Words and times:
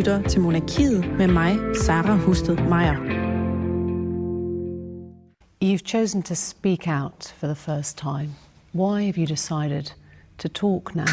lytter 0.00 0.28
til 0.28 0.40
Monarkiet 0.40 1.18
med 1.18 1.26
mig, 1.26 1.76
Sara 1.76 2.16
Husted 2.16 2.56
Meier. 2.56 2.96
You've 5.64 5.84
chosen 5.84 6.22
to 6.22 6.34
speak 6.34 6.88
out 6.88 7.34
for 7.38 7.46
the 7.46 7.54
first 7.54 7.98
time. 7.98 8.30
Why 8.74 9.02
have 9.02 9.18
you 9.18 9.26
decided 9.26 9.92
to 10.38 10.48
talk 10.48 10.94
now? 10.94 11.04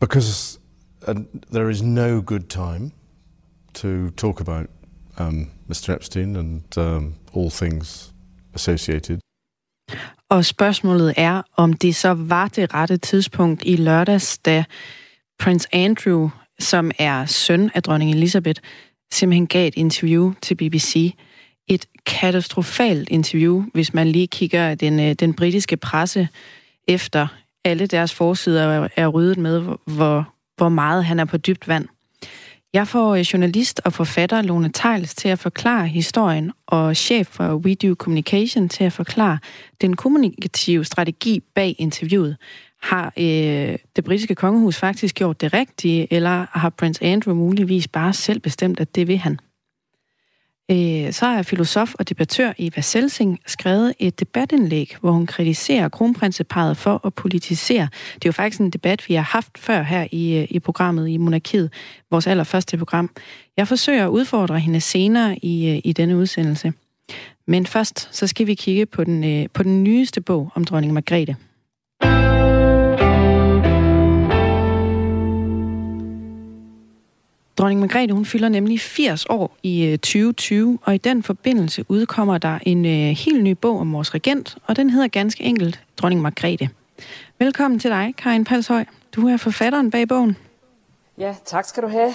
Because 0.00 0.60
uh, 1.08 1.14
there 1.52 1.70
is 1.70 1.82
no 1.82 2.22
good 2.26 2.48
time 2.48 2.92
to 3.74 4.10
talk 4.10 4.40
about 4.40 4.66
um, 5.18 5.50
Mr. 5.68 5.94
Epstein 5.94 6.36
and 6.36 6.78
um, 6.78 7.14
all 7.34 7.50
things 7.50 8.12
associated. 8.54 9.20
Og 10.28 10.44
spørgsmålet 10.44 11.14
er, 11.16 11.42
om 11.56 11.72
det 11.72 11.96
så 11.96 12.14
var 12.14 12.48
det 12.48 12.74
rette 12.74 12.96
tidspunkt 12.96 13.62
i 13.66 13.76
lørdags, 13.76 14.38
da 14.38 14.64
Prince 15.38 15.68
Andrew, 15.72 16.30
som 16.58 16.90
er 16.98 17.26
søn 17.26 17.70
af 17.74 17.82
dronning 17.82 18.10
Elizabeth, 18.10 18.60
simpelthen 19.12 19.46
gav 19.46 19.68
et 19.68 19.74
interview 19.76 20.32
til 20.42 20.54
BBC. 20.54 21.14
Et 21.68 21.86
katastrofalt 22.06 23.08
interview, 23.08 23.64
hvis 23.74 23.94
man 23.94 24.08
lige 24.08 24.26
kigger 24.26 24.74
den, 24.74 25.00
øh, 25.00 25.12
den 25.12 25.34
britiske 25.34 25.76
presse 25.76 26.28
efter 26.88 27.26
alle 27.64 27.86
deres 27.86 28.14
forsider 28.14 28.88
er 28.96 29.08
ryddet 29.08 29.38
med, 29.38 29.76
hvor, 29.86 30.34
hvor 30.56 30.68
meget 30.68 31.04
han 31.04 31.20
er 31.20 31.24
på 31.24 31.36
dybt 31.36 31.68
vand. 31.68 31.88
Jeg 32.72 32.88
får 32.88 33.14
øh, 33.14 33.20
journalist 33.20 33.80
og 33.84 33.92
forfatter 33.92 34.42
Lone 34.42 34.70
Tejls 34.72 35.14
til 35.14 35.28
at 35.28 35.38
forklare 35.38 35.86
historien, 35.86 36.52
og 36.66 36.96
chef 36.96 37.26
for 37.26 37.54
WeDo 37.54 37.94
Communication 37.94 38.68
til 38.68 38.84
at 38.84 38.92
forklare 38.92 39.38
den 39.80 39.96
kommunikative 39.96 40.84
strategi 40.84 41.40
bag 41.54 41.74
interviewet. 41.78 42.36
Har 42.84 43.12
øh, 43.18 43.78
det 43.96 44.04
britiske 44.04 44.34
kongehus 44.34 44.76
faktisk 44.76 45.14
gjort 45.14 45.40
det 45.40 45.54
rigtige, 45.54 46.12
eller 46.12 46.46
har 46.58 46.70
prins 46.70 46.98
Andrew 47.02 47.34
muligvis 47.34 47.88
bare 47.88 48.12
selv 48.12 48.40
bestemt, 48.40 48.80
at 48.80 48.94
det 48.94 49.08
vil 49.08 49.18
han? 49.18 49.38
Øh, 50.70 51.12
så 51.12 51.26
er 51.26 51.42
filosof 51.42 51.94
og 51.94 52.08
debattør 52.08 52.52
Eva 52.58 52.80
Selsing 52.80 53.40
skrevet 53.46 53.94
et 53.98 54.20
debatindlæg, 54.20 54.96
hvor 55.00 55.10
hun 55.10 55.26
kritiserer 55.26 55.88
kronprinseparet 55.88 56.76
for 56.76 57.06
at 57.06 57.14
politisere. 57.14 57.88
Det 58.14 58.24
er 58.24 58.28
jo 58.28 58.32
faktisk 58.32 58.60
en 58.60 58.70
debat, 58.70 59.08
vi 59.08 59.14
har 59.14 59.22
haft 59.22 59.58
før 59.58 59.82
her 59.82 60.06
i, 60.12 60.36
øh, 60.36 60.46
i 60.50 60.58
programmet 60.58 61.08
i 61.08 61.16
Monarkiet, 61.16 61.72
vores 62.10 62.26
allerførste 62.26 62.78
program. 62.78 63.10
Jeg 63.56 63.68
forsøger 63.68 64.04
at 64.04 64.10
udfordre 64.10 64.58
hende 64.58 64.80
senere 64.80 65.38
i, 65.38 65.70
øh, 65.70 65.80
i 65.84 65.92
denne 65.92 66.16
udsendelse. 66.16 66.72
Men 67.46 67.66
først 67.66 68.08
så 68.12 68.26
skal 68.26 68.46
vi 68.46 68.54
kigge 68.54 68.86
på 68.86 69.04
den, 69.04 69.24
øh, 69.24 69.48
på 69.54 69.62
den 69.62 69.84
nyeste 69.84 70.20
bog 70.20 70.50
om 70.54 70.64
dronning 70.64 70.92
Margrethe. 70.92 71.36
Dronning 77.58 77.80
Margrethe, 77.80 78.14
hun 78.14 78.24
fylder 78.24 78.48
nemlig 78.48 78.80
80 78.80 79.26
år 79.28 79.56
i 79.62 79.96
2020, 79.96 80.72
øh, 80.72 80.78
og 80.82 80.94
i 80.94 80.98
den 80.98 81.22
forbindelse 81.22 81.84
udkommer 81.88 82.38
der 82.38 82.58
en 82.62 82.84
øh, 82.84 83.16
helt 83.16 83.42
ny 83.42 83.50
bog 83.50 83.78
om 83.78 83.92
vores 83.92 84.14
regent, 84.14 84.56
og 84.64 84.76
den 84.76 84.90
hedder 84.90 85.08
ganske 85.08 85.44
enkelt 85.44 85.80
Dronning 85.96 86.22
Margrethe. 86.22 86.68
Velkommen 87.38 87.80
til 87.80 87.90
dig, 87.90 88.14
Karin 88.18 88.44
Palshøj. 88.44 88.84
Du 89.16 89.28
er 89.28 89.36
forfatteren 89.36 89.90
bag 89.90 90.08
bogen. 90.08 90.36
Ja, 91.18 91.34
tak 91.44 91.64
skal 91.64 91.82
du 91.82 91.88
have. 91.88 92.14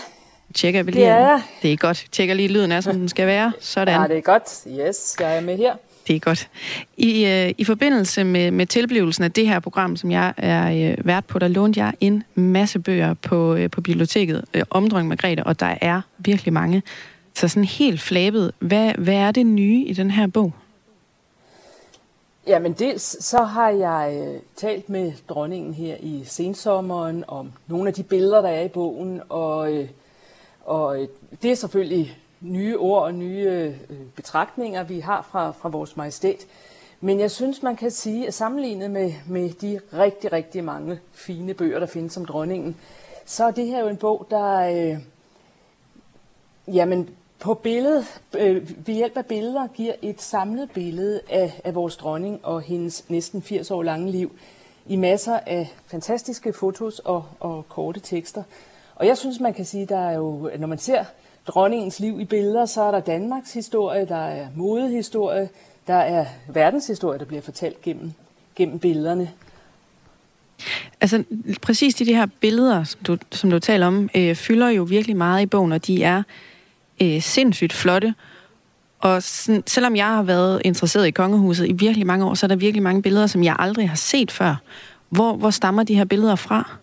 Tjekker 0.54 0.84
vi 0.84 0.92
lige. 0.92 1.06
Det 1.06 1.12
er, 1.12 1.42
det 1.62 1.74
er 1.74 1.78
godt. 1.78 2.06
Tjekker 2.12 2.36
lige 2.36 2.48
lyden 2.48 2.72
af, 2.72 2.84
som 2.84 2.96
den 2.96 3.10
skal 3.10 3.28
være. 3.28 3.54
Sådan. 3.60 4.02
Ja, 4.02 4.08
det 4.08 4.18
er 4.18 4.22
godt. 4.22 4.68
Yes, 4.68 5.16
jeg 5.20 5.38
er 5.38 5.42
med 5.42 5.58
her. 5.58 5.76
Det 6.10 6.16
er 6.16 6.20
godt. 6.20 6.50
I, 6.98 7.26
øh, 7.26 7.54
i 7.58 7.64
forbindelse 7.64 8.24
med, 8.24 8.52
med 8.52 8.66
tilblivelsen 8.66 9.24
af 9.24 9.32
det 9.32 9.48
her 9.48 9.60
program, 9.60 9.96
som 9.96 10.12
jeg 10.12 10.34
er 10.38 10.92
øh, 10.92 11.06
vært 11.06 11.26
på, 11.26 11.40
der 11.40 11.48
lånte 11.48 11.80
jeg 11.80 11.94
en 12.00 12.24
masse 12.36 12.80
bøger 12.80 13.14
på, 13.14 13.56
øh, 13.56 13.70
på 13.70 13.82
biblioteket 13.82 14.46
øh, 14.54 14.64
om 14.70 14.90
dronning 14.90 15.08
Margrethe, 15.08 15.44
og 15.44 15.60
der 15.60 15.76
er 15.82 16.02
virkelig 16.18 16.54
mange. 16.54 16.84
Så 17.34 17.48
sådan 17.48 17.64
helt 17.64 18.02
flabet, 18.02 18.52
hvad, 18.60 18.94
hvad 18.94 19.14
er 19.14 19.32
det 19.32 19.46
nye 19.46 19.86
i 19.86 19.94
den 19.94 20.12
her 20.12 20.28
bog? 20.28 20.54
Jamen 22.48 22.74
dels 22.74 23.26
så 23.26 23.44
har 23.44 23.70
jeg 23.70 24.22
øh, 24.22 24.40
talt 24.56 24.90
med 24.90 25.12
dronningen 25.30 25.74
her 25.74 25.96
i 26.00 26.22
sensommeren 26.26 27.24
om 27.28 27.52
nogle 27.68 27.88
af 27.88 27.94
de 27.94 28.04
billeder, 28.04 28.42
der 28.42 28.50
er 28.50 28.64
i 28.64 28.70
bogen, 28.70 29.22
og, 29.30 29.74
øh, 29.74 29.88
og 30.66 31.02
øh, 31.02 31.08
det 31.42 31.52
er 31.52 31.56
selvfølgelig 31.56 32.18
nye 32.42 32.78
ord 32.78 33.04
og 33.04 33.14
nye 33.14 33.76
øh, 33.90 33.98
betragtninger, 34.16 34.84
vi 34.84 35.00
har 35.00 35.28
fra, 35.32 35.52
fra 35.52 35.70
vores 35.70 35.98
majestæt. 35.98 36.46
Men 37.02 37.20
jeg 37.20 37.32
synes, 37.32 37.64
man 37.64 37.76
kan 37.76 37.92
sige, 37.92 38.28
at 38.28 38.34
sammenlignet 38.34 38.92
med, 38.92 39.14
med 39.28 39.50
de 39.50 39.80
rigtig, 39.94 40.34
rigtig 40.34 40.64
mange 40.64 41.00
fine 41.12 41.54
bøger, 41.54 41.80
der 41.80 41.86
findes 41.86 42.18
om 42.18 42.26
dronningen, 42.26 42.78
så 43.26 43.46
er 43.46 43.52
det 43.52 43.68
her 43.68 43.80
jo 43.80 43.88
en 43.88 43.98
bog, 43.98 44.28
der 44.30 44.60
øh, 44.60 44.98
jamen, 46.76 47.10
på 47.40 47.54
billedet, 47.54 48.22
øh, 48.38 48.88
ved 48.88 48.96
hjælp 48.96 49.18
af 49.18 49.26
billeder 49.26 49.68
giver 49.68 49.94
et 50.02 50.22
samlet 50.22 50.72
billede 50.72 51.22
af, 51.30 51.62
af 51.64 51.76
vores 51.76 51.96
dronning 51.96 52.46
og 52.46 52.62
hendes 52.62 53.10
næsten 53.10 53.42
80 53.42 53.72
år 53.72 53.84
lange 53.84 54.12
liv 54.12 54.32
i 54.86 54.96
masser 54.96 55.40
af 55.46 55.74
fantastiske 55.86 56.54
fotos 56.54 57.00
og, 57.00 57.26
og 57.40 57.66
korte 57.70 58.00
tekster. 58.00 58.44
Og 58.96 59.08
jeg 59.08 59.18
synes, 59.18 59.40
man 59.40 59.54
kan 59.54 59.66
sige, 59.66 59.86
der 59.86 60.00
er 60.00 60.16
jo, 60.16 60.52
når 60.60 60.68
man 60.68 60.78
ser 60.78 61.06
dronningens 61.48 62.00
liv 62.00 62.20
i 62.20 62.26
billeder, 62.26 62.66
så 62.66 62.82
er 62.82 62.92
der 62.92 63.00
Danmarks 63.00 63.54
historie, 63.54 64.06
der 64.06 64.16
er 64.16 64.48
modehistorie, 64.56 65.50
der 65.88 65.96
er 65.96 66.26
verdenshistorie, 66.48 67.20
der 67.20 67.26
bliver 67.26 67.42
fortalt 67.42 67.82
gennem, 67.82 68.14
gennem 68.56 68.80
billederne. 68.80 69.32
Altså 71.02 71.24
præcis 71.62 71.96
de, 71.96 72.06
de 72.06 72.16
her 72.16 72.28
billeder, 72.40 72.84
som 72.84 73.00
du, 73.04 73.18
som 73.32 73.50
du 73.50 73.60
taler 73.60 73.88
om, 73.88 74.10
øh, 74.16 74.36
fylder 74.36 74.70
jo 74.70 74.84
virkelig 74.84 75.18
meget 75.18 75.42
i 75.42 75.46
bogen, 75.46 75.72
og 75.72 75.88
de 75.88 76.04
er 76.04 76.24
øh, 77.02 77.22
sindssygt 77.22 77.74
flotte. 77.74 78.14
Og 79.00 79.24
sådan, 79.24 79.64
selvom 79.68 79.96
jeg 79.96 80.06
har 80.06 80.24
været 80.24 80.62
interesseret 80.66 81.08
i 81.08 81.12
kongehuset 81.12 81.70
i 81.70 81.72
virkelig 81.72 82.08
mange 82.08 82.26
år, 82.26 82.34
så 82.34 82.46
er 82.46 82.48
der 82.48 82.56
virkelig 82.56 82.84
mange 82.84 83.02
billeder, 83.02 83.28
som 83.28 83.44
jeg 83.44 83.56
aldrig 83.60 83.90
har 83.90 83.96
set 83.96 84.32
før. 84.32 84.56
Hvor, 85.10 85.34
hvor 85.34 85.50
stammer 85.50 85.84
de 85.84 85.96
her 85.96 86.06
billeder 86.06 86.36
fra? 86.36 86.78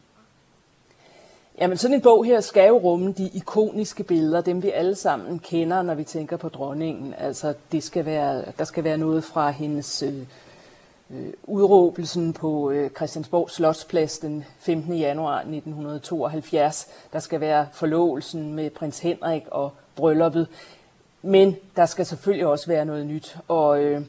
Jamen 1.60 1.76
sådan 1.76 1.94
en 1.94 2.00
bog 2.00 2.24
her 2.24 2.40
skal 2.40 2.68
jo 2.68 2.78
rumme 2.78 3.12
de 3.12 3.30
ikoniske 3.34 4.04
billeder, 4.04 4.40
dem 4.40 4.62
vi 4.62 4.70
alle 4.70 4.94
sammen 4.94 5.38
kender, 5.38 5.82
når 5.82 5.94
vi 5.94 6.04
tænker 6.04 6.36
på 6.36 6.48
dronningen. 6.48 7.14
Altså 7.18 7.54
det 7.72 7.82
skal 7.82 8.04
være, 8.04 8.42
der 8.58 8.64
skal 8.64 8.84
være 8.84 8.98
noget 8.98 9.24
fra 9.24 9.50
hendes 9.50 10.02
øh, 10.02 10.14
øh 11.10 11.32
udråbelsen 11.44 12.32
på 12.32 12.70
øh, 12.70 12.90
Christiansborg 12.90 13.50
Slotsplads 13.50 14.18
den 14.18 14.44
15. 14.58 14.94
januar 14.94 15.38
1972. 15.38 16.88
Der 17.12 17.18
skal 17.18 17.40
være 17.40 17.66
forlovelsen 17.72 18.54
med 18.54 18.70
prins 18.70 18.98
Henrik 18.98 19.42
og 19.50 19.72
brylluppet. 19.96 20.48
Men 21.22 21.56
der 21.76 21.86
skal 21.86 22.06
selvfølgelig 22.06 22.46
også 22.46 22.66
være 22.66 22.84
noget 22.84 23.06
nyt. 23.06 23.36
Og 23.48 23.82
øh, 23.82 24.02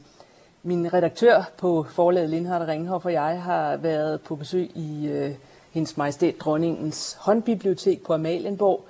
min 0.63 0.93
redaktør 0.93 1.51
på 1.57 1.85
forlaget 1.89 2.29
Lindhardt 2.29 2.67
Ringhoff 2.67 3.05
og 3.05 3.13
jeg 3.13 3.41
har 3.41 3.77
været 3.77 4.21
på 4.21 4.35
besøg 4.35 4.71
i 4.75 5.07
øh, 5.07 5.31
hendes 5.77 5.97
majestæt 5.97 6.35
dronningens 6.39 7.17
håndbibliotek 7.19 8.03
på 8.05 8.13
Amalienborg, 8.13 8.85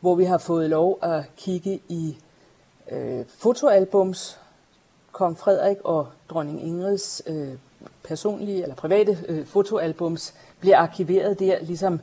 hvor 0.00 0.14
vi 0.14 0.24
har 0.24 0.38
fået 0.38 0.70
lov 0.70 0.98
at 1.02 1.22
kigge 1.36 1.80
i 1.88 2.16
øh, 2.90 3.24
fotoalbums. 3.28 4.38
Kong 5.12 5.38
Frederik 5.38 5.76
og 5.84 6.06
dronning 6.28 6.66
Ingrids 6.66 7.22
øh, 7.26 7.48
personlige 8.04 8.62
eller 8.62 8.74
private 8.74 9.18
øh, 9.28 9.46
fotoalbums 9.46 10.34
bliver 10.60 10.76
arkiveret 10.76 11.38
der, 11.38 11.58
ligesom 11.62 12.00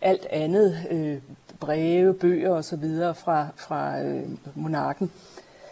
alt 0.00 0.26
andet, 0.30 0.78
øh, 0.90 1.18
breve, 1.60 2.14
bøger 2.14 2.50
osv. 2.50 2.84
fra, 3.14 3.46
fra 3.56 4.00
øh, 4.02 4.28
monarken. 4.54 5.10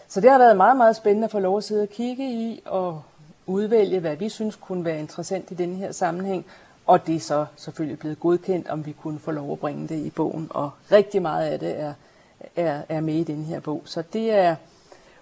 Så 0.08 0.20
det 0.20 0.30
har 0.30 0.38
været 0.38 0.56
meget, 0.56 0.76
meget 0.76 0.96
spændende 0.96 1.24
at 1.24 1.30
få 1.30 1.38
lov 1.38 1.58
at 1.58 1.64
sidde 1.64 1.82
og 1.82 1.88
kigge 1.88 2.32
i 2.32 2.62
og 2.64 3.02
udvælge, 3.46 4.00
hvad 4.00 4.16
vi 4.16 4.28
synes 4.28 4.56
kunne 4.56 4.84
være 4.84 4.98
interessant 4.98 5.50
i 5.50 5.54
denne 5.54 5.74
her 5.74 5.92
sammenhæng, 5.92 6.46
og 6.86 7.06
det 7.06 7.14
er 7.14 7.20
så 7.20 7.46
selvfølgelig 7.56 7.98
blevet 7.98 8.20
godkendt, 8.20 8.68
om 8.68 8.86
vi 8.86 8.92
kunne 8.92 9.18
få 9.18 9.30
lov 9.30 9.52
at 9.52 9.58
bringe 9.58 9.88
det 9.88 10.06
i 10.06 10.10
bogen. 10.10 10.46
Og 10.50 10.70
rigtig 10.92 11.22
meget 11.22 11.46
af 11.46 11.58
det 11.58 11.80
er, 11.80 11.94
er, 12.56 12.82
er 12.88 13.00
med 13.00 13.14
i 13.14 13.24
den 13.24 13.44
her 13.44 13.60
bog. 13.60 13.82
Så 13.84 14.02
det 14.12 14.30
er 14.30 14.56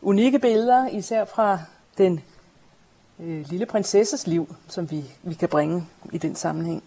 unikke 0.02 0.38
billeder, 0.38 0.88
især 0.88 1.24
fra 1.24 1.58
den 1.98 2.20
øh, 3.20 3.48
lille 3.48 3.66
prinsesses 3.66 4.26
liv, 4.26 4.56
som 4.68 4.90
vi, 4.90 5.04
vi 5.22 5.34
kan 5.34 5.48
bringe 5.48 5.86
i 6.12 6.18
den 6.18 6.34
sammenhæng. 6.34 6.82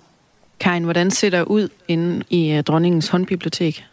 Karin, 0.59 0.83
hvordan 0.83 1.11
ser 1.11 1.29
det 1.29 1.43
ud 1.43 1.69
inde 1.87 2.25
i 2.29 2.57
uh, 2.57 2.63
dronningens 2.63 3.07
håndbibliotek? 3.07 3.85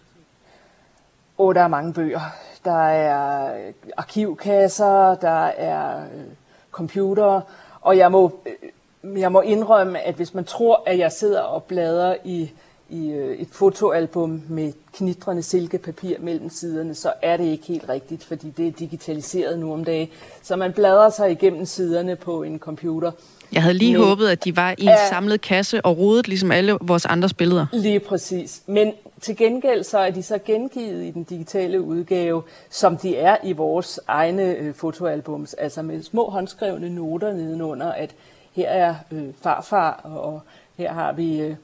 Åh, 1.39 1.47
oh, 1.47 1.55
der 1.55 1.61
er 1.61 1.69
mange 1.69 1.93
bøger. 1.93 2.21
Der 2.65 2.87
er 2.87 3.53
arkivkasser, 3.97 5.15
der 5.15 5.45
er 5.47 6.05
øh, 6.05 6.25
computer, 6.71 7.41
og 7.81 7.97
jeg 7.97 8.13
må 8.13 8.41
øh, 8.47 8.69
jeg 9.17 9.33
må 9.33 9.41
indrømme, 9.41 10.01
at 10.01 10.15
hvis 10.15 10.35
man 10.35 10.45
tror, 10.45 10.83
at 10.87 10.99
jeg 10.99 11.13
sidder 11.13 11.41
og 11.41 11.65
bladrer 11.65 12.17
i, 12.25 12.51
i 12.91 13.11
øh, 13.11 13.37
et 13.37 13.49
fotoalbum 13.53 14.43
med 14.49 14.73
knitrende 14.97 15.43
silkepapir 15.43 16.17
mellem 16.21 16.51
siderne, 16.51 16.95
så 16.95 17.13
er 17.23 17.37
det 17.37 17.45
ikke 17.45 17.67
helt 17.67 17.89
rigtigt, 17.89 18.25
fordi 18.25 18.51
det 18.57 18.67
er 18.67 18.73
digitaliseret 18.73 19.59
nu 19.59 19.73
om 19.73 19.85
dagen. 19.85 20.09
Så 20.43 20.57
man 20.57 20.73
bladrer 20.73 21.11
sig 21.11 21.31
igennem 21.31 21.67
siderne 21.67 22.17
på 22.17 22.43
en 22.43 22.59
computer. 22.59 23.11
Jeg 23.53 23.63
havde 23.63 23.75
lige 23.75 23.99
Men, 23.99 24.09
håbet, 24.09 24.29
at 24.29 24.45
de 24.45 24.57
var 24.57 24.71
i 24.71 24.83
en 24.83 24.89
ja, 24.89 25.09
samlet 25.09 25.41
kasse 25.41 25.87
og 25.87 25.99
rodet 25.99 26.29
ligesom 26.29 26.51
alle 26.51 26.79
vores 26.81 27.07
andres 27.07 27.35
billeder. 27.35 27.67
Lige 27.73 28.01
præcis. 28.01 28.63
Men 28.67 28.93
til 29.21 29.37
gengæld 29.37 29.85
så 29.85 29.99
er 29.99 30.11
de 30.11 30.23
så 30.23 30.39
gengivet 30.45 31.05
i 31.05 31.11
den 31.11 31.25
digitale 31.25 31.81
udgave, 31.81 32.43
som 32.71 32.97
de 32.97 33.17
er 33.17 33.37
i 33.45 33.53
vores 33.53 34.01
egne 34.07 34.43
øh, 34.43 34.75
fotoalbums, 34.75 35.55
altså 35.55 35.83
med 35.83 36.03
små 36.03 36.31
håndskrevne 36.31 36.91
noter 36.91 37.33
nedenunder, 37.33 37.93
at 37.93 38.11
her 38.53 38.69
er 38.69 38.95
øh, 39.13 39.25
farfar, 39.43 39.91
og 40.05 40.41
her 40.79 40.93
har 40.93 41.13
vi 41.13 41.41
øh, 41.41 41.55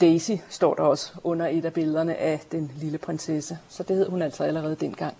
Daisy, 0.00 0.30
står 0.48 0.74
der 0.74 0.82
også 0.82 1.12
under 1.24 1.46
et 1.46 1.64
af 1.64 1.72
billederne 1.72 2.16
af 2.16 2.40
den 2.52 2.70
lille 2.80 2.98
prinsesse. 2.98 3.58
Så 3.68 3.82
det 3.82 3.96
hed 3.96 4.08
hun 4.08 4.22
altså 4.22 4.44
allerede 4.44 4.76
dengang. 4.80 5.14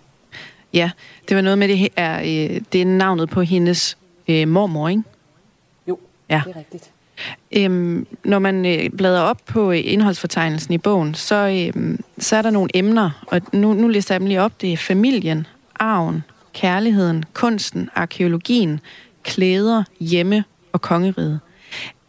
Ja, 0.73 0.91
det 1.29 1.35
var 1.35 1.41
noget 1.41 1.57
med, 1.57 1.67
det 1.67 1.89
er, 1.95 2.19
øh, 2.19 2.61
det 2.73 2.81
er 2.81 2.85
navnet 2.85 3.29
på 3.29 3.41
hendes 3.41 3.97
øh, 4.27 4.47
mormor, 4.47 4.89
ikke? 4.89 5.03
Jo, 5.87 5.99
ja. 6.29 6.41
det 6.45 6.55
er 6.55 6.59
rigtigt. 6.59 6.91
Øhm, 7.51 8.07
når 8.23 8.39
man 8.39 8.65
øh, 8.65 8.89
bladrer 8.89 9.21
op 9.21 9.37
på 9.45 9.71
øh, 9.71 9.81
indholdsfortegnelsen 9.83 10.73
i 10.73 10.77
bogen, 10.77 11.15
så, 11.15 11.71
øh, 11.75 11.97
så 12.19 12.35
er 12.35 12.41
der 12.41 12.49
nogle 12.49 12.69
emner, 12.73 13.25
og 13.27 13.41
nu, 13.53 13.73
nu 13.73 13.87
lister 13.87 14.15
jeg 14.15 14.19
dem 14.19 14.27
lige 14.27 14.41
op. 14.41 14.61
Det 14.61 14.73
er 14.73 14.77
familien, 14.77 15.47
arven, 15.79 16.23
kærligheden, 16.53 17.23
kunsten, 17.33 17.89
arkeologien, 17.95 18.79
klæder, 19.23 19.83
hjemme 19.99 20.43
og 20.73 20.81
kongeriget. 20.81 21.39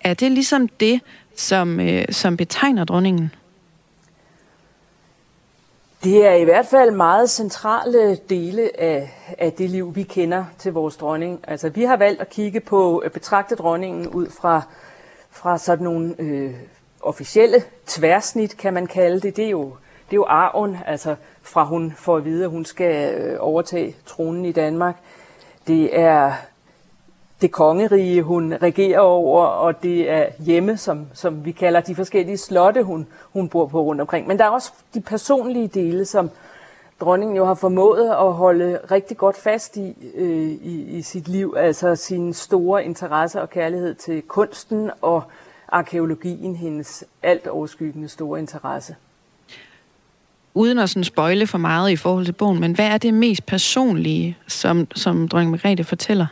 Er 0.00 0.14
det 0.14 0.32
ligesom 0.32 0.68
det, 0.68 1.00
som, 1.36 1.80
øh, 1.80 2.04
som 2.10 2.36
betegner 2.36 2.84
dronningen? 2.84 3.30
Det 6.04 6.26
er 6.26 6.34
i 6.34 6.44
hvert 6.44 6.66
fald 6.66 6.90
meget 6.90 7.30
centrale 7.30 8.16
dele 8.30 8.80
af, 8.80 9.10
af 9.38 9.52
det 9.52 9.70
liv, 9.70 9.96
vi 9.96 10.02
kender 10.02 10.44
til 10.58 10.72
vores 10.72 10.96
dronning. 10.96 11.40
Altså, 11.48 11.68
vi 11.68 11.82
har 11.82 11.96
valgt 11.96 12.20
at 12.20 12.30
kigge 12.30 12.60
på, 12.60 12.98
at 12.98 13.12
betragte 13.12 13.54
dronningen 13.54 14.08
ud 14.08 14.26
fra, 14.40 14.62
fra 15.30 15.58
sådan 15.58 15.84
nogle 15.84 16.14
øh, 16.18 16.54
officielle 17.00 17.62
tværsnit, 17.86 18.56
kan 18.56 18.74
man 18.74 18.86
kalde 18.86 19.20
det. 19.20 19.36
Det 19.36 19.44
er 19.44 19.50
jo, 19.50 19.64
det 20.10 20.12
er 20.12 20.16
jo 20.16 20.26
arven, 20.28 20.76
altså 20.86 21.14
fra 21.42 21.64
hun 21.64 21.94
får 21.96 22.16
at 22.16 22.24
vide, 22.24 22.44
at 22.44 22.50
hun 22.50 22.64
skal 22.64 23.14
øh, 23.14 23.36
overtage 23.40 23.96
tronen 24.06 24.44
i 24.44 24.52
Danmark. 24.52 24.96
Det 25.66 25.98
er 26.00 26.32
det 27.40 27.52
kongerige, 27.52 28.22
hun 28.22 28.54
regerer 28.62 28.98
over, 29.00 29.44
og 29.44 29.82
det 29.82 30.10
er 30.10 30.26
hjemme, 30.38 30.76
som, 30.76 31.06
som 31.14 31.44
vi 31.44 31.52
kalder 31.52 31.80
de 31.80 31.94
forskellige 31.94 32.36
slotte, 32.36 32.82
hun, 32.82 33.06
hun 33.32 33.48
bor 33.48 33.66
på 33.66 33.82
rundt 33.82 34.00
omkring. 34.00 34.26
Men 34.26 34.38
der 34.38 34.44
er 34.44 34.48
også 34.48 34.72
de 34.94 35.00
personlige 35.00 35.68
dele, 35.68 36.04
som 36.04 36.30
dronningen 37.00 37.36
jo 37.36 37.44
har 37.44 37.54
formået 37.54 38.10
at 38.10 38.32
holde 38.32 38.78
rigtig 38.90 39.16
godt 39.16 39.36
fast 39.36 39.76
i, 39.76 39.94
øh, 40.14 40.50
i, 40.50 40.96
i 40.98 41.02
sit 41.02 41.28
liv, 41.28 41.54
altså 41.56 41.96
sin 41.96 42.34
store 42.34 42.84
interesse 42.84 43.42
og 43.42 43.50
kærlighed 43.50 43.94
til 43.94 44.22
kunsten 44.22 44.90
og 45.02 45.22
arkeologien, 45.68 46.56
hendes 46.56 47.04
alt 47.22 47.46
overskyggende 47.46 48.08
store 48.08 48.38
interesse. 48.38 48.96
Uden 50.54 50.78
at 50.78 50.90
sådan 50.90 51.04
spøjle 51.04 51.46
for 51.46 51.58
meget 51.58 51.90
i 51.90 51.96
forhold 51.96 52.24
til 52.24 52.32
bogen, 52.32 52.60
men 52.60 52.72
hvad 52.72 52.86
er 52.86 52.98
det 52.98 53.14
mest 53.14 53.46
personlige, 53.46 54.36
som, 54.46 54.86
som 54.94 55.28
dronning 55.28 55.50
Margrethe 55.50 55.84
fortæller? 55.84 56.26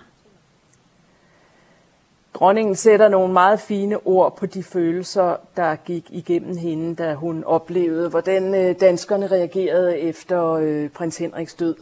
Dronningen 2.35 2.77
sætter 2.77 3.09
nogle 3.09 3.33
meget 3.33 3.61
fine 3.61 4.07
ord 4.07 4.37
på 4.37 4.47
de 4.47 4.63
følelser, 4.63 5.37
der 5.57 5.77
gik 5.77 6.07
igennem 6.11 6.57
hende, 6.57 6.95
da 6.95 7.15
hun 7.15 7.45
oplevede, 7.45 8.09
hvordan 8.09 8.55
øh, 8.55 8.81
danskerne 8.81 9.27
reagerede 9.27 9.99
efter 9.99 10.53
øh, 10.53 10.89
prins 10.89 11.17
Henriks 11.17 11.55
død. 11.55 11.75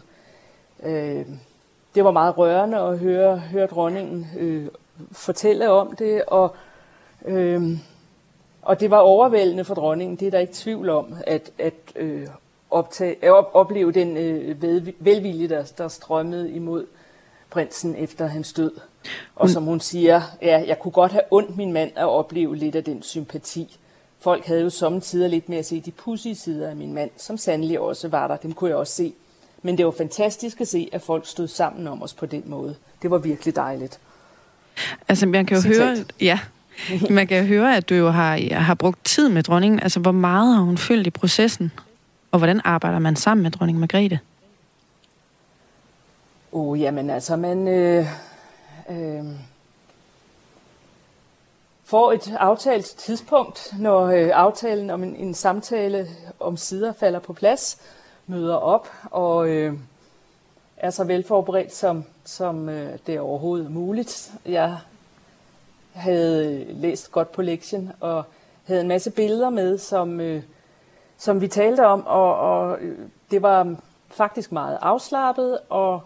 Øh, 0.82 1.26
det 1.94 2.04
var 2.04 2.10
meget 2.10 2.38
rørende 2.38 2.78
at 2.78 2.98
høre, 2.98 3.36
høre 3.36 3.66
dronningen 3.66 4.26
fortælle 5.12 5.70
om 5.70 5.96
det, 5.96 6.22
og, 6.26 6.54
og 8.62 8.80
det 8.80 8.90
var 8.90 8.98
overvældende 8.98 9.64
for 9.64 9.74
dronningen. 9.74 10.16
Det 10.16 10.26
er 10.26 10.30
der 10.30 10.38
ikke 10.38 10.52
tvivl 10.52 10.88
om, 10.88 11.14
at, 11.26 11.50
at 11.58 11.74
optage, 12.70 13.32
op, 13.32 13.50
opleve 13.52 13.92
den 13.92 14.14
velvilje, 14.98 15.48
der, 15.48 15.72
der 15.78 15.88
strømmede 15.88 16.50
imod 16.50 16.86
prinsen 17.50 17.96
efter 17.96 18.26
hans 18.26 18.52
død. 18.52 18.72
Og 19.36 19.50
som 19.50 19.64
hun 19.64 19.80
siger, 19.80 20.22
ja, 20.42 20.64
jeg 20.66 20.78
kunne 20.78 20.92
godt 20.92 21.12
have 21.12 21.22
ondt 21.30 21.56
min 21.56 21.72
mand 21.72 21.90
at 21.96 22.08
opleve 22.08 22.56
lidt 22.56 22.76
af 22.76 22.84
den 22.84 23.02
sympati. 23.02 23.78
Folk 24.20 24.46
havde 24.46 24.60
jo 24.60 24.70
samtidig 24.70 25.30
lidt 25.30 25.48
med 25.48 25.58
at 25.58 25.66
se 25.66 25.80
de 25.80 25.90
pudsige 25.90 26.34
sider 26.34 26.68
af 26.68 26.76
min 26.76 26.92
mand, 26.92 27.10
som 27.16 27.38
sandelig 27.38 27.80
også 27.80 28.08
var 28.08 28.28
der. 28.28 28.36
Dem 28.36 28.52
kunne 28.52 28.70
jeg 28.70 28.76
også 28.76 28.92
se. 28.92 29.12
Men 29.62 29.78
det 29.78 29.86
var 29.86 29.94
fantastisk 29.98 30.60
at 30.60 30.68
se, 30.68 30.88
at 30.92 31.02
folk 31.02 31.26
stod 31.26 31.48
sammen 31.48 31.86
om 31.86 32.02
os 32.02 32.14
på 32.14 32.26
den 32.26 32.42
måde. 32.46 32.74
Det 33.02 33.10
var 33.10 33.18
virkelig 33.18 33.56
dejligt. 33.56 34.00
Altså, 35.08 35.26
man 35.26 35.46
kan 35.46 35.56
jo 35.56 35.62
Citat. 35.62 35.78
høre, 35.78 36.04
ja, 36.20 36.38
man 37.10 37.26
kan 37.26 37.38
jo 37.38 37.44
høre, 37.44 37.76
at 37.76 37.88
du 37.88 37.94
jo 37.94 38.10
har, 38.10 38.54
har 38.54 38.74
brugt 38.74 39.04
tid 39.04 39.28
med 39.28 39.42
dronningen. 39.42 39.80
Altså, 39.80 40.00
hvor 40.00 40.12
meget 40.12 40.54
har 40.54 40.62
hun 40.62 40.78
følt 40.78 41.06
i 41.06 41.10
processen? 41.10 41.72
Og 42.32 42.38
hvordan 42.38 42.60
arbejder 42.64 42.98
man 42.98 43.16
sammen 43.16 43.42
med 43.42 43.50
dronning 43.50 43.78
Margrethe? 43.78 44.18
Oh, 46.52 46.80
jamen 46.80 47.10
altså, 47.10 47.36
man, 47.36 47.68
øh, 47.68 48.06
øh, 48.90 49.24
får 51.84 52.12
et 52.12 52.36
aftalt 52.38 52.86
tidspunkt, 52.86 53.74
når 53.78 54.06
øh, 54.06 54.30
aftalen 54.34 54.90
om 54.90 55.02
en, 55.02 55.16
en 55.16 55.34
samtale 55.34 56.08
om 56.40 56.56
sider 56.56 56.92
falder 56.92 57.18
på 57.18 57.32
plads, 57.32 57.78
møder 58.26 58.54
op 58.54 58.88
og 59.10 59.48
øh, 59.48 59.74
er 60.76 60.90
så 60.90 61.04
velforberedt, 61.04 61.74
som, 61.74 62.04
som 62.24 62.68
øh, 62.68 62.98
det 63.06 63.14
er 63.14 63.20
overhovedet 63.20 63.70
muligt. 63.70 64.32
Jeg 64.46 64.78
havde 65.92 66.54
øh, 66.54 66.80
læst 66.80 67.12
godt 67.12 67.32
på 67.32 67.42
lektien 67.42 67.92
og 68.00 68.24
havde 68.64 68.80
en 68.80 68.88
masse 68.88 69.10
billeder 69.10 69.50
med, 69.50 69.78
som, 69.78 70.20
øh, 70.20 70.42
som 71.18 71.40
vi 71.40 71.48
talte 71.48 71.86
om, 71.86 72.06
og, 72.06 72.36
og 72.36 72.78
øh, 72.80 72.98
det 73.30 73.42
var 73.42 73.76
faktisk 74.08 74.52
meget 74.52 74.78
afslappet 74.82 75.58
og 75.68 76.02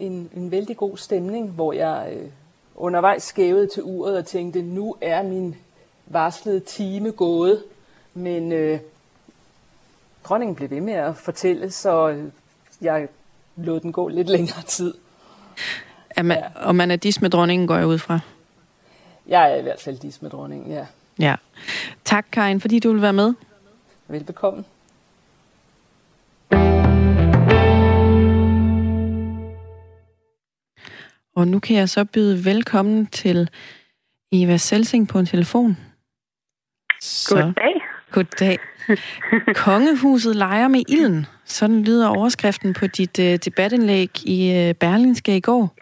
en, 0.00 0.30
en 0.36 0.50
vældig 0.50 0.76
god 0.76 0.96
stemning, 0.96 1.50
hvor 1.50 1.72
jeg 1.72 2.12
øh, 2.16 2.28
undervejs 2.74 3.22
skævede 3.22 3.66
til 3.66 3.82
uret 3.82 4.18
og 4.18 4.26
tænkte, 4.26 4.62
nu 4.62 4.96
er 5.00 5.22
min 5.22 5.56
varslede 6.06 6.60
time 6.60 7.12
gået. 7.12 7.62
Men 8.14 8.52
øh, 8.52 8.78
dronningen 10.24 10.56
blev 10.56 10.70
ved 10.70 10.80
med 10.80 10.94
at 10.94 11.16
fortælle, 11.16 11.70
så 11.70 12.08
øh, 12.08 12.24
jeg 12.80 13.08
lod 13.56 13.80
den 13.80 13.92
gå 13.92 14.08
lidt 14.08 14.28
længere 14.28 14.62
tid. 14.62 14.94
Er 16.10 16.22
man, 16.22 16.38
ja. 16.38 16.66
Og 16.66 16.74
man 16.74 16.90
er 16.90 16.96
dis 16.96 17.20
med 17.20 17.30
dronningen, 17.30 17.68
går 17.68 17.76
jeg 17.76 17.86
ud 17.86 17.98
fra? 17.98 18.20
Jeg 19.26 19.52
er 19.52 19.56
i 19.56 19.62
hvert 19.62 19.80
fald 19.80 19.98
dis 19.98 20.22
med 20.22 20.30
dronningen, 20.30 20.70
ja. 20.70 20.86
Ja. 21.18 21.36
Tak, 22.04 22.26
Karin, 22.32 22.60
fordi 22.60 22.78
du 22.78 22.92
vil 22.92 23.02
være 23.02 23.12
med. 23.12 23.34
Velbekomme. 24.08 24.64
Og 31.40 31.48
nu 31.48 31.58
kan 31.58 31.76
jeg 31.76 31.88
så 31.88 32.04
byde 32.04 32.44
velkommen 32.44 33.06
til 33.06 33.50
Eva 34.32 34.56
Selsing 34.56 35.08
på 35.08 35.18
en 35.18 35.26
telefon. 35.26 35.76
Så. 37.00 37.34
Goddag. 37.34 37.80
Goddag. 38.10 38.58
Kongehuset 39.54 40.36
leger 40.36 40.68
med 40.68 40.82
ilden. 40.88 41.26
Sådan 41.44 41.82
lyder 41.84 42.08
overskriften 42.08 42.74
på 42.74 42.86
dit 42.86 43.18
uh, 43.18 43.24
debatindlæg 43.24 44.10
i 44.26 44.68
uh, 44.68 44.74
Berlingske 44.74 45.36
i 45.36 45.40
går. 45.40 45.74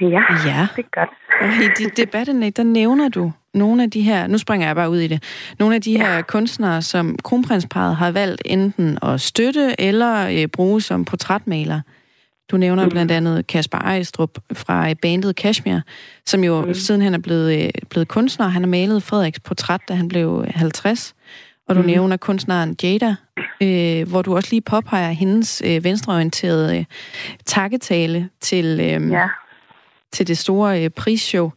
Ja, 0.00 0.06
ja, 0.46 0.68
det 0.76 0.84
er 0.84 1.00
godt. 1.00 1.10
Og 1.40 1.48
i 1.48 1.68
dit 1.78 1.96
debatindlæg, 1.96 2.56
der 2.56 2.62
nævner 2.62 3.08
du 3.08 3.32
nogle 3.54 3.82
af 3.82 3.90
de 3.90 4.02
her, 4.02 4.26
nu 4.26 4.38
springer 4.38 4.66
jeg 4.66 4.76
bare 4.76 4.90
ud 4.90 4.98
i 4.98 5.06
det, 5.06 5.22
nogle 5.58 5.74
af 5.74 5.82
de 5.82 5.92
ja. 5.92 5.98
her 5.98 6.22
kunstnere, 6.22 6.82
som 6.82 7.18
kronprinsparet 7.24 7.96
har 7.96 8.10
valgt 8.10 8.42
enten 8.44 8.98
at 9.02 9.20
støtte 9.20 9.80
eller 9.80 10.42
uh, 10.42 10.50
bruge 10.52 10.80
som 10.80 11.04
portrætmaler. 11.04 11.80
Du 12.50 12.56
nævner 12.56 12.84
mm. 12.84 12.90
blandt 12.90 13.12
andet 13.12 13.46
Kasper 13.46 13.78
Ejstrup 13.78 14.38
fra 14.52 14.94
bandet 15.02 15.36
Kashmir, 15.36 15.80
som 16.26 16.44
jo 16.44 16.64
mm. 16.64 16.74
siden 16.74 17.02
han 17.02 17.14
er 17.14 17.18
blevet, 17.18 17.64
øh, 17.64 17.70
blevet 17.90 18.08
kunstner. 18.08 18.48
Han 18.48 18.62
har 18.62 18.68
malet 18.68 19.02
Frederiks 19.02 19.40
portræt, 19.40 19.80
da 19.88 19.94
han 19.94 20.08
blev 20.08 20.44
50. 20.48 21.14
Og 21.68 21.76
du 21.76 21.80
mm. 21.80 21.86
nævner 21.86 22.16
kunstneren 22.16 22.76
Jada, 22.82 23.14
øh, 23.62 24.08
hvor 24.08 24.22
du 24.22 24.36
også 24.36 24.48
lige 24.50 24.60
påpeger 24.60 25.10
hendes 25.10 25.62
øh, 25.64 25.84
venstreorienterede 25.84 26.78
øh, 26.78 26.84
takketale 27.46 28.28
til, 28.40 28.80
øh, 28.80 29.10
ja. 29.10 29.26
til 30.12 30.28
det 30.28 30.38
store 30.38 30.84
øh, 30.84 30.90
prisshow. 30.90 31.50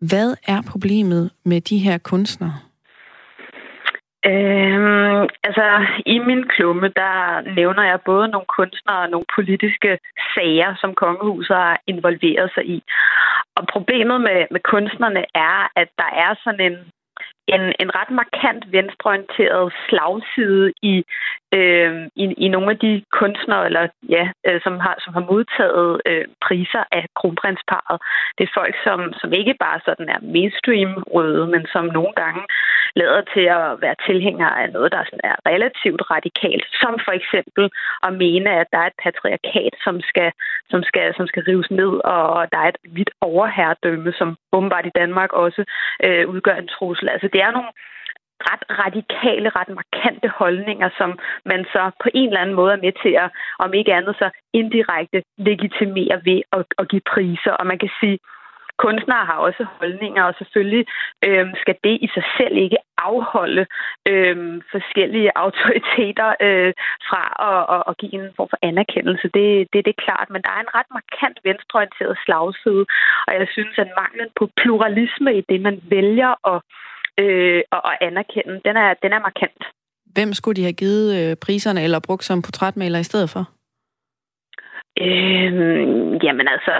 Hvad 0.00 0.34
er 0.46 0.62
problemet 0.62 1.30
med 1.44 1.60
de 1.60 1.78
her 1.78 1.98
kunstnere? 1.98 2.58
Øhm, 4.30 5.22
altså, 5.48 5.66
i 6.06 6.18
min 6.18 6.48
klumme, 6.48 6.88
der 6.88 7.14
nævner 7.54 7.84
jeg 7.84 8.00
både 8.04 8.28
nogle 8.28 8.46
kunstnere 8.58 9.02
og 9.04 9.10
nogle 9.10 9.26
politiske 9.34 9.98
sager, 10.34 10.74
som 10.80 10.94
kongehuset 10.94 11.56
har 11.56 11.80
involveret 11.86 12.50
sig 12.54 12.64
i. 12.76 12.82
Og 13.56 13.66
problemet 13.72 14.20
med, 14.20 14.46
med 14.50 14.60
kunstnerne 14.60 15.24
er, 15.34 15.56
at 15.76 15.88
der 15.98 16.10
er 16.24 16.34
sådan 16.44 16.60
en 16.60 16.76
en, 17.54 17.64
en 17.82 17.90
ret 17.98 18.10
markant 18.10 18.72
venstreorienteret 18.72 19.72
slagside 19.88 20.72
i, 20.82 20.94
øh, 21.54 21.92
i, 22.22 22.24
i 22.44 22.48
nogle 22.48 22.70
af 22.70 22.78
de 22.78 23.02
kunstnere, 23.20 23.66
eller, 23.66 23.88
ja, 24.08 24.24
øh, 24.46 24.60
som, 24.64 24.74
har, 24.84 24.94
som 25.04 25.12
har 25.14 25.24
modtaget 25.32 26.00
øh, 26.06 26.24
priser 26.46 26.84
af 26.92 27.04
kronprinsparet. 27.18 27.98
Det 28.38 28.44
er 28.44 28.56
folk, 28.60 28.74
som, 28.84 29.12
som 29.20 29.32
ikke 29.32 29.54
bare 29.60 29.80
sådan 29.84 30.08
er 30.08 30.20
mainstream-røde, 30.34 31.46
men 31.46 31.66
som 31.72 31.84
nogle 31.84 32.12
gange 32.22 32.42
lader 33.00 33.22
til 33.34 33.46
at 33.58 33.66
være 33.84 33.96
tilhængere 34.08 34.54
af 34.62 34.72
noget, 34.72 34.92
der 34.92 35.04
sådan 35.04 35.26
er 35.30 35.36
relativt 35.50 36.02
radikalt, 36.14 36.66
som 36.82 36.92
for 37.06 37.12
eksempel 37.20 37.64
at 38.06 38.12
mene, 38.24 38.50
at 38.60 38.66
der 38.72 38.78
er 38.78 38.88
et 38.92 39.02
patriarkat, 39.06 39.74
som 39.84 40.00
skal, 40.10 40.30
som 40.70 40.80
skal, 40.82 41.14
som 41.18 41.26
skal 41.26 41.42
rives 41.48 41.70
ned, 41.70 41.92
og 42.14 42.52
der 42.52 42.58
er 42.58 42.68
et 42.68 42.80
vidt 42.98 43.10
overherredømme, 43.20 44.12
som 44.12 44.36
åbenbart 44.52 44.86
i 44.86 44.96
Danmark 45.00 45.32
også 45.32 45.62
øh, 46.04 46.28
udgør 46.28 46.56
en 46.56 46.72
trussel. 46.76 47.08
Altså 47.08 47.28
det 47.32 47.40
er 47.42 47.50
nogle 47.50 47.72
ret 48.50 48.64
radikale, 48.84 49.48
ret 49.58 49.68
markante 49.80 50.28
holdninger, 50.28 50.88
som 50.98 51.18
man 51.44 51.64
så 51.64 51.82
på 52.02 52.08
en 52.14 52.28
eller 52.28 52.40
anden 52.40 52.56
måde 52.56 52.72
er 52.72 52.84
med 52.86 52.92
til 53.02 53.12
at, 53.24 53.28
om 53.58 53.74
ikke 53.74 53.94
andet 53.94 54.14
så 54.18 54.30
indirekte 54.52 55.22
legitimere 55.38 56.16
ved 56.24 56.40
at, 56.52 56.64
at 56.78 56.88
give 56.88 57.08
priser. 57.12 57.52
Og 57.60 57.66
man 57.66 57.78
kan 57.78 57.90
sige, 58.00 58.18
kunstnere 58.84 59.24
har 59.30 59.38
også 59.48 59.62
holdninger, 59.78 60.22
og 60.22 60.34
selvfølgelig 60.38 60.84
øh, 61.26 61.46
skal 61.62 61.76
det 61.84 61.96
i 62.06 62.08
sig 62.14 62.24
selv 62.38 62.56
ikke 62.64 62.80
afholde 62.98 63.64
øh, 64.12 64.36
forskellige 64.74 65.30
autoriteter 65.44 66.28
øh, 66.46 66.72
fra 67.08 67.22
at, 67.50 67.60
at, 67.74 67.82
at 67.88 67.94
give 68.00 68.14
en 68.14 68.36
form 68.36 68.48
for 68.52 68.60
anerkendelse. 68.70 69.26
Det, 69.36 69.48
det, 69.72 69.78
det 69.86 69.92
er 69.94 70.04
klart, 70.06 70.28
men 70.30 70.42
der 70.42 70.52
er 70.56 70.60
en 70.62 70.74
ret 70.78 70.90
markant 70.98 71.36
venstreorienteret 71.48 72.14
slagside, 72.24 72.84
og 73.26 73.32
jeg 73.40 73.48
synes, 73.56 73.74
at 73.84 73.90
manglen 74.00 74.30
på 74.38 74.44
pluralisme 74.60 75.30
i 75.38 75.42
det, 75.50 75.60
man 75.68 75.76
vælger 75.96 76.32
at, 76.52 76.58
øh, 77.22 77.62
at, 77.72 77.96
anerkende, 78.08 78.54
den 78.66 78.76
er, 78.84 78.94
den 79.04 79.12
er 79.16 79.20
markant. 79.28 79.62
Hvem 80.16 80.32
skulle 80.32 80.56
de 80.56 80.68
have 80.68 80.80
givet 80.82 81.06
øh, 81.18 81.36
priserne 81.44 81.82
eller 81.82 82.00
brugt 82.06 82.24
som 82.24 82.42
portrætmaler 82.42 82.98
i 82.98 83.10
stedet 83.10 83.30
for? 83.30 83.42
Øh, 85.00 86.24
jamen 86.24 86.46
altså, 86.54 86.74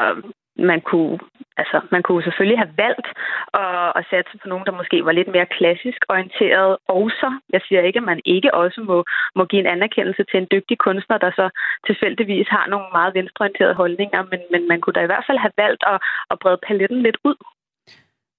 man 0.58 0.80
kunne, 0.80 1.18
altså, 1.56 1.80
man 1.90 2.02
kunne 2.02 2.22
selvfølgelig 2.22 2.58
have 2.58 2.74
valgt 2.76 3.08
at, 3.54 3.92
at 3.98 4.06
satse 4.10 4.38
på 4.42 4.48
nogen, 4.48 4.66
der 4.66 4.78
måske 4.80 5.04
var 5.04 5.12
lidt 5.12 5.28
mere 5.28 5.46
klassisk 5.46 6.00
orienteret. 6.08 6.76
Også, 6.88 7.28
jeg 7.52 7.60
siger 7.68 7.82
ikke, 7.82 7.96
at 7.96 8.10
man 8.12 8.20
ikke 8.24 8.54
også 8.54 8.80
må, 8.80 9.04
må 9.34 9.44
give 9.44 9.60
en 9.60 9.72
anerkendelse 9.76 10.24
til 10.30 10.38
en 10.40 10.48
dygtig 10.50 10.78
kunstner, 10.78 11.18
der 11.18 11.30
så 11.30 11.46
tilfældigvis 11.86 12.48
har 12.48 12.66
nogle 12.66 12.86
meget 12.92 13.14
venstreorienterede 13.14 13.74
holdninger, 13.74 14.22
men, 14.30 14.40
men 14.50 14.68
man 14.68 14.80
kunne 14.80 14.94
da 14.94 15.02
i 15.02 15.10
hvert 15.12 15.24
fald 15.26 15.38
have 15.38 15.56
valgt 15.56 15.82
at, 15.86 15.98
at 16.30 16.38
brede 16.38 16.58
paletten 16.66 17.02
lidt 17.02 17.18
ud. 17.24 17.36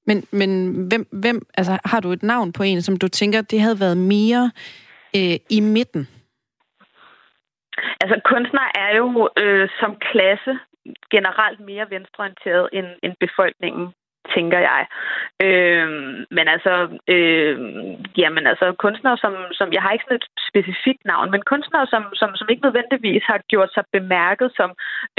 Men, 0.07 0.17
men 0.31 0.49
hvem, 0.89 1.07
hvem, 1.11 1.41
altså, 1.57 1.79
har 1.85 1.99
du 1.99 2.11
et 2.11 2.23
navn 2.23 2.53
på 2.53 2.63
en, 2.63 2.81
som 2.81 2.97
du 2.97 3.07
tænker, 3.07 3.41
det 3.41 3.61
havde 3.61 3.79
været 3.79 3.97
mere 3.97 4.51
øh, 5.15 5.37
i 5.49 5.59
midten? 5.59 6.07
Altså 8.01 8.21
kunstner 8.25 8.67
er 8.75 8.95
jo 8.97 9.29
øh, 9.37 9.69
som 9.79 9.95
klasse 10.11 10.59
generelt 11.11 11.59
mere 11.59 11.89
venstreorienteret 11.89 12.69
end, 12.73 12.87
end 13.03 13.13
befolkningen 13.19 13.93
tænker 14.35 14.59
jeg. 14.59 14.81
Øh, 15.47 15.87
men 16.37 16.45
altså, 16.55 16.73
øh, 17.07 17.55
jamen 18.17 18.47
altså 18.47 18.75
kunstnere, 18.83 19.17
som, 19.17 19.33
som, 19.51 19.73
jeg 19.73 19.81
har 19.81 19.91
ikke 19.91 20.05
sådan 20.07 20.21
et 20.21 20.29
specifikt 20.49 21.05
navn, 21.05 21.31
men 21.31 21.41
kunstnere, 21.51 21.87
som, 21.87 22.03
som, 22.13 22.35
som 22.35 22.47
ikke 22.49 22.65
nødvendigvis 22.67 23.23
har 23.23 23.39
gjort 23.51 23.71
sig 23.73 23.83
bemærket 23.91 24.49
som 24.55 24.69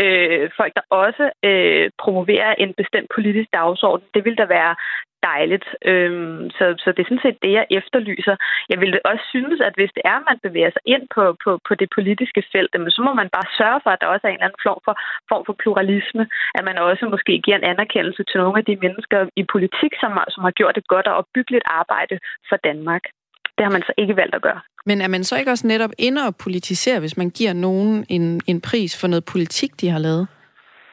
øh, 0.03 0.51
folk, 0.57 0.73
der 0.79 0.85
også 0.91 1.25
øh, 1.49 1.91
promoverer 2.03 2.55
en 2.55 2.75
bestemt 2.81 3.09
politisk 3.15 3.49
dagsorden, 3.53 4.07
det 4.15 4.25
vil 4.25 4.37
der 4.37 4.47
være 4.47 4.75
dejligt. 5.23 5.67
Øhm, 5.91 6.51
så, 6.59 6.65
så 6.83 6.89
det 6.93 7.01
er 7.03 7.11
sådan 7.11 7.27
set 7.27 7.39
det, 7.45 7.53
jeg 7.59 7.67
efterlyser. 7.81 8.37
Jeg 8.73 8.79
vil 8.81 9.01
også 9.11 9.25
synes, 9.35 9.59
at 9.69 9.75
hvis 9.79 9.93
det 9.97 10.03
er, 10.13 10.17
at 10.21 10.29
man 10.31 10.39
bevæger 10.47 10.71
sig 10.75 10.85
ind 10.95 11.05
på, 11.15 11.25
på, 11.45 11.51
på 11.69 11.73
det 11.81 11.89
politiske 11.97 12.43
felt, 12.53 12.73
så 12.97 13.01
må 13.07 13.13
man 13.21 13.29
bare 13.37 13.49
sørge 13.61 13.81
for, 13.85 13.91
at 13.93 14.01
der 14.01 14.13
også 14.15 14.25
er 14.27 14.31
en 14.33 14.39
eller 14.39 14.49
anden 14.49 14.65
form 14.69 14.81
for, 14.87 14.95
form 15.31 15.45
for 15.49 15.57
pluralisme. 15.63 16.25
At 16.59 16.65
man 16.69 16.77
også 16.79 17.05
måske 17.15 17.35
giver 17.45 17.59
en 17.59 17.71
anerkendelse 17.73 18.23
til 18.31 18.39
nogle 18.43 18.59
af 18.61 18.65
de 18.71 18.77
mennesker 18.85 19.19
i 19.41 19.45
politik, 19.55 19.93
som, 20.03 20.11
som 20.35 20.43
har 20.47 20.55
gjort 20.61 20.77
et 20.81 20.89
godt 20.95 21.07
og 21.11 21.15
opbyggeligt 21.21 21.67
arbejde 21.81 22.17
for 22.49 22.57
Danmark. 22.69 23.05
Det 23.57 23.63
har 23.67 23.73
man 23.77 23.83
så 23.89 23.93
ikke 24.03 24.17
valgt 24.17 24.35
at 24.35 24.43
gøre. 24.43 24.61
Men 24.87 25.01
er 25.01 25.09
man 25.09 25.25
så 25.25 25.35
ikke 25.39 25.51
også 25.51 25.67
netop 25.67 25.91
inde 25.99 26.21
og 26.29 26.37
politisere, 26.37 27.01
hvis 27.01 27.17
man 27.17 27.31
giver 27.31 27.53
nogen 27.53 28.07
en, 28.09 28.41
en 28.47 28.61
pris 28.61 29.01
for 29.01 29.09
noget 29.09 29.25
politik, 29.25 29.81
de 29.81 29.89
har 29.89 29.99
lavet? 29.99 30.29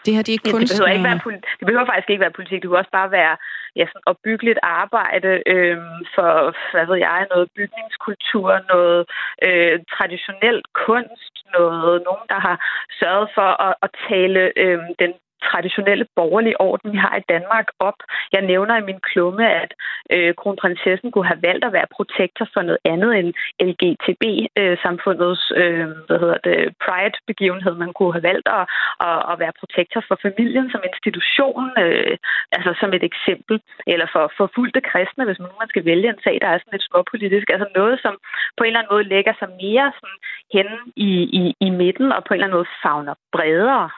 Det 0.05 0.15
har 0.15 0.23
de 0.23 0.31
ikke 0.31 0.43
ja, 0.45 0.51
det 0.59 0.69
behøver, 0.71 0.91
ikke 0.95 1.09
være, 1.09 1.41
det 1.59 1.65
behøver 1.67 1.85
faktisk 1.85 2.09
ikke 2.09 2.25
være 2.25 2.37
politik. 2.37 2.61
Det 2.61 2.67
kunne 2.67 2.83
også 2.83 2.95
bare 2.99 3.11
være 3.11 3.35
ja, 3.75 3.85
sådan 3.87 4.09
opbyggeligt 4.11 4.59
arbejde 4.63 5.31
øh, 5.53 5.77
for, 6.15 6.29
hvad 6.73 6.85
ved 6.89 6.97
jeg, 7.07 7.27
noget 7.33 7.51
bygningskultur, 7.57 8.49
noget 8.73 8.99
øh, 9.47 9.75
traditionel 9.95 10.59
kunst, 10.85 11.33
noget, 11.57 11.95
nogen, 12.07 12.25
der 12.33 12.39
har 12.47 12.57
sørget 12.99 13.27
for 13.37 13.49
at, 13.67 13.73
at 13.85 13.89
tale 14.09 14.41
øh, 14.63 14.79
den 15.01 15.13
traditionelle 15.49 16.05
borgerlige 16.15 16.61
orden, 16.61 16.91
vi 16.91 16.97
har 16.97 17.15
i 17.17 17.27
Danmark, 17.33 17.67
op. 17.79 17.99
Jeg 18.35 18.41
nævner 18.51 18.75
i 18.77 18.87
min 18.89 19.01
klumme, 19.09 19.43
at 19.61 19.71
øh, 20.15 20.31
kronprinsessen 20.41 21.11
kunne 21.11 21.29
have 21.31 21.41
valgt 21.49 21.65
at 21.65 21.73
være 21.77 21.93
protektor 21.97 22.47
for 22.53 22.61
noget 22.61 22.81
andet 22.93 23.11
end 23.19 23.29
LGTB-samfundets 23.69 25.43
øh, 25.61 25.87
hvad 26.07 26.19
hedder 26.23 26.39
det, 26.47 26.57
pride-begivenhed. 26.85 27.73
Man 27.83 27.93
kunne 27.97 28.13
have 28.17 28.27
valgt 28.31 28.47
at, 28.59 28.65
at, 29.07 29.19
at 29.31 29.35
være 29.43 29.59
protektor 29.61 30.01
for 30.07 30.17
familien 30.25 30.67
som 30.71 30.81
institution, 30.89 31.65
øh, 31.85 32.15
altså 32.55 32.71
som 32.81 32.89
et 32.97 33.03
eksempel, 33.11 33.55
eller 33.93 34.07
for 34.13 34.23
forfulgte 34.37 34.81
kristne, 34.89 35.25
hvis 35.25 35.39
man, 35.39 35.49
man 35.63 35.71
skal 35.73 35.85
vælge 35.91 36.09
en 36.09 36.23
sag, 36.23 36.35
der 36.41 36.49
er 36.49 36.57
sådan 36.57 36.75
lidt 36.75 36.87
småpolitisk. 36.89 37.47
Altså 37.55 37.67
noget, 37.79 37.95
som 38.03 38.13
på 38.57 38.61
en 38.63 38.67
eller 38.67 38.79
anden 38.79 38.93
måde 38.93 39.11
lægger 39.13 39.33
sig 39.39 39.49
mere 39.63 39.87
sådan 39.99 40.19
hen 40.55 40.67
i, 41.09 41.11
i, 41.41 41.43
i 41.67 41.69
midten, 41.81 42.07
og 42.15 42.21
på 42.23 42.31
en 42.31 42.37
eller 42.37 42.47
anden 42.47 42.59
måde 42.59 42.73
fagner 42.83 43.15
bredere 43.35 43.89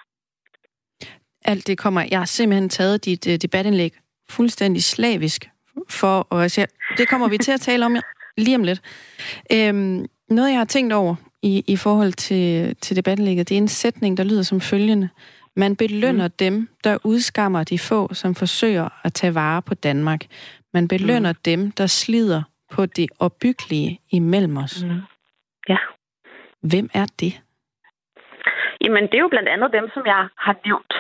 alt 1.48 1.68
det 1.68 1.78
kommer... 1.78 2.06
Jeg 2.12 2.20
har 2.20 2.26
simpelthen 2.26 2.70
taget 2.70 3.06
dit 3.06 3.28
uh, 3.28 3.34
debatindlæg 3.34 3.94
fuldstændig 4.30 4.84
slavisk 4.84 5.50
for 5.90 6.28
og 6.30 6.44
altså, 6.44 6.66
det 6.98 7.10
kommer 7.10 7.28
vi 7.28 7.38
til 7.38 7.52
at 7.52 7.62
tale 7.62 7.86
om 7.86 7.96
lige 8.38 8.56
om 8.56 8.64
lidt. 8.64 8.82
Øhm, 9.54 10.06
noget, 10.30 10.50
jeg 10.50 10.58
har 10.58 10.66
tænkt 10.66 10.94
over 10.94 11.16
i, 11.42 11.64
i 11.68 11.76
forhold 11.76 12.14
til, 12.14 12.76
til 12.76 12.96
debatindlægget, 12.96 13.50
det 13.50 13.56
er 13.56 13.62
en 13.62 13.68
sætning, 13.68 14.18
der 14.18 14.24
lyder 14.24 14.44
som 14.44 14.62
følgende. 14.62 15.10
Man 15.56 15.76
belønner 15.76 16.28
mm. 16.28 16.34
dem, 16.40 16.70
der 16.84 16.98
udskammer 17.04 17.64
de 17.64 17.80
få, 17.80 18.14
som 18.14 18.36
forsøger 18.36 18.90
at 19.04 19.14
tage 19.14 19.36
vare 19.36 19.62
på 19.62 19.74
Danmark. 19.74 20.22
Man 20.74 20.88
belønner 20.88 21.32
mm. 21.32 21.40
dem, 21.46 21.72
der 21.72 21.88
slider 21.88 22.44
på 22.72 22.86
det 22.86 23.10
opbyggelige 23.20 24.00
imellem 24.12 24.58
os. 24.58 24.84
Mm. 24.84 25.02
Ja. 25.70 25.78
Hvem 26.62 26.90
er 26.94 27.06
det? 27.20 27.42
Jamen, 28.82 29.04
det 29.04 29.14
er 29.14 29.20
jo 29.20 29.28
blandt 29.28 29.50
andet 29.50 29.70
dem, 29.74 29.90
som 29.94 30.06
jeg 30.06 30.28
har 30.38 30.56
nævnt. 30.66 30.94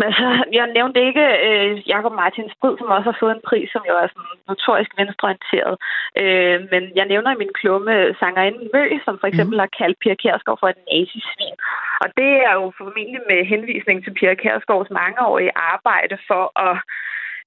Men 0.00 0.08
så, 0.18 0.28
jeg 0.58 0.66
nævnte 0.76 1.06
ikke 1.08 1.26
øh, 1.48 1.88
Jakob 1.92 2.12
Martin 2.22 2.48
Strid, 2.54 2.74
som 2.78 2.94
også 2.96 3.08
har 3.10 3.18
fået 3.20 3.34
en 3.36 3.46
pris, 3.48 3.68
som 3.74 3.82
jo 3.88 3.94
er 4.02 4.06
sådan 4.08 4.38
notorisk 4.48 4.90
venstreorienteret. 4.98 5.74
Øh, 6.22 6.58
men 6.72 6.82
jeg 6.98 7.06
nævner 7.12 7.30
i 7.32 7.40
min 7.42 7.56
klumme 7.60 7.92
sangerinden 8.20 8.66
Mø, 8.74 8.84
som 9.04 9.14
for 9.20 9.26
eksempel 9.30 9.56
mm. 9.56 9.62
har 9.62 9.70
kaldt 9.80 9.98
Pia 10.02 10.14
Kjærsgaard 10.22 10.60
for 10.60 10.68
et 10.68 10.80
nazisvin. 10.90 11.56
Og 12.02 12.08
det 12.20 12.32
er 12.48 12.54
jo 12.60 12.66
formentlig 12.80 13.22
med 13.30 13.40
henvisning 13.52 13.98
til 14.04 14.14
Pia 14.18 14.34
Kjærsgaards 14.34 14.90
mangeårige 15.00 15.56
arbejde 15.72 16.16
for 16.28 16.44
at 16.68 16.76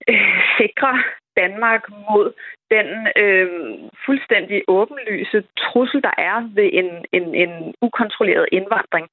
øh, 0.10 0.38
sikre 0.60 0.92
Danmark 1.42 1.84
mod 2.10 2.28
den 2.76 2.88
øh, 3.24 3.48
fuldstændig 4.06 4.58
åbenlyse 4.68 5.44
trussel, 5.58 6.02
der 6.08 6.16
er 6.18 6.38
ved 6.58 6.70
en, 6.74 6.90
en, 7.18 7.36
en 7.44 7.74
ukontrolleret 7.82 8.48
indvandring. 8.52 9.08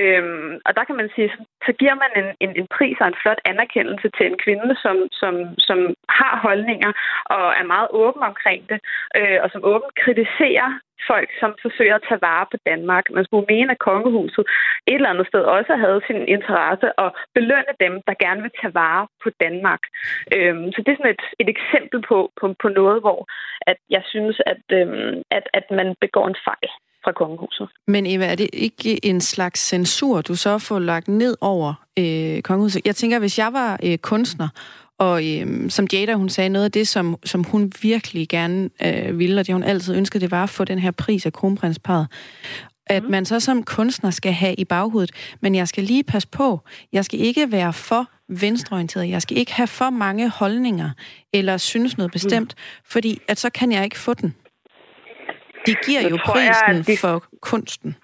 Øh, 0.00 0.22
og 0.66 0.76
der 0.76 0.84
kan 0.84 0.96
man 0.96 1.10
sige, 1.14 1.30
så 1.66 1.72
giver 1.80 1.96
man 2.02 2.12
en, 2.20 2.28
en, 2.44 2.52
en 2.60 2.66
pris 2.76 2.96
og 3.00 3.08
en 3.08 3.20
flot 3.22 3.40
anerkendelse 3.44 4.08
til 4.16 4.26
en 4.26 4.38
kvinde, 4.44 4.76
som, 4.84 4.96
som, 5.12 5.34
som 5.58 5.78
har 6.08 6.34
holdninger 6.46 6.92
og 7.34 7.46
er 7.60 7.66
meget 7.74 7.88
åben 7.90 8.22
omkring 8.22 8.68
det, 8.70 8.80
øh, 9.18 9.38
og 9.42 9.48
som 9.50 9.64
åbent 9.64 9.94
kritiserer 10.04 10.70
folk, 11.10 11.30
som 11.40 11.50
forsøger 11.64 11.94
at 11.96 12.06
tage 12.08 12.24
vare 12.28 12.46
på 12.52 12.58
Danmark. 12.70 13.04
Man 13.16 13.24
skulle 13.24 13.46
mene, 13.54 13.72
at 13.72 13.84
kongehuset 13.90 14.44
et 14.86 14.94
eller 14.94 15.12
andet 15.12 15.26
sted 15.30 15.42
også 15.56 15.72
havde 15.84 16.00
sin 16.08 16.20
interesse 16.36 16.88
og 17.02 17.08
belønne 17.34 17.74
dem, 17.84 17.94
der 18.08 18.14
gerne 18.24 18.42
vil 18.42 18.58
tage 18.60 18.74
vare 18.74 19.04
på 19.22 19.28
Danmark. 19.44 19.82
Øhm, 20.36 20.66
så 20.72 20.78
det 20.82 20.90
er 20.92 20.98
sådan 20.98 21.16
et, 21.16 21.24
et 21.42 21.48
eksempel 21.56 21.98
på, 22.10 22.18
på, 22.40 22.44
på 22.62 22.68
noget, 22.80 22.98
hvor 23.04 23.20
at 23.70 23.78
jeg 23.90 24.02
synes, 24.12 24.36
at, 24.52 24.62
øhm, 24.78 25.22
at, 25.30 25.44
at 25.58 25.66
man 25.78 25.88
begår 26.04 26.26
en 26.28 26.40
fejl 26.48 26.70
fra 27.04 27.12
kongehuset. 27.12 27.68
Men 27.86 28.06
Eva, 28.06 28.24
er 28.32 28.34
det 28.34 28.50
ikke 28.52 29.06
en 29.06 29.20
slags 29.20 29.60
censur, 29.68 30.20
du 30.20 30.34
så 30.34 30.58
får 30.58 30.78
lagt 30.78 31.08
ned 31.08 31.36
over 31.40 31.74
øh, 31.98 32.42
kongehuset? 32.42 32.86
Jeg 32.86 32.96
tænker, 32.96 33.18
hvis 33.18 33.38
jeg 33.38 33.52
var 33.52 33.80
øh, 33.84 33.98
kunstner, 33.98 34.48
og 34.98 35.22
øhm, 35.40 35.70
som 35.70 35.86
Jada, 35.92 36.14
hun 36.14 36.28
sagde, 36.28 36.48
noget 36.50 36.64
af 36.64 36.72
det, 36.72 36.88
som, 36.88 37.16
som 37.24 37.44
hun 37.44 37.72
virkelig 37.82 38.28
gerne 38.28 38.70
øh, 38.86 39.18
ville, 39.18 39.40
og 39.40 39.46
det 39.46 39.54
hun 39.54 39.62
altid 39.62 39.96
ønskede, 39.96 40.22
det 40.24 40.30
var 40.30 40.42
at 40.42 40.50
få 40.50 40.64
den 40.64 40.78
her 40.78 40.90
pris 40.90 41.26
af 41.26 41.32
kronprinsparet. 41.32 42.06
At 42.86 43.02
mm. 43.02 43.10
man 43.10 43.24
så 43.24 43.40
som 43.40 43.62
kunstner 43.62 44.10
skal 44.10 44.32
have 44.32 44.54
i 44.54 44.64
baghovedet, 44.64 45.36
men 45.42 45.54
jeg 45.54 45.68
skal 45.68 45.84
lige 45.84 46.04
passe 46.04 46.28
på, 46.28 46.60
jeg 46.92 47.04
skal 47.04 47.20
ikke 47.20 47.52
være 47.52 47.72
for 47.72 48.04
venstreorienteret. 48.28 49.10
Jeg 49.10 49.22
skal 49.22 49.36
ikke 49.36 49.52
have 49.52 49.66
for 49.66 49.90
mange 49.90 50.30
holdninger, 50.30 50.90
eller 51.32 51.56
synes 51.56 51.98
noget 51.98 52.12
bestemt, 52.12 52.54
mm. 52.56 52.90
fordi 52.92 53.18
at 53.28 53.38
så 53.38 53.50
kan 53.50 53.72
jeg 53.72 53.84
ikke 53.84 53.98
få 53.98 54.14
den. 54.14 54.34
Det 55.66 55.76
giver 55.86 56.02
jo 56.10 56.18
prisen 56.26 56.76
jeg, 56.76 56.86
de... 56.86 56.96
for 57.00 57.24
kunsten. 57.42 57.96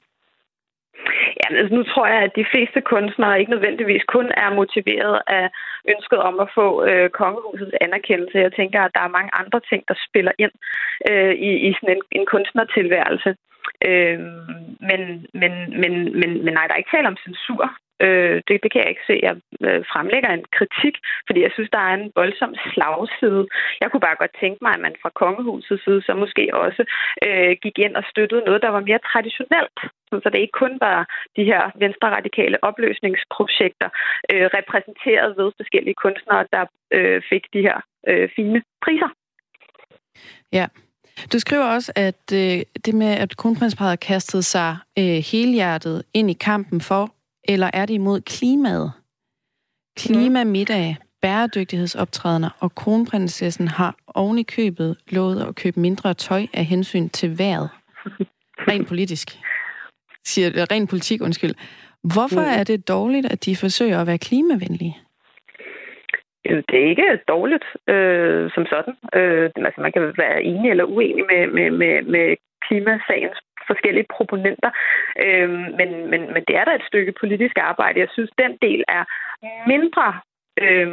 Ja, 1.41 1.47
altså, 1.61 1.75
nu 1.75 1.83
tror 1.83 2.07
jeg, 2.07 2.21
at 2.27 2.33
de 2.37 2.47
fleste 2.53 2.81
kunstnere 2.81 3.41
ikke 3.41 3.53
nødvendigvis 3.53 4.03
kun 4.17 4.27
er 4.45 4.55
motiveret 4.55 5.21
af 5.27 5.47
ønsket 5.93 6.19
om 6.29 6.41
at 6.45 6.49
få 6.59 6.67
øh, 6.88 7.11
kongehusets 7.11 7.76
anerkendelse. 7.81 8.45
Jeg 8.47 8.53
tænker, 8.53 8.81
at 8.83 8.95
der 8.95 9.00
er 9.05 9.17
mange 9.19 9.35
andre 9.41 9.61
ting, 9.71 9.83
der 9.88 9.97
spiller 10.09 10.33
ind 10.38 10.55
øh, 11.11 11.35
i, 11.49 11.50
i 11.69 11.71
sådan 11.75 11.97
en, 11.97 12.03
en 12.19 12.26
kunstnertilværelse. 12.33 13.31
Øh, 13.88 14.19
men, 14.88 15.00
men, 15.41 15.53
men, 15.81 15.93
men, 16.21 16.31
men 16.45 16.53
nej, 16.55 16.67
der 16.67 16.75
er 16.75 16.83
ikke 16.83 16.97
tale 16.97 17.09
om 17.09 17.23
censur. 17.25 17.64
Øh, 18.01 18.37
det, 18.49 18.57
det 18.63 18.73
kan 18.73 18.81
jeg 18.83 18.91
ikke 18.91 19.09
se. 19.11 19.17
Jeg 19.29 19.37
øh, 19.67 19.83
fremlægger 19.93 20.31
en 20.33 20.45
kritik, 20.59 20.95
fordi 21.27 21.41
jeg 21.43 21.53
synes, 21.55 21.71
der 21.77 21.83
er 21.89 21.95
en 21.95 22.13
voldsom 22.21 22.55
slagside. 22.73 23.47
Jeg 23.81 23.89
kunne 23.91 24.07
bare 24.09 24.21
godt 24.23 24.35
tænke 24.41 24.59
mig, 24.65 24.73
at 24.75 24.85
man 24.87 24.97
fra 25.03 25.11
kongehusets 25.23 25.85
side 25.85 26.03
så 26.03 26.13
måske 26.15 26.45
også 26.65 26.83
øh, 27.27 27.53
gik 27.63 27.79
ind 27.79 27.95
og 28.01 28.05
støttede 28.11 28.47
noget, 28.49 28.63
der 28.63 28.69
var 28.77 28.89
mere 28.89 29.07
traditionelt. 29.11 29.79
Så 30.23 30.31
det 30.33 30.41
ikke 30.41 30.61
kun 30.63 30.75
var 30.81 30.99
de 31.37 31.45
her 31.45 31.63
venstre-radikale 31.83 32.65
opløsningsprojekter 32.65 33.89
øh, 34.33 34.47
repræsenteret 34.59 35.37
ved 35.39 35.53
forskellige 35.57 36.01
kunstnere, 36.05 36.47
der 36.53 36.65
øh, 36.97 37.23
fik 37.31 37.45
de 37.55 37.61
her 37.69 37.79
øh, 38.09 38.29
fine 38.37 38.63
priser. 38.85 39.11
Ja, 40.53 40.67
du 41.33 41.39
skriver 41.39 41.67
også, 41.77 41.93
at 41.97 42.25
øh, 42.33 42.59
det 42.85 42.95
med, 42.95 43.13
at 43.25 43.37
kronprinsparet 43.37 44.01
kastede 44.01 44.43
sig 44.43 44.77
øh, 44.99 45.19
helhjertet 45.33 46.03
ind 46.15 46.31
i 46.31 46.37
kampen 46.41 46.81
for 46.81 47.11
eller 47.49 47.71
er 47.73 47.87
det 47.87 47.95
imod 47.95 48.21
klimaet? 48.21 48.93
Klimamiddag, 49.97 50.97
bæredygtighedsoptrædener 51.23 52.51
og 52.61 52.75
kronprinsessen 52.75 53.69
har 53.69 53.97
oven 54.15 54.39
i 54.39 54.43
købet 54.43 54.97
lovet 55.11 55.49
at 55.49 55.55
købe 55.55 55.81
mindre 55.81 56.15
tøj 56.15 56.43
af 56.55 56.65
hensyn 56.65 57.09
til 57.09 57.39
vejret. 57.39 57.69
Rent 58.69 58.89
politisk. 58.89 59.29
Siger, 60.25 60.49
rent 60.73 60.91
politik, 60.91 61.23
undskyld. 61.23 61.55
Hvorfor 62.15 62.41
mm. 62.41 62.59
er 62.61 62.65
det 62.65 62.89
dårligt, 62.89 63.27
at 63.33 63.45
de 63.45 63.57
forsøger 63.57 64.01
at 64.01 64.07
være 64.07 64.19
klimavenlige? 64.19 64.97
Det 66.45 66.77
er 66.83 66.89
ikke 66.89 67.19
dårligt 67.29 67.67
øh, 67.89 68.51
som 68.55 68.65
sådan. 68.73 68.95
Øh, 69.19 69.51
altså, 69.57 69.81
man 69.81 69.93
kan 69.93 70.03
være 70.25 70.43
enig 70.43 70.71
eller 70.71 70.85
uenig 70.85 71.25
med, 71.33 71.43
med, 71.57 71.71
med, 71.71 72.03
med 72.03 72.37
klimasagens 72.67 73.39
forskellige 73.66 74.06
proponenter. 74.16 74.71
Øh, 75.25 75.50
men, 75.78 75.90
men, 76.11 76.21
men 76.35 76.42
det 76.49 76.54
er 76.56 76.64
da 76.64 76.73
et 76.75 76.88
stykke 76.90 77.12
politisk 77.21 77.56
arbejde. 77.59 78.00
Jeg 78.00 78.09
synes, 78.12 78.30
den 78.38 78.52
del 78.62 78.85
er 78.88 79.04
mindre 79.66 80.06
øh, 80.62 80.88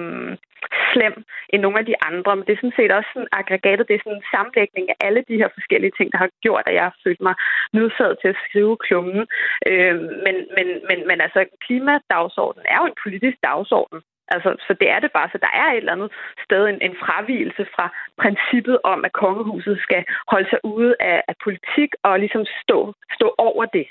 slem 0.93 1.15
end 1.49 1.61
nogle 1.61 1.79
af 1.79 1.85
de 1.85 1.95
andre. 2.09 2.35
Men 2.35 2.45
det 2.45 2.53
er 2.53 2.61
sådan 2.61 2.79
set 2.79 2.91
også 2.91 3.09
sådan 3.13 3.33
aggregatet, 3.39 3.87
det 3.87 3.95
er 3.95 4.03
sådan 4.03 4.19
en 4.19 4.31
sammenlægning 4.33 4.85
af 4.89 4.95
alle 5.07 5.21
de 5.29 5.39
her 5.41 5.49
forskellige 5.57 5.95
ting, 5.97 6.11
der 6.11 6.17
har 6.17 6.29
gjort, 6.45 6.63
at 6.65 6.73
jeg 6.73 6.83
har 6.83 6.95
følt 7.03 7.21
mig 7.27 7.35
nødsaget 7.73 8.17
til 8.21 8.29
at 8.33 8.41
skrive 8.47 8.77
klummen. 8.85 9.21
Øh, 9.69 9.95
men, 10.25 10.35
men, 10.57 10.67
men, 10.89 10.99
men 11.09 11.17
altså, 11.25 11.41
klimadagsordenen 11.65 12.65
er 12.69 12.77
jo 12.81 12.85
en 12.85 13.01
politisk 13.03 13.37
dagsorden. 13.49 13.99
Altså, 14.35 14.49
så 14.67 14.71
det 14.81 14.89
er 14.95 14.99
det 14.99 15.11
bare. 15.17 15.29
Så 15.33 15.37
der 15.45 15.51
er 15.61 15.67
et 15.71 15.77
eller 15.77 15.95
andet 15.97 16.11
sted 16.45 16.61
en, 16.71 16.79
en 16.87 16.95
fravielse 17.03 17.63
fra 17.75 17.85
princippet 18.21 18.77
om, 18.83 18.99
at 19.07 19.13
kongehuset 19.23 19.75
skal 19.85 20.01
holde 20.31 20.49
sig 20.49 20.59
ude 20.63 20.93
af, 20.99 21.17
af 21.29 21.35
politik 21.45 21.89
og 22.03 22.19
ligesom 22.19 22.43
stå, 22.61 22.79
stå 23.17 23.27
over 23.37 23.65
det. 23.65 23.87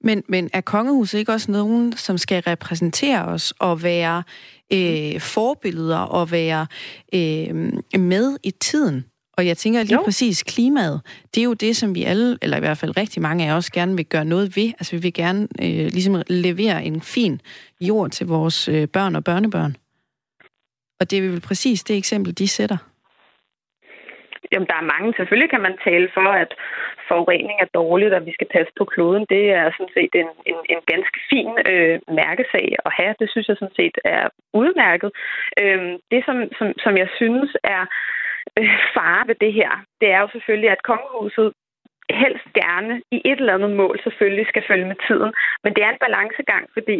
Men, 0.00 0.22
men 0.28 0.50
er 0.52 0.60
kongehuset 0.60 1.18
ikke 1.18 1.32
også 1.32 1.50
nogen, 1.52 1.92
som 1.92 2.18
skal 2.18 2.42
repræsentere 2.42 3.24
os 3.24 3.54
og 3.60 3.82
være 3.82 4.22
øh, 4.72 5.20
forbilleder 5.20 6.02
og 6.18 6.32
være 6.32 6.66
øh, 7.14 7.54
med 8.00 8.38
i 8.44 8.50
tiden? 8.50 9.04
Og 9.40 9.46
jeg 9.46 9.56
tænker 9.56 9.80
lige 9.82 10.00
jo. 10.00 10.08
præcis 10.08 10.42
klimaet, 10.54 10.98
det 11.32 11.40
er 11.40 11.48
jo 11.50 11.54
det, 11.64 11.72
som 11.76 11.94
vi 11.94 12.02
alle, 12.12 12.28
eller 12.42 12.56
i 12.56 12.64
hvert 12.64 12.80
fald 12.80 12.96
rigtig 13.02 13.22
mange 13.22 13.42
af 13.48 13.52
os, 13.58 13.70
gerne 13.70 13.96
vil 13.96 14.08
gøre 14.14 14.24
noget 14.34 14.46
ved. 14.56 14.68
Altså 14.78 14.90
vi 14.96 15.00
vil 15.06 15.14
gerne 15.22 15.42
øh, 15.64 15.86
ligesom 15.96 16.14
levere 16.46 16.78
en 16.90 17.00
fin 17.14 17.34
jord 17.88 18.10
til 18.10 18.26
vores 18.26 18.58
øh, 18.74 18.84
børn 18.96 19.16
og 19.18 19.24
børnebørn. 19.24 19.72
Og 21.00 21.04
det 21.10 21.16
er 21.18 21.22
vel 21.22 21.40
præcis 21.48 21.84
det 21.84 21.96
eksempel, 21.96 22.38
de 22.38 22.48
sætter. 22.48 22.78
Jamen, 24.52 24.68
der 24.72 24.78
er 24.82 24.90
mange. 24.92 25.14
Selvfølgelig 25.16 25.50
kan 25.50 25.64
man 25.66 25.76
tale 25.88 26.08
for, 26.16 26.28
at 26.42 26.50
forurening 27.10 27.58
er 27.60 27.74
dårligt, 27.80 28.14
og 28.16 28.26
vi 28.28 28.32
skal 28.36 28.48
passe 28.56 28.72
på 28.78 28.84
kloden. 28.92 29.24
Det 29.34 29.44
er 29.60 29.66
sådan 29.76 29.94
set 29.96 30.12
en, 30.22 30.30
en, 30.50 30.58
en 30.74 30.80
ganske 30.92 31.18
fin 31.30 31.50
øh, 31.72 31.96
mærkesag 32.22 32.66
at 32.86 32.92
have. 32.98 33.14
Det 33.20 33.28
synes 33.30 33.46
jeg 33.48 33.56
sådan 33.58 33.78
set 33.80 33.96
er 34.18 34.24
udmærket. 34.60 35.10
Øh, 35.62 35.82
det, 36.12 36.20
som, 36.26 36.36
som, 36.58 36.66
som 36.84 36.92
jeg 37.02 37.08
synes 37.20 37.50
er 37.76 37.82
øh, 38.58 38.78
fare 38.94 39.28
ved 39.28 39.34
det 39.44 39.52
her, 39.52 39.70
det 40.00 40.08
er 40.10 40.20
jo 40.20 40.28
selvfølgelig, 40.32 40.70
at 40.70 40.82
kongehuset 40.82 41.52
helst 42.22 42.46
gerne 42.62 43.02
i 43.16 43.18
et 43.24 43.40
eller 43.40 43.54
andet 43.54 43.72
mål 43.80 44.00
selvfølgelig 44.02 44.46
skal 44.48 44.64
følge 44.68 44.86
med 44.92 44.98
tiden. 45.08 45.32
Men 45.64 45.74
det 45.74 45.82
er 45.84 45.90
en 45.90 46.04
balancegang, 46.06 46.64
fordi 46.76 46.96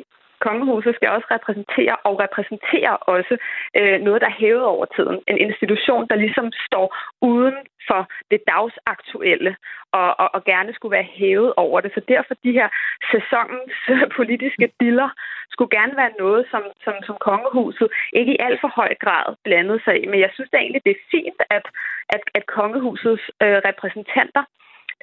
kongehuset 0.46 0.94
skal 0.94 1.08
også 1.16 1.28
repræsentere 1.30 1.96
og 2.08 2.14
repræsenterer 2.24 2.94
også 3.14 3.34
øh, 3.78 4.00
noget, 4.06 4.20
der 4.20 4.26
er 4.26 4.40
hævet 4.42 4.64
over 4.74 4.86
tiden. 4.96 5.16
En 5.28 5.38
institution, 5.38 6.08
der 6.10 6.16
ligesom 6.24 6.46
står 6.66 6.86
uden 7.20 7.56
for 7.88 8.00
det 8.30 8.40
dagsaktuelle 8.52 9.56
og, 9.92 10.20
og, 10.22 10.28
og 10.34 10.44
gerne 10.44 10.74
skulle 10.74 10.96
være 10.98 11.12
hævet 11.20 11.52
over 11.56 11.80
det. 11.80 11.90
Så 11.94 12.00
derfor 12.08 12.34
de 12.44 12.52
her 12.58 12.68
sæsonens 13.12 13.76
øh, 13.94 14.02
politiske 14.18 14.66
diller 14.80 15.10
skulle 15.52 15.76
gerne 15.78 15.96
være 15.96 16.12
noget, 16.18 16.46
som, 16.50 16.62
som, 16.84 16.94
som 17.06 17.16
kongehuset 17.28 17.88
ikke 18.12 18.32
i 18.32 18.42
alt 18.46 18.60
for 18.60 18.70
høj 18.80 18.92
grad 19.04 19.26
blandede 19.44 19.80
sig 19.84 19.94
i. 20.02 20.06
Men 20.06 20.20
jeg 20.20 20.30
synes 20.34 20.50
da 20.50 20.56
egentlig, 20.56 20.84
det 20.84 20.92
er 20.96 21.08
fint, 21.10 21.40
at, 21.50 21.66
at, 22.08 22.22
at 22.34 22.44
kongehusets 22.46 23.24
øh, 23.42 23.58
repræsentanter 23.68 24.44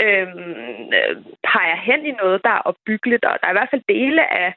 øhm, 0.06 0.90
øh, 0.98 1.16
peger 1.50 1.78
hen 1.88 2.06
i 2.06 2.12
noget, 2.12 2.44
der 2.46 2.50
er 2.50 2.68
opbyggeligt, 2.70 3.26
og 3.26 3.38
der 3.40 3.48
er 3.48 3.54
i 3.54 3.60
hvert 3.60 3.74
fald 3.74 3.94
dele 3.96 4.24
af, 4.44 4.54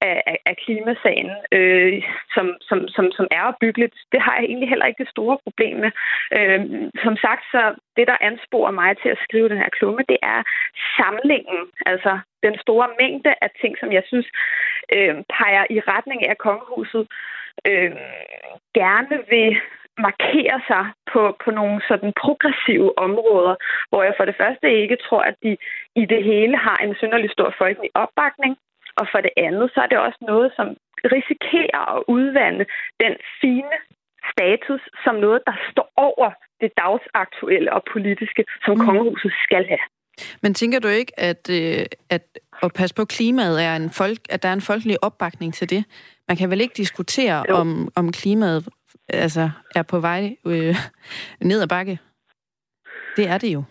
af, 0.00 0.38
af 0.46 0.56
klimasagen, 0.64 1.30
øh, 1.52 2.02
som, 2.34 2.46
som, 2.68 2.88
som, 2.88 3.12
som 3.12 3.26
er 3.30 3.42
opbyggeligt. 3.42 3.94
Det 4.12 4.20
har 4.22 4.34
jeg 4.36 4.44
egentlig 4.44 4.68
heller 4.68 4.86
ikke 4.86 5.02
det 5.04 5.14
store 5.16 5.38
problem 5.44 5.76
med. 5.84 5.90
Øh, 6.38 6.60
som 7.04 7.16
sagt, 7.16 7.44
så 7.52 7.62
det, 7.96 8.06
der 8.06 8.24
ansporer 8.28 8.70
mig 8.70 8.90
til 9.02 9.08
at 9.08 9.22
skrive 9.24 9.48
den 9.48 9.58
her 9.62 9.68
klumme, 9.78 10.02
det 10.08 10.18
er 10.22 10.40
samlingen, 10.96 11.60
altså 11.86 12.18
den 12.42 12.54
store 12.64 12.88
mængde 13.00 13.34
af 13.42 13.50
ting, 13.60 13.76
som 13.80 13.92
jeg 13.92 14.02
synes 14.06 14.28
øh, 14.94 15.14
peger 15.36 15.64
i 15.70 15.80
retning 15.80 16.20
af 16.28 16.38
kongehuset, 16.38 17.06
øh, 17.68 17.92
gerne 18.74 19.16
vil 19.32 19.60
markere 19.98 20.60
sig 20.70 20.84
på, 21.12 21.22
på 21.44 21.50
nogle 21.50 21.80
sådan 21.88 22.12
progressive 22.24 22.98
områder, 22.98 23.54
hvor 23.88 24.02
jeg 24.02 24.14
for 24.16 24.24
det 24.24 24.36
første 24.40 24.66
ikke 24.82 24.96
tror, 24.96 25.22
at 25.30 25.36
de 25.42 25.56
i 25.96 26.04
det 26.12 26.24
hele 26.24 26.56
har 26.56 26.76
en 26.76 26.94
synderlig 26.94 27.30
stor 27.30 27.54
folkelig 27.58 27.90
opbakning. 27.94 28.56
Og 29.00 29.06
for 29.12 29.20
det 29.26 29.34
andet, 29.46 29.66
så 29.74 29.78
er 29.84 29.88
det 29.92 29.98
også 30.06 30.20
noget, 30.32 30.48
som 30.58 30.66
risikerer 31.16 31.82
at 31.96 32.00
udvande 32.16 32.64
den 33.02 33.14
fine 33.40 33.76
status 34.32 34.82
som 35.04 35.14
noget, 35.14 35.40
der 35.46 35.56
står 35.70 35.88
over 35.96 36.30
det 36.60 36.70
dagsaktuelle 36.82 37.72
og 37.72 37.82
politiske, 37.92 38.42
som 38.64 38.74
mm. 38.78 38.84
kongehuset 38.86 39.32
skal 39.46 39.64
have. 39.72 39.86
Men 40.42 40.54
tænker 40.54 40.78
du 40.78 40.88
ikke, 40.88 41.12
at, 41.30 41.42
øh, 41.58 41.86
at 42.10 42.24
at 42.62 42.72
passe 42.72 42.94
på 42.94 43.04
klimaet 43.04 43.64
er 43.64 43.76
en 43.76 43.90
folk, 43.90 44.18
at 44.30 44.42
der 44.42 44.48
er 44.48 44.52
en 44.52 44.60
folkelig 44.60 45.04
opbakning 45.04 45.54
til 45.54 45.70
det? 45.70 45.84
Man 46.28 46.36
kan 46.36 46.50
vel 46.50 46.60
ikke 46.60 46.74
diskutere, 46.76 47.44
om, 47.48 47.88
om 47.94 48.12
klimaet 48.12 48.68
altså, 49.08 49.50
er 49.74 49.82
på 49.82 50.00
vej 50.00 50.36
øh, 50.46 50.76
ned 51.40 51.62
ad 51.62 51.68
bakke? 51.68 51.98
Det 53.16 53.26
er 53.32 53.38
det 53.38 53.50
jo. 53.56 53.62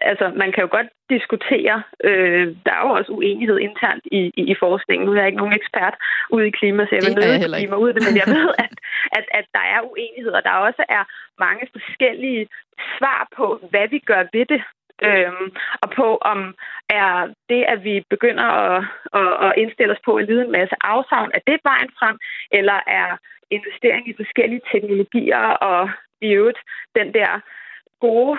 Altså, 0.00 0.32
man 0.36 0.52
kan 0.52 0.62
jo 0.62 0.68
godt 0.70 0.88
diskutere. 1.10 1.82
Øh, 2.04 2.46
der 2.66 2.72
er 2.76 2.82
jo 2.86 2.90
også 2.98 3.12
uenighed 3.12 3.58
internt 3.58 4.04
i, 4.18 4.20
i, 4.40 4.42
i 4.52 4.54
forskningen. 4.64 5.06
Nu 5.06 5.12
er 5.12 5.16
jeg 5.16 5.26
ikke 5.26 5.42
nogen 5.42 5.58
ekspert 5.60 5.94
ude 6.30 6.46
i 6.48 6.56
klima, 6.58 6.86
så 6.86 6.92
jeg 6.94 7.02
vil 7.04 7.14
nødt 7.14 7.70
mig 7.70 7.78
ud 7.78 7.88
af 7.88 7.94
det, 7.94 8.04
men 8.08 8.16
jeg 8.20 8.26
ved, 8.38 8.48
at, 8.64 8.72
at, 9.18 9.24
at 9.38 9.46
der 9.56 9.64
er 9.74 9.80
uenighed, 9.90 10.32
og 10.38 10.42
der 10.44 10.64
også 10.68 10.82
er 10.88 11.02
mange 11.38 11.64
forskellige 11.72 12.48
svar 12.98 13.28
på, 13.36 13.46
hvad 13.70 13.88
vi 13.88 13.98
gør 13.98 14.22
ved 14.32 14.46
det. 14.46 14.62
Øhm, 15.08 15.48
og 15.82 15.88
på 15.90 16.08
om 16.32 16.54
er 16.90 17.34
det, 17.48 17.62
at 17.72 17.84
vi 17.84 18.04
begynder 18.10 18.44
at, 18.44 18.84
at, 19.20 19.32
at 19.46 19.52
indstille 19.56 19.92
os 19.92 20.04
på 20.04 20.16
at 20.16 20.24
lide 20.24 20.44
en 20.44 20.52
masse 20.52 20.76
afsavn, 20.80 21.30
er 21.34 21.42
det 21.46 21.60
vejen 21.64 21.90
frem, 21.98 22.16
eller 22.50 22.78
er 22.86 23.16
investering 23.50 24.08
i 24.08 24.18
forskellige 24.22 24.66
teknologier 24.72 25.44
og 25.70 25.90
i 26.20 26.28
øvrigt 26.38 26.58
den 26.98 27.14
der 27.14 27.40
gode 28.00 28.38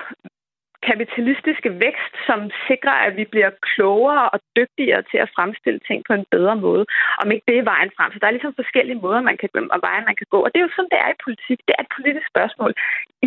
kapitalistiske 0.89 1.69
vækst, 1.85 2.13
som 2.27 2.39
sikrer, 2.67 2.97
at 3.07 3.13
vi 3.19 3.25
bliver 3.33 3.51
klogere 3.69 4.29
og 4.33 4.39
dygtigere 4.57 5.01
til 5.11 5.17
at 5.23 5.31
fremstille 5.35 5.79
ting 5.87 5.99
på 6.07 6.13
en 6.13 6.25
bedre 6.35 6.55
måde. 6.55 6.85
Om 7.21 7.31
ikke 7.31 7.45
det 7.47 7.57
er 7.57 7.71
vejen 7.73 7.91
frem. 7.97 8.09
Så 8.11 8.17
der 8.19 8.27
er 8.27 8.35
ligesom 8.37 8.59
forskellige 8.61 9.01
måder, 9.05 9.21
man 9.29 9.37
kan, 9.37 9.49
og 9.75 9.79
veje, 9.87 10.07
man 10.09 10.15
kan 10.19 10.27
gå. 10.33 10.39
Og 10.45 10.49
det 10.51 10.59
er 10.59 10.67
jo 10.67 10.75
sådan, 10.75 10.93
det 10.93 10.99
er 11.05 11.11
i 11.11 11.23
politik. 11.25 11.59
Det 11.67 11.73
er 11.75 11.81
et 11.83 11.95
politisk 11.97 12.27
spørgsmål 12.33 12.71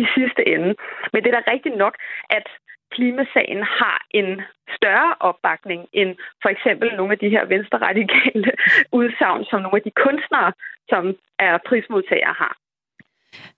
i 0.01 0.03
sidste 0.15 0.41
ende. 0.53 0.69
Men 1.11 1.19
det 1.19 1.29
er 1.29 1.39
da 1.39 1.51
rigtigt 1.51 1.77
nok, 1.83 1.95
at 2.37 2.47
klimasagen 2.95 3.63
har 3.79 3.97
en 4.11 4.41
større 4.77 5.11
opbakning 5.19 5.81
end 5.93 6.11
for 6.41 6.49
eksempel 6.49 6.87
nogle 6.95 7.11
af 7.11 7.19
de 7.19 7.29
her 7.29 7.45
venstreradikale 7.45 8.51
udsagn, 8.99 9.45
som 9.49 9.61
nogle 9.61 9.79
af 9.79 9.85
de 9.87 9.99
kunstnere, 10.05 10.51
som 10.89 11.03
er 11.39 11.57
prismodtagere 11.67 12.35
har. 12.43 12.53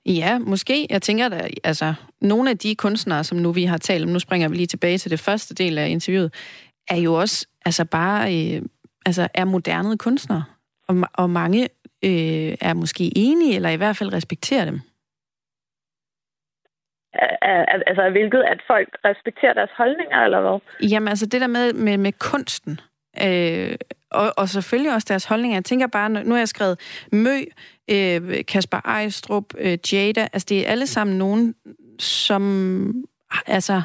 Ja, 0.06 0.40
måske. 0.40 0.88
Jeg 0.90 1.02
tænker, 1.02 1.26
at 1.26 1.52
altså, 1.64 1.94
nogle 2.22 2.50
af 2.50 2.58
de 2.58 2.76
kunstnere, 2.76 3.24
som 3.24 3.38
nu 3.38 3.52
vi 3.52 3.64
har 3.64 3.78
talt 3.78 4.04
om, 4.04 4.10
nu 4.10 4.20
springer 4.20 4.50
vi 4.50 4.56
lige 4.56 4.68
tilbage 4.68 4.98
til 4.98 5.12
det 5.12 5.20
første 5.20 5.56
del 5.56 5.78
af 5.78 5.90
interviewet, 5.90 6.34
er 6.90 6.96
jo 6.98 7.14
også 7.14 7.48
altså 7.66 7.86
bare 7.86 8.36
øh, 8.36 8.62
altså, 9.06 9.28
er 9.34 9.46
moderne 9.46 9.98
kunstnere. 9.98 10.44
Og, 10.88 10.96
og 11.14 11.30
mange 11.30 11.64
øh, 12.04 12.58
er 12.62 12.74
måske 12.74 13.12
enige, 13.16 13.56
eller 13.56 13.70
i 13.70 13.76
hvert 13.76 13.98
fald 13.98 14.14
respekterer 14.14 14.66
dem. 14.66 14.80
Altså 17.88 18.10
hvilket, 18.12 18.44
at 18.44 18.62
folk 18.68 18.90
respekterer 19.06 19.54
deres 19.54 19.70
holdninger, 19.78 20.18
eller 20.18 20.42
hvad? 20.42 20.90
Jamen 20.90 21.08
altså 21.08 21.26
det 21.26 21.42
der 21.42 21.48
med, 21.48 21.74
med, 21.74 21.98
med 21.98 22.12
kunsten, 22.12 22.80
øh, 23.26 23.76
og, 24.12 24.34
og 24.38 24.50
selvfølgelig 24.50 24.94
også 24.94 25.06
deres 25.10 25.26
holdninger. 25.26 25.56
Jeg 25.56 25.66
tænker 25.66 25.88
bare, 25.88 26.10
nu 26.10 26.32
har 26.32 26.38
jeg 26.38 26.48
skrevet 26.48 26.80
Mø, 27.12 27.40
øh, 27.88 28.46
Kasper 28.48 28.78
Ejstrup, 28.86 29.54
øh, 29.58 29.78
Jada, 29.94 30.28
altså 30.34 30.46
det 30.50 30.68
er 30.68 30.72
alle 30.72 30.88
sammen 30.88 31.18
nogen, 31.18 31.56
som 32.00 32.94
altså 33.48 33.82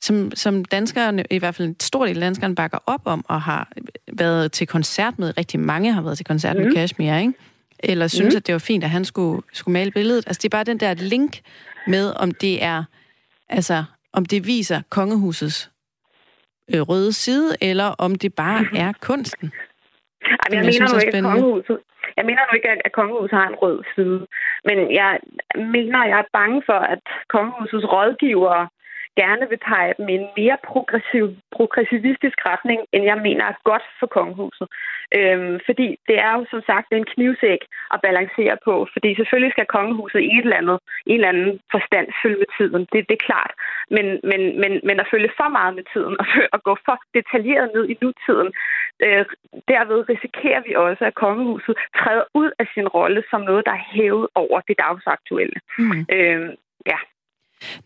som, 0.00 0.30
som 0.34 0.64
danskerne, 0.64 1.24
i 1.30 1.38
hvert 1.38 1.54
fald 1.54 1.68
en 1.68 1.76
stor 1.80 2.06
del 2.06 2.16
af 2.16 2.20
danskerne, 2.20 2.54
bakker 2.54 2.78
op 2.86 3.00
om 3.04 3.24
og 3.28 3.42
har 3.42 3.72
været 4.12 4.52
til 4.52 4.66
koncert 4.66 5.18
med. 5.18 5.38
Rigtig 5.38 5.60
mange 5.60 5.92
har 5.92 6.02
været 6.02 6.16
til 6.16 6.26
koncert 6.26 6.56
mm. 6.56 6.62
med 6.62 6.72
Kashmir, 6.72 7.16
ikke? 7.16 7.32
Eller 7.78 8.08
synes, 8.08 8.34
mm. 8.34 8.36
at 8.36 8.46
det 8.46 8.52
var 8.52 8.58
fint, 8.58 8.84
at 8.84 8.90
han 8.90 9.04
skulle, 9.04 9.42
skulle 9.52 9.72
male 9.72 9.90
billedet. 9.90 10.24
Altså, 10.26 10.38
det 10.42 10.48
er 10.48 10.56
bare 10.56 10.64
den 10.64 10.80
der 10.80 10.94
link 10.94 11.40
med, 11.86 12.12
om 12.16 12.30
det 12.30 12.62
er, 12.62 12.84
altså, 13.48 13.84
om 14.12 14.26
det 14.26 14.46
viser 14.46 14.82
kongehusets 14.88 15.70
øh, 16.74 16.80
røde 16.90 17.12
side, 17.12 17.56
eller 17.60 17.88
om 17.98 18.14
det 18.14 18.34
bare 18.34 18.62
er 18.84 18.92
kunsten. 19.08 19.52
Ej, 20.22 20.46
men 20.50 20.58
jeg, 20.58 20.64
jeg 20.64 20.72
mener 20.72 20.92
nu 20.92 20.98
ikke, 20.98 21.18
at 21.18 21.22
kongehuset, 21.24 21.78
jeg 22.16 22.24
mener 22.26 22.42
nu 22.48 22.54
ikke, 22.56 22.68
at 22.86 22.92
kongehuset 22.92 23.38
har 23.38 23.48
en 23.48 23.54
rød 23.62 23.78
side. 23.94 24.26
Men 24.64 24.78
jeg 25.00 25.10
mener, 25.74 25.98
jeg 26.12 26.18
er 26.18 26.32
bange 26.32 26.62
for, 26.66 26.80
at 26.94 27.02
kongehusets 27.28 27.86
rådgivere 27.94 28.68
gerne 29.16 29.44
vil 29.50 29.60
pege 29.70 29.94
dem 29.98 30.08
i 30.08 30.14
en 30.14 30.28
mere 30.36 30.58
progressiv, 30.70 31.24
progressivistisk 31.56 32.38
retning, 32.50 32.80
end 32.92 33.04
jeg 33.04 33.18
mener 33.26 33.44
er 33.44 33.62
godt 33.64 33.86
for 34.00 34.06
kongehuset. 34.06 34.68
Øhm, 35.16 35.60
fordi 35.66 35.88
det 36.08 36.16
er 36.26 36.32
jo 36.38 36.46
som 36.50 36.62
sagt 36.70 36.88
en 36.90 37.10
knivsæk 37.14 37.62
at 37.94 38.02
balancere 38.06 38.56
på, 38.64 38.74
fordi 38.92 39.14
selvfølgelig 39.14 39.52
skal 39.52 39.66
kongehuset 39.76 40.20
i 40.20 40.32
et 40.38 40.44
eller 40.46 40.62
andet, 40.62 40.78
en 41.06 41.14
eller 41.14 41.28
anden 41.28 41.60
forstand 41.74 42.06
følge 42.22 42.38
med 42.42 42.50
tiden. 42.58 42.82
Det, 42.92 43.00
det 43.08 43.14
er 43.16 43.26
klart. 43.30 43.52
Men, 43.96 44.06
men, 44.30 44.40
men, 44.60 44.72
men 44.88 45.00
at 45.00 45.10
følge 45.12 45.30
for 45.40 45.48
meget 45.58 45.74
med 45.78 45.84
tiden 45.92 46.14
og 46.20 46.26
at 46.56 46.62
gå 46.68 46.74
for 46.86 46.96
detaljeret 47.18 47.70
ned 47.74 47.84
i 47.92 47.96
nutiden, 48.02 48.50
øh, 49.04 49.24
derved 49.72 50.08
risikerer 50.08 50.62
vi 50.66 50.72
også, 50.74 51.04
at 51.04 51.14
kongehuset 51.14 51.74
træder 51.98 52.24
ud 52.34 52.50
af 52.58 52.66
sin 52.74 52.88
rolle 52.88 53.22
som 53.30 53.40
noget, 53.40 53.66
der 53.66 53.72
er 53.72 53.88
hævet 53.94 54.26
over 54.34 54.60
det 54.68 54.76
dagsaktuelle. 54.78 55.58
Mm. 55.78 56.06
Øhm, 56.16 56.50
ja, 56.86 56.98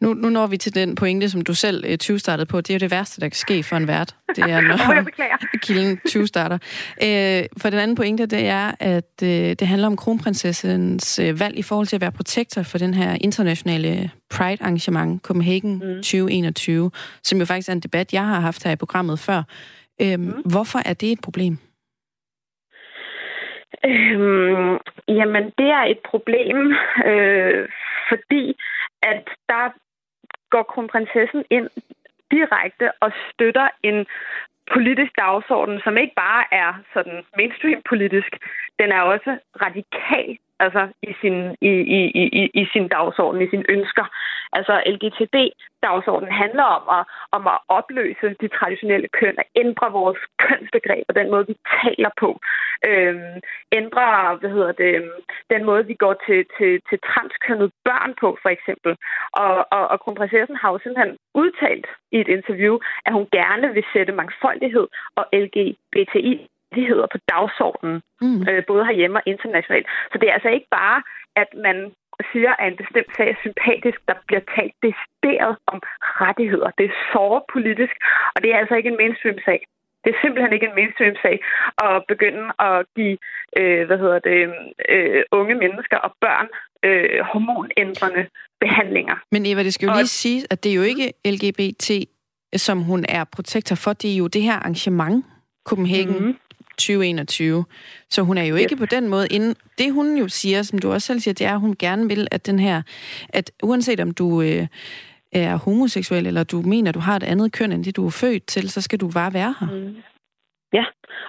nu, 0.01 0.15
nu 0.15 0.29
når 0.29 0.47
vi 0.47 0.57
til 0.57 0.75
den 0.75 0.95
pointe, 0.95 1.29
som 1.29 1.41
du 1.41 1.55
selv 1.55 1.85
øh, 1.89 1.99
20 1.99 2.19
startede 2.19 2.47
på. 2.47 2.61
Det 2.61 2.71
er 2.71 2.75
jo 2.75 2.79
det 2.79 2.91
værste, 2.91 3.21
der 3.21 3.29
kan 3.29 3.37
ske 3.37 3.63
for 3.63 3.77
en 3.77 3.89
vært. 3.89 4.17
Det 4.37 4.45
er, 4.45 4.61
når 4.71 5.05
kilden 5.67 6.01
20 6.09 6.27
starter. 6.27 6.59
Øh, 7.03 7.45
for 7.61 7.71
den 7.71 7.79
anden 7.79 7.97
pointe, 7.97 8.27
det 8.27 8.47
er, 8.47 8.73
at 8.81 9.23
øh, 9.23 9.29
det 9.29 9.67
handler 9.67 9.87
om 9.87 9.97
kronprinsessens 9.97 11.19
øh, 11.19 11.41
valg 11.41 11.59
i 11.59 11.63
forhold 11.63 11.87
til 11.87 11.97
at 11.97 12.01
være 12.01 12.13
protektor 12.13 12.63
for 12.63 12.79
den 12.79 12.95
her 12.95 13.17
internationale 13.21 14.11
Pride-arrangement, 14.31 15.23
Copenhagen 15.23 15.75
mm. 15.75 15.97
2021, 15.97 16.91
som 17.23 17.39
jo 17.39 17.45
faktisk 17.45 17.69
er 17.69 17.73
en 17.73 17.81
debat, 17.81 18.13
jeg 18.13 18.27
har 18.27 18.41
haft 18.41 18.65
her 18.65 18.73
i 18.73 18.77
programmet 18.77 19.19
før. 19.19 19.43
Øh, 20.03 20.21
mm. 20.21 20.33
Hvorfor 20.45 20.79
er 20.85 20.95
det 20.95 21.13
et 21.13 21.21
problem? 21.21 21.59
Øhm, 23.85 24.79
jamen, 25.09 25.45
det 25.59 25.69
er 25.79 25.85
et 25.95 26.03
problem, 26.11 26.59
øh, 27.11 27.69
fordi 28.09 28.57
at 29.03 29.25
der 29.49 29.65
går 30.51 30.62
kronprinsessen 30.62 31.45
ind 31.51 31.69
direkte 32.31 32.87
og 33.01 33.12
støtter 33.31 33.69
en 33.83 34.07
politisk 34.73 35.12
dagsorden, 35.19 35.81
som 35.85 35.97
ikke 35.97 36.15
bare 36.17 36.45
er 36.53 36.73
sådan 36.95 37.25
mainstream 37.37 37.83
politisk, 37.88 38.33
den 38.79 38.93
er 38.93 39.03
også 39.03 39.38
radikal 39.65 40.38
altså 40.64 40.83
i 41.03 41.12
sin, 41.20 41.37
i, 41.70 41.72
i, 41.98 42.01
i, 42.40 42.42
i 42.62 42.64
sin 42.72 42.88
dagsorden, 42.88 43.42
i 43.42 43.51
sine 43.51 43.64
ønsker. 43.68 44.07
Altså 44.57 44.75
LGTB-dagsordenen 44.94 46.33
handler 46.42 46.66
om 46.79 46.85
at, 46.98 47.03
om 47.37 47.42
at 47.46 47.59
opløse 47.79 48.29
de 48.42 48.48
traditionelle 48.48 49.09
køn, 49.18 49.35
at 49.38 49.48
ændre 49.57 49.92
vores 49.92 50.18
kønsbegreb 50.44 51.05
og 51.09 51.14
den 51.14 51.31
måde, 51.31 51.46
vi 51.46 51.57
taler 51.83 52.11
på. 52.20 52.31
Øhm, 52.90 53.37
ændre, 53.72 54.05
hvad 54.40 54.51
hedder 54.51 54.72
det, 54.72 54.94
øhm, 54.96 55.20
den 55.51 55.64
måde, 55.64 55.87
vi 55.87 55.94
går 55.94 56.14
til, 56.27 56.40
til, 56.59 56.72
til 56.88 56.98
transkønnet 57.11 57.72
børn 57.85 58.14
på, 58.20 58.38
for 58.42 58.48
eksempel. 58.57 58.92
Og, 59.33 59.53
og, 59.77 59.85
og 59.92 60.01
kronprinsessen 60.01 60.57
har 60.57 60.70
jo 60.72 60.79
simpelthen 60.83 61.16
udtalt 61.35 61.87
i 62.12 62.16
et 62.20 62.29
interview, 62.29 62.75
at 63.07 63.12
hun 63.12 63.27
gerne 63.33 63.68
vil 63.75 63.85
sætte 63.92 64.12
mangfoldighed 64.12 64.87
og 65.16 65.25
LGBTI 65.33 66.48
rettigheder 66.73 67.07
på 67.13 67.19
dagsordenen, 67.33 68.03
mm. 68.21 68.49
øh, 68.49 68.63
både 68.71 68.85
herhjemme 68.89 69.19
og 69.19 69.23
internationalt. 69.27 69.87
Så 70.13 70.17
det 70.19 70.27
er 70.29 70.35
altså 70.39 70.49
ikke 70.57 70.71
bare, 70.81 71.03
at 71.43 71.51
man 71.67 71.77
siger, 72.33 72.53
at 72.59 72.67
en 72.73 72.81
bestemt 72.83 73.11
sag 73.17 73.29
er 73.31 73.43
sympatisk, 73.47 73.99
der 74.09 74.17
bliver 74.27 74.45
talt 74.57 74.77
decideret 74.87 75.55
om 75.73 75.79
rettigheder. 76.25 76.71
Det 76.79 76.85
er 76.87 76.97
så 77.13 77.27
politisk, 77.55 77.95
og 78.35 78.39
det 78.43 78.49
er 78.51 78.59
altså 78.63 78.75
ikke 78.75 78.91
en 78.95 79.01
mainstream-sag. 79.03 79.61
Det 80.05 80.11
er 80.15 80.19
simpelthen 80.23 80.53
ikke 80.53 80.67
en 80.71 80.77
mainstream-sag 80.81 81.37
at 81.87 81.97
begynde 82.13 82.45
at 82.69 82.77
give 82.97 83.17
øh, 83.59 83.83
hvad 83.87 83.99
hedder 84.03 84.19
det, 84.31 84.39
øh, 84.95 85.23
unge 85.39 85.55
mennesker 85.55 85.99
og 86.07 86.11
børn 86.25 86.49
øh, 86.89 87.21
hormonændrende 87.31 88.23
behandlinger. 88.61 89.17
Men 89.35 89.47
Eva, 89.47 89.63
det 89.63 89.75
skal 89.75 89.87
jo 89.87 89.93
og... 89.93 89.97
lige 89.97 90.17
sige, 90.23 90.39
at 90.51 90.65
det 90.65 90.71
er 90.73 90.77
jo 90.81 90.87
ikke 90.93 91.07
LGBT, 91.35 91.89
som 92.57 92.79
hun 92.91 93.05
er 93.09 93.25
protektor 93.25 93.77
for. 93.77 93.93
Det 93.93 94.13
er 94.13 94.17
jo 94.17 94.27
det 94.27 94.43
her 94.43 94.57
arrangement, 94.57 95.25
Copenhagen 95.69 96.19
mm-hmm. 96.19 96.37
2021. 96.83 97.64
Så 98.11 98.23
hun 98.23 98.38
er 98.38 98.45
jo 98.45 98.55
ikke 98.55 98.75
yes. 98.75 98.81
på 98.81 98.87
den 98.87 99.09
måde 99.09 99.27
inden. 99.31 99.55
Det 99.79 99.92
hun 99.92 100.16
jo 100.16 100.29
siger, 100.29 100.62
som 100.62 100.79
du 100.79 100.92
også 100.92 101.07
selv 101.07 101.21
siger, 101.21 101.35
det 101.35 101.47
er, 101.47 101.55
at 101.55 101.61
hun 101.61 101.77
gerne 101.79 102.09
vil, 102.09 102.29
at 102.31 102.47
den 102.47 102.59
her, 102.59 102.83
at 103.29 103.51
uanset 103.62 104.01
om 104.01 104.11
du 104.11 104.42
øh, 104.42 104.66
er 105.33 105.57
homoseksuel, 105.57 106.27
eller 106.27 106.45
du 106.45 106.62
mener, 106.62 106.92
du 106.92 107.01
har 107.01 107.16
et 107.16 107.23
andet 107.23 107.53
køn, 107.53 107.73
end 107.73 107.85
det 107.85 107.97
du 107.97 108.07
er 108.07 108.18
født 108.21 108.47
til, 108.47 108.71
så 108.71 108.81
skal 108.81 109.01
du 109.01 109.11
bare 109.14 109.35
være 109.35 109.55
her. 109.61 109.68
Mm. 109.71 109.97
Ja, 110.79 110.85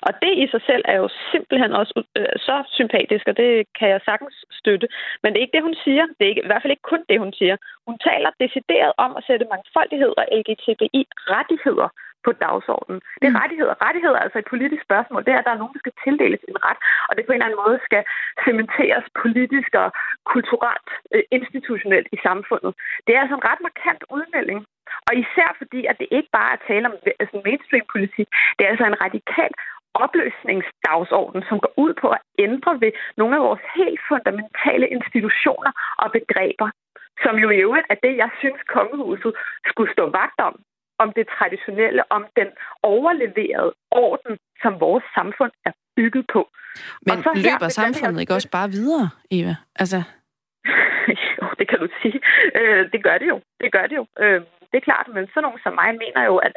og 0.07 0.11
det 0.23 0.33
i 0.43 0.45
sig 0.53 0.61
selv 0.69 0.83
er 0.93 0.97
jo 1.03 1.09
simpelthen 1.31 1.71
også 1.81 1.93
øh, 2.17 2.35
så 2.47 2.57
sympatisk, 2.79 3.25
og 3.27 3.37
det 3.37 3.51
kan 3.79 3.89
jeg 3.89 4.01
sagtens 4.05 4.35
støtte. 4.59 4.87
Men 5.21 5.29
det 5.29 5.37
er 5.37 5.45
ikke 5.45 5.57
det, 5.57 5.67
hun 5.69 5.77
siger. 5.85 6.05
Det 6.17 6.23
er 6.23 6.31
ikke, 6.33 6.45
i 6.45 6.49
hvert 6.49 6.61
fald 6.61 6.75
ikke 6.75 6.91
kun 6.91 7.03
det, 7.09 7.19
hun 7.23 7.33
siger. 7.39 7.55
Hun 7.87 7.97
taler 8.07 8.29
decideret 8.43 8.93
om 9.05 9.11
at 9.19 9.25
sætte 9.27 9.51
mangfoldighed 9.53 10.11
og 10.19 10.25
LGTBI-rettigheder 10.39 11.89
på 12.25 12.31
dagsordenen. 12.45 12.99
Det 13.19 13.27
er 13.27 13.35
mm. 13.35 13.41
rettigheder. 13.41 13.75
Rettigheder 13.85 14.17
er 14.17 14.25
altså 14.27 14.39
et 14.39 14.51
politisk 14.53 14.83
spørgsmål. 14.89 15.21
Det 15.25 15.31
er, 15.33 15.39
at 15.39 15.47
der 15.47 15.53
er 15.55 15.61
nogen, 15.61 15.75
der 15.75 15.83
skal 15.83 15.97
tildeles 16.05 16.41
en 16.51 16.59
ret, 16.67 16.79
og 17.07 17.13
det 17.13 17.25
på 17.25 17.31
en 17.31 17.35
eller 17.35 17.47
anden 17.47 17.63
måde 17.65 17.79
skal 17.87 18.03
cementeres 18.45 19.05
politisk 19.23 19.71
og 19.83 19.89
kulturelt, 20.33 20.89
øh, 21.13 21.23
institutionelt 21.37 22.07
i 22.15 22.17
samfundet. 22.27 22.71
Det 23.05 23.11
er 23.13 23.21
altså 23.23 23.35
en 23.37 23.47
ret 23.49 23.61
markant 23.67 24.03
udmelding. 24.17 24.59
Og 25.07 25.13
især 25.23 25.49
fordi, 25.61 25.81
at 25.91 25.99
det 26.01 26.07
ikke 26.17 26.31
bare 26.39 26.51
er 26.55 26.65
tale 26.69 26.85
om 26.89 26.95
altså 27.21 27.37
mainstream-politik, 27.45 28.27
det 28.55 28.63
er 28.63 28.71
altså 28.73 28.85
en 28.87 29.01
radikal 29.05 29.53
opløsningsdagsorden, 30.03 31.41
som 31.49 31.59
går 31.59 31.73
ud 31.77 31.93
på 32.01 32.07
at 32.09 32.21
ændre 32.39 32.81
ved 32.83 32.91
nogle 33.17 33.35
af 33.35 33.41
vores 33.47 33.63
helt 33.75 34.01
fundamentale 34.11 34.87
institutioner 34.87 35.71
og 36.03 36.11
begreber, 36.17 36.69
som 37.23 37.35
jo 37.43 37.49
i 37.49 37.61
øvrigt 37.65 37.87
er 37.89 37.97
det, 38.05 38.13
jeg 38.17 38.29
synes, 38.39 38.61
kongehuset 38.77 39.33
skulle 39.69 39.93
stå 39.93 40.05
vagt 40.09 40.39
om 40.49 40.55
om 40.99 41.13
det 41.17 41.25
traditionelle, 41.37 42.03
om 42.11 42.25
den 42.35 42.47
overleverede 42.83 43.73
orden, 43.91 44.37
som 44.61 44.79
vores 44.79 45.03
samfund 45.17 45.51
er 45.65 45.71
bygget 45.95 46.25
på. 46.33 46.41
Men 47.07 47.23
så 47.23 47.31
løber 47.35 47.67
her, 47.67 47.79
samfundet 47.81 48.21
ikke 48.21 48.33
også 48.33 48.51
bare 48.51 48.69
videre, 48.69 49.09
Eva? 49.31 49.55
Altså... 49.75 49.99
jo, 51.37 51.45
det 51.59 51.65
kan 51.69 51.79
du 51.79 51.87
sige. 52.01 52.19
Øh, 52.59 52.91
det 52.93 53.03
gør 53.03 53.17
det 53.17 53.27
jo. 53.33 53.41
Det 53.61 53.71
gør 53.71 53.85
det 53.89 53.95
jo. 53.95 54.05
Øh, 54.19 54.41
det 54.69 54.77
er 54.77 54.87
klart, 54.89 55.07
men 55.15 55.27
sådan 55.27 55.43
nogen 55.43 55.59
som 55.63 55.73
mig 55.81 55.91
mener 56.03 56.21
jo, 56.25 56.35
at 56.37 56.53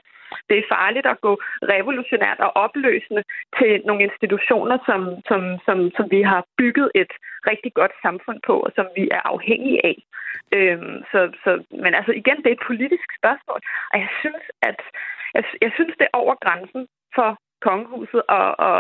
det 0.49 0.57
er 0.59 0.73
farligt 0.77 1.07
at 1.07 1.21
gå 1.21 1.33
revolutionært 1.75 2.41
og 2.47 2.51
opløsende 2.65 3.23
til 3.59 3.83
nogle 3.87 4.03
institutioner, 4.09 4.79
som, 4.89 5.01
som, 5.29 5.41
som, 5.67 5.79
som 5.97 6.07
vi 6.11 6.23
har 6.23 6.45
bygget 6.59 6.89
et 6.95 7.13
rigtig 7.51 7.73
godt 7.75 7.95
samfund 8.03 8.39
på, 8.47 8.55
og 8.67 8.71
som 8.75 8.87
vi 8.97 9.09
er 9.17 9.23
afhængige 9.35 9.81
af. 9.91 9.97
Øhm, 10.57 10.97
så, 11.13 11.21
så, 11.45 11.51
men 11.85 11.93
altså 11.95 12.13
igen, 12.13 12.37
det 12.37 12.49
er 12.49 12.57
et 12.59 12.69
politisk 12.71 13.09
spørgsmål, 13.21 13.61
og 13.93 13.97
jeg 14.03 14.11
synes, 14.23 14.45
at 14.63 14.81
jeg, 15.35 15.45
jeg 15.65 15.71
synes, 15.75 15.95
det 15.99 16.07
er 16.07 16.19
over 16.23 16.35
grænsen 16.45 16.83
for 17.15 17.31
kongehuset 17.69 18.23
og, 18.39 18.49
og 18.67 18.75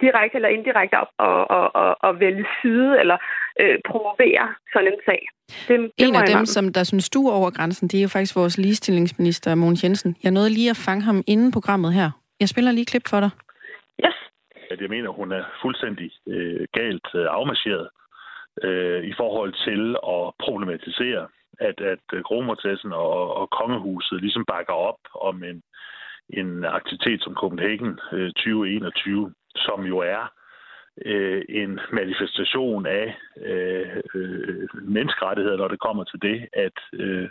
direkte 0.00 0.36
eller 0.36 0.48
indirekte 0.48 0.96
op 1.02 1.12
og, 1.18 1.50
og, 1.56 1.66
og, 1.82 1.96
og 2.06 2.20
vælge 2.20 2.46
side 2.62 3.00
eller 3.00 3.18
øh, 3.60 3.78
promovere 3.88 4.46
sådan 4.72 4.92
en 4.92 5.00
sag. 5.08 5.22
Det, 5.68 5.76
det 5.80 6.08
en 6.08 6.14
af 6.14 6.26
dem, 6.32 6.46
som 6.46 6.72
der 6.72 6.84
synes 6.84 7.10
du 7.10 7.20
over 7.38 7.50
grænsen, 7.50 7.88
det 7.88 7.98
er 7.98 8.02
jo 8.02 8.08
faktisk 8.08 8.36
vores 8.36 8.58
ligestillingsminister, 8.58 9.54
Mogens 9.54 9.84
Jensen. 9.84 10.16
Jeg 10.22 10.30
nåede 10.32 10.50
lige 10.50 10.70
at 10.70 10.82
fange 10.86 11.02
ham 11.02 11.22
inden 11.26 11.50
programmet 11.52 11.92
her. 11.92 12.10
Jeg 12.40 12.48
spiller 12.48 12.72
lige 12.72 12.90
klip 12.92 13.06
for 13.10 13.20
dig. 13.20 13.30
Yes. 14.04 14.16
At 14.70 14.80
jeg 14.80 14.90
mener, 14.90 15.10
hun 15.10 15.32
er 15.32 15.44
fuldstændig 15.62 16.10
øh, 16.28 16.66
galt 16.72 17.08
øh, 17.14 17.26
afmarcheret 17.38 17.88
øh, 18.62 19.04
i 19.04 19.12
forhold 19.16 19.52
til 19.66 19.82
at 20.14 20.22
problematisere, 20.44 21.22
at, 21.68 21.80
at 21.92 22.24
kronprocessen 22.24 22.92
og, 22.92 23.36
og 23.36 23.50
kongehuset 23.50 24.20
ligesom 24.20 24.44
bakker 24.52 24.72
op 24.72 25.00
om 25.28 25.44
en, 25.44 25.62
en 26.30 26.64
aktivitet 26.64 27.22
som 27.22 27.34
Copenhagen 27.34 27.98
øh, 28.12 28.32
2021, 28.32 29.32
som 29.56 29.84
jo 29.84 29.98
er 29.98 30.32
øh, 31.04 31.42
en 31.48 31.80
manifestation 31.92 32.86
af 32.86 33.16
øh, 33.42 34.02
øh, 34.14 34.68
menneskerettigheder, 34.82 35.56
når 35.56 35.68
det 35.68 35.80
kommer 35.80 36.04
til 36.04 36.22
det, 36.22 36.48
at, 36.52 36.78
øh, 36.92 37.28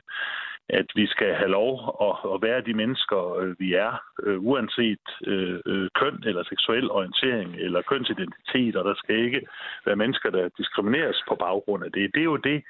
at 0.69 0.85
vi 0.95 1.07
skal 1.07 1.33
have 1.33 1.49
lov 1.49 1.97
at, 2.01 2.33
at 2.33 2.41
være 2.41 2.61
de 2.61 2.73
mennesker, 2.73 3.35
øh, 3.35 3.55
vi 3.59 3.73
er, 3.73 4.03
øh, 4.23 4.43
uanset 4.43 5.05
øh, 5.27 5.59
øh 5.65 5.89
køn 5.95 6.23
eller 6.25 6.43
seksuel 6.43 6.91
orientering 6.91 7.55
eller 7.55 7.81
kønsidentitet, 7.81 8.75
og 8.75 8.85
der 8.85 8.95
skal 8.95 9.15
ikke 9.15 9.47
være 9.85 9.95
mennesker, 9.95 10.29
der 10.29 10.49
diskrimineres 10.57 11.23
på 11.27 11.35
baggrund 11.35 11.83
af 11.83 11.91
det. 11.91 12.13
Det 12.13 12.19
er 12.19 12.31
jo 12.33 12.37
det 12.37 12.63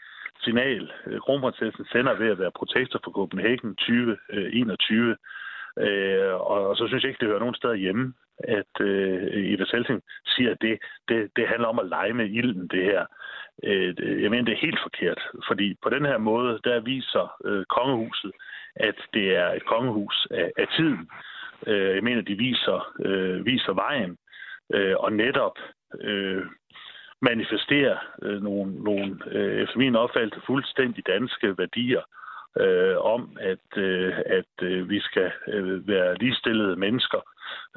signal, 0.43 0.91
øh, 1.07 1.19
kronprinsessen 1.19 1.85
sender 1.91 2.13
ved 2.13 2.29
at 2.31 2.39
være 2.39 2.51
protester 2.59 2.99
for 3.03 3.11
Copenhagen 3.11 3.75
2021. 3.75 5.17
Øh, 5.79 6.33
og 6.33 6.77
så 6.77 6.87
synes 6.87 7.03
jeg 7.03 7.09
ikke, 7.09 7.19
det 7.19 7.27
hører 7.27 7.39
nogen 7.39 7.55
steder 7.55 7.73
hjemme 7.73 8.13
at 8.39 8.81
øh, 8.81 9.53
Eva 9.53 9.65
Selting 9.65 10.01
siger, 10.25 10.51
at 10.51 10.61
det, 10.61 10.79
det, 11.09 11.31
det 11.35 11.47
handler 11.47 11.67
om 11.67 11.79
at 11.79 11.87
lege 11.87 12.13
med 12.13 12.29
ilden, 12.29 12.67
det 12.67 12.83
her. 12.83 13.05
Øh, 13.63 14.21
jeg 14.23 14.29
mener, 14.29 14.45
det 14.45 14.53
er 14.53 14.65
helt 14.67 14.79
forkert, 14.83 15.21
fordi 15.47 15.77
på 15.83 15.89
den 15.89 16.05
her 16.05 16.17
måde, 16.17 16.59
der 16.63 16.79
viser 16.79 17.35
øh, 17.45 17.65
kongehuset, 17.65 18.31
at 18.75 18.95
det 19.13 19.35
er 19.35 19.49
et 19.51 19.65
kongehus 19.65 20.27
af, 20.31 20.51
af 20.57 20.67
tiden. 20.67 21.09
Øh, 21.67 21.95
jeg 21.95 22.03
mener, 22.03 22.21
de 22.21 22.35
viser, 22.35 22.93
øh, 23.05 23.45
viser 23.45 23.73
vejen, 23.73 24.17
øh, 24.73 24.95
og 24.97 25.13
netop 25.13 25.57
øh, 26.01 26.45
manifesterer 27.21 27.97
øh, 28.21 28.43
nogle, 28.43 28.83
nogle 28.83 29.17
øh, 29.31 29.63
efter 29.63 29.77
min 29.77 29.95
opfattelse, 29.95 30.41
fuldstændig 30.45 31.07
danske 31.07 31.57
værdier, 31.57 32.01
øh, 32.01 32.24
øh, 32.59 32.97
om, 32.97 33.37
at, 33.41 33.77
øh, 33.77 34.13
at 34.25 34.53
øh, 34.61 34.89
vi 34.89 34.99
skal 34.99 35.31
øh, 35.47 35.87
være 35.87 36.17
ligestillede 36.17 36.75
mennesker, 36.75 37.21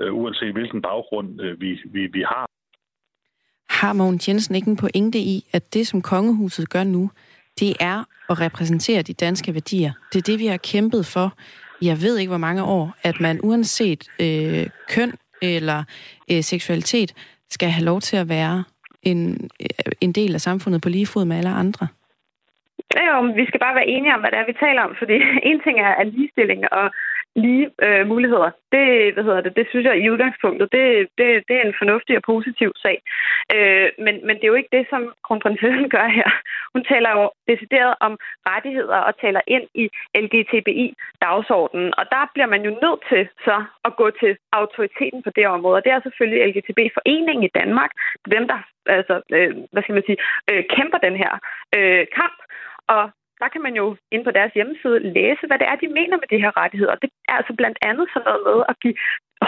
øh, 0.00 0.14
uanset 0.14 0.52
hvilken 0.52 0.82
baggrund 0.82 1.40
øh, 1.40 1.60
vi, 1.60 1.80
vi, 1.84 2.06
vi 2.06 2.22
har. 2.22 2.46
Har 3.70 3.92
Mogens 3.92 4.28
Jensen 4.28 4.54
ikke 4.54 4.70
en 4.70 4.76
pointe 4.76 5.18
i, 5.18 5.48
at 5.52 5.74
det, 5.74 5.86
som 5.86 6.02
kongehuset 6.02 6.70
gør 6.70 6.84
nu, 6.84 7.10
det 7.60 7.76
er 7.80 8.04
at 8.30 8.40
repræsentere 8.40 9.02
de 9.02 9.14
danske 9.14 9.54
værdier. 9.54 9.92
Det 10.12 10.18
er 10.18 10.22
det, 10.22 10.38
vi 10.38 10.46
har 10.46 10.56
kæmpet 10.56 11.06
for, 11.06 11.36
jeg 11.82 12.02
ved 12.02 12.18
ikke 12.18 12.30
hvor 12.30 12.38
mange 12.38 12.64
år, 12.64 12.94
at 13.02 13.20
man 13.20 13.40
uanset 13.42 14.08
øh, 14.20 14.66
køn 14.88 15.12
eller 15.42 15.84
øh, 16.30 16.42
seksualitet, 16.42 17.14
skal 17.50 17.70
have 17.70 17.84
lov 17.84 18.00
til 18.00 18.16
at 18.16 18.28
være 18.28 18.64
en, 19.02 19.50
øh, 19.60 19.92
en 20.00 20.12
del 20.12 20.34
af 20.34 20.40
samfundet 20.40 20.82
på 20.82 20.88
lige 20.88 21.06
fod 21.06 21.24
med 21.24 21.36
alle 21.36 21.50
andre. 21.50 21.88
Ja, 22.96 23.02
jo, 23.10 23.32
vi 23.40 23.44
skal 23.46 23.60
bare 23.60 23.74
være 23.74 23.92
enige 23.94 24.14
om, 24.14 24.20
hvad 24.20 24.30
det 24.30 24.38
er, 24.38 24.46
vi 24.46 24.62
taler 24.64 24.82
om, 24.82 24.94
fordi 24.98 25.16
en 25.50 25.60
ting 25.60 25.80
er, 25.80 25.92
er 26.00 26.04
ligestilling 26.04 26.72
og 26.72 26.90
lige 27.36 27.70
øh, 27.86 28.06
muligheder. 28.06 28.50
Det, 28.74 29.14
hvad 29.14 29.24
hedder 29.24 29.40
det, 29.40 29.56
det 29.56 29.66
synes 29.70 29.86
jeg 29.86 29.96
i 29.98 30.10
udgangspunktet, 30.10 30.72
det, 30.72 30.84
det, 31.18 31.28
det 31.48 31.56
er 31.56 31.64
en 31.66 31.78
fornuftig 31.80 32.16
og 32.16 32.22
positiv 32.22 32.70
sag. 32.84 32.98
Øh, 33.54 33.88
men, 34.04 34.14
men 34.26 34.34
det 34.36 34.44
er 34.44 34.52
jo 34.52 34.60
ikke 34.60 34.76
det, 34.76 34.86
som 34.90 35.02
kronprinsessen 35.26 35.88
gør 35.96 36.08
her. 36.18 36.30
Hun 36.74 36.84
taler 36.92 37.10
jo 37.18 37.24
decideret 37.50 37.94
om 38.00 38.12
rettigheder 38.50 38.98
og 39.08 39.12
taler 39.20 39.40
ind 39.46 39.66
i 39.82 39.84
LGTBI-dagsordenen. 40.24 41.90
Og 41.98 42.04
der 42.14 42.30
bliver 42.34 42.50
man 42.54 42.62
jo 42.66 42.70
nødt 42.84 43.02
til 43.10 43.22
så 43.46 43.56
at 43.84 43.96
gå 43.96 44.10
til 44.20 44.36
autoriteten 44.52 45.22
på 45.22 45.30
det 45.36 45.46
område. 45.46 45.76
Og 45.76 45.84
det 45.84 45.92
er 45.92 46.00
selvfølgelig 46.00 46.44
LGTB-foreningen 46.50 47.44
i 47.44 47.54
Danmark, 47.60 47.90
dem 48.34 48.48
der 48.48 48.60
altså, 48.98 49.14
øh, 49.36 49.50
hvad 49.72 49.82
skal 49.82 49.94
man 49.94 50.06
sige, 50.06 50.20
øh, 50.50 50.64
kæmper 50.76 50.98
den 50.98 51.16
her 51.22 51.32
øh, 51.76 52.06
kamp. 52.18 52.38
Og 52.94 53.04
der 53.40 53.48
kan 53.48 53.62
man 53.66 53.74
jo 53.80 53.96
ind 54.14 54.24
på 54.24 54.30
deres 54.30 54.52
hjemmeside 54.54 54.98
læse, 55.16 55.46
hvad 55.46 55.58
det 55.58 55.68
er, 55.68 55.76
de 55.76 55.88
mener 55.98 56.16
med 56.22 56.28
de 56.32 56.42
her 56.44 56.52
rettigheder. 56.62 56.94
Det 56.94 57.10
er 57.28 57.34
altså 57.40 57.54
blandt 57.60 57.78
andet 57.82 58.06
sådan 58.12 58.26
noget 58.28 58.42
med 58.48 58.58
at 58.68 58.74
give 58.82 58.96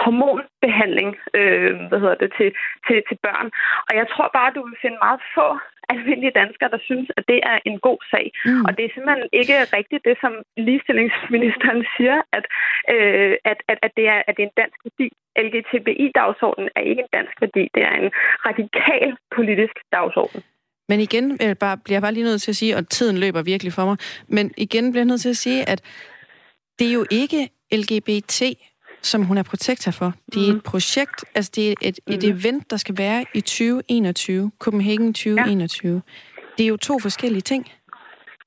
hormonbehandling 0.03 1.11
øh, 1.39 1.71
hvad 1.89 1.99
hedder 2.03 2.19
det, 2.23 2.31
til, 2.37 2.49
til, 2.87 2.97
til 3.07 3.17
børn. 3.25 3.47
Og 3.87 3.93
jeg 3.99 4.07
tror 4.13 4.29
bare, 4.37 4.55
du 4.55 4.61
vil 4.67 4.81
finde 4.83 4.97
meget 5.05 5.21
få 5.37 5.47
almindelige 5.93 6.37
danskere, 6.41 6.73
der 6.75 6.81
synes, 6.89 7.07
at 7.17 7.23
det 7.31 7.39
er 7.51 7.57
en 7.69 7.79
god 7.87 7.99
sag. 8.11 8.25
Mm. 8.45 8.65
Og 8.65 8.71
det 8.77 8.83
er 8.85 8.93
simpelthen 8.93 9.27
ikke 9.39 9.55
rigtigt 9.77 10.05
det, 10.09 10.17
som 10.23 10.33
ligestillingsministeren 10.57 11.81
siger, 11.95 12.17
at, 12.37 12.45
øh, 12.93 13.35
at, 13.51 13.59
at, 13.71 13.77
at, 13.85 13.91
det 13.97 14.05
er, 14.13 14.19
at 14.27 14.33
det 14.35 14.43
er 14.43 14.49
en 14.51 14.59
dansk 14.63 14.79
værdi. 14.87 15.07
LGTBI-dagsordenen 15.45 16.69
er 16.75 16.83
ikke 16.89 17.01
en 17.05 17.13
dansk 17.17 17.35
værdi. 17.41 17.63
Det 17.75 17.83
er 17.89 17.95
en 18.03 18.11
radikal 18.47 19.09
politisk 19.35 19.75
dagsorden. 19.95 20.41
Men 20.91 20.99
igen 20.99 21.37
jeg 21.39 21.57
bare, 21.57 21.77
bliver 21.83 21.95
jeg 21.95 22.01
bare 22.01 22.13
lige 22.13 22.23
nødt 22.23 22.41
til 22.41 22.51
at 22.51 22.55
sige, 22.55 22.77
og 22.77 22.89
tiden 22.89 23.17
løber 23.17 23.41
virkelig 23.41 23.73
for 23.73 23.85
mig, 23.85 23.97
men 24.27 24.45
igen 24.57 24.91
bliver 24.91 25.01
jeg 25.01 25.11
nødt 25.11 25.21
til 25.21 25.29
at 25.29 25.37
sige, 25.45 25.69
at 25.69 25.79
det 26.79 26.87
er 26.87 26.93
jo 26.99 27.05
ikke 27.21 27.49
LGBT, 27.79 28.41
som 29.01 29.19
hun 29.23 29.37
er 29.37 29.43
protektor 29.43 29.91
for. 29.91 30.09
Det 30.33 30.39
er 30.47 30.51
mm. 30.51 30.57
et 30.57 30.63
projekt, 30.63 31.19
altså 31.35 31.51
det 31.55 31.63
er 31.69 31.73
et, 31.81 31.99
et 32.15 32.23
mm. 32.23 32.31
event, 32.33 32.71
der 32.71 32.77
skal 32.77 32.95
være 32.97 33.25
i 33.33 33.41
2021, 33.41 34.51
Copenhagen 34.59 35.13
2021. 35.13 35.93
Ja. 35.93 35.99
Det 36.57 36.63
er 36.63 36.67
jo 36.67 36.77
to 36.77 36.99
forskellige 36.99 37.45
ting. 37.51 37.63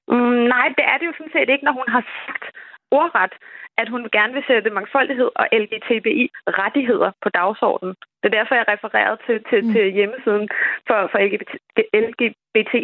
Mm, 0.09 0.41
nej, 0.55 0.67
det 0.77 0.85
er 0.93 0.97
det 0.99 1.07
jo 1.07 1.13
sådan 1.19 1.33
set 1.37 1.49
ikke, 1.53 1.65
når 1.65 1.75
hun 1.81 1.89
har 1.95 2.05
sagt 2.27 2.45
ordret, 2.91 3.35
at 3.79 3.89
hun 3.89 4.09
gerne 4.13 4.33
vil 4.35 4.45
sætte 4.47 4.71
mangfoldighed 4.71 5.31
og 5.41 5.47
LGTBI-rettigheder 5.53 7.11
på 7.23 7.29
dagsordenen. 7.29 7.95
Det 8.21 8.27
er 8.29 8.39
derfor, 8.39 8.55
jeg 8.55 8.69
refererede 8.69 9.19
til, 9.27 9.37
til, 9.51 9.61
mm. 9.65 9.73
til 9.73 9.85
hjemmesiden 9.99 10.49
for, 10.89 10.99
for 11.13 11.19
LGBT, 11.27 11.53
LGBT, 12.05 12.75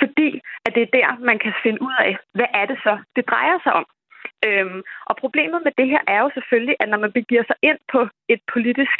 fordi 0.00 0.40
at 0.66 0.74
det 0.74 0.82
er 0.82 0.92
der, 0.98 1.10
man 1.30 1.38
kan 1.38 1.54
finde 1.62 1.82
ud 1.82 1.96
af, 1.98 2.16
hvad 2.34 2.50
er 2.54 2.66
det 2.66 2.78
så, 2.86 2.98
det 3.16 3.24
drejer 3.32 3.58
sig 3.64 3.72
om. 3.72 3.86
Øhm, 4.46 4.80
og 5.08 5.14
problemet 5.16 5.60
med 5.64 5.72
det 5.78 5.86
her 5.92 6.02
er 6.06 6.20
jo 6.24 6.30
selvfølgelig, 6.34 6.76
at 6.80 6.88
når 6.88 6.98
man 6.98 7.12
begiver 7.12 7.44
sig 7.46 7.56
ind 7.62 7.78
på 7.92 8.00
et 8.28 8.40
politisk 8.52 8.98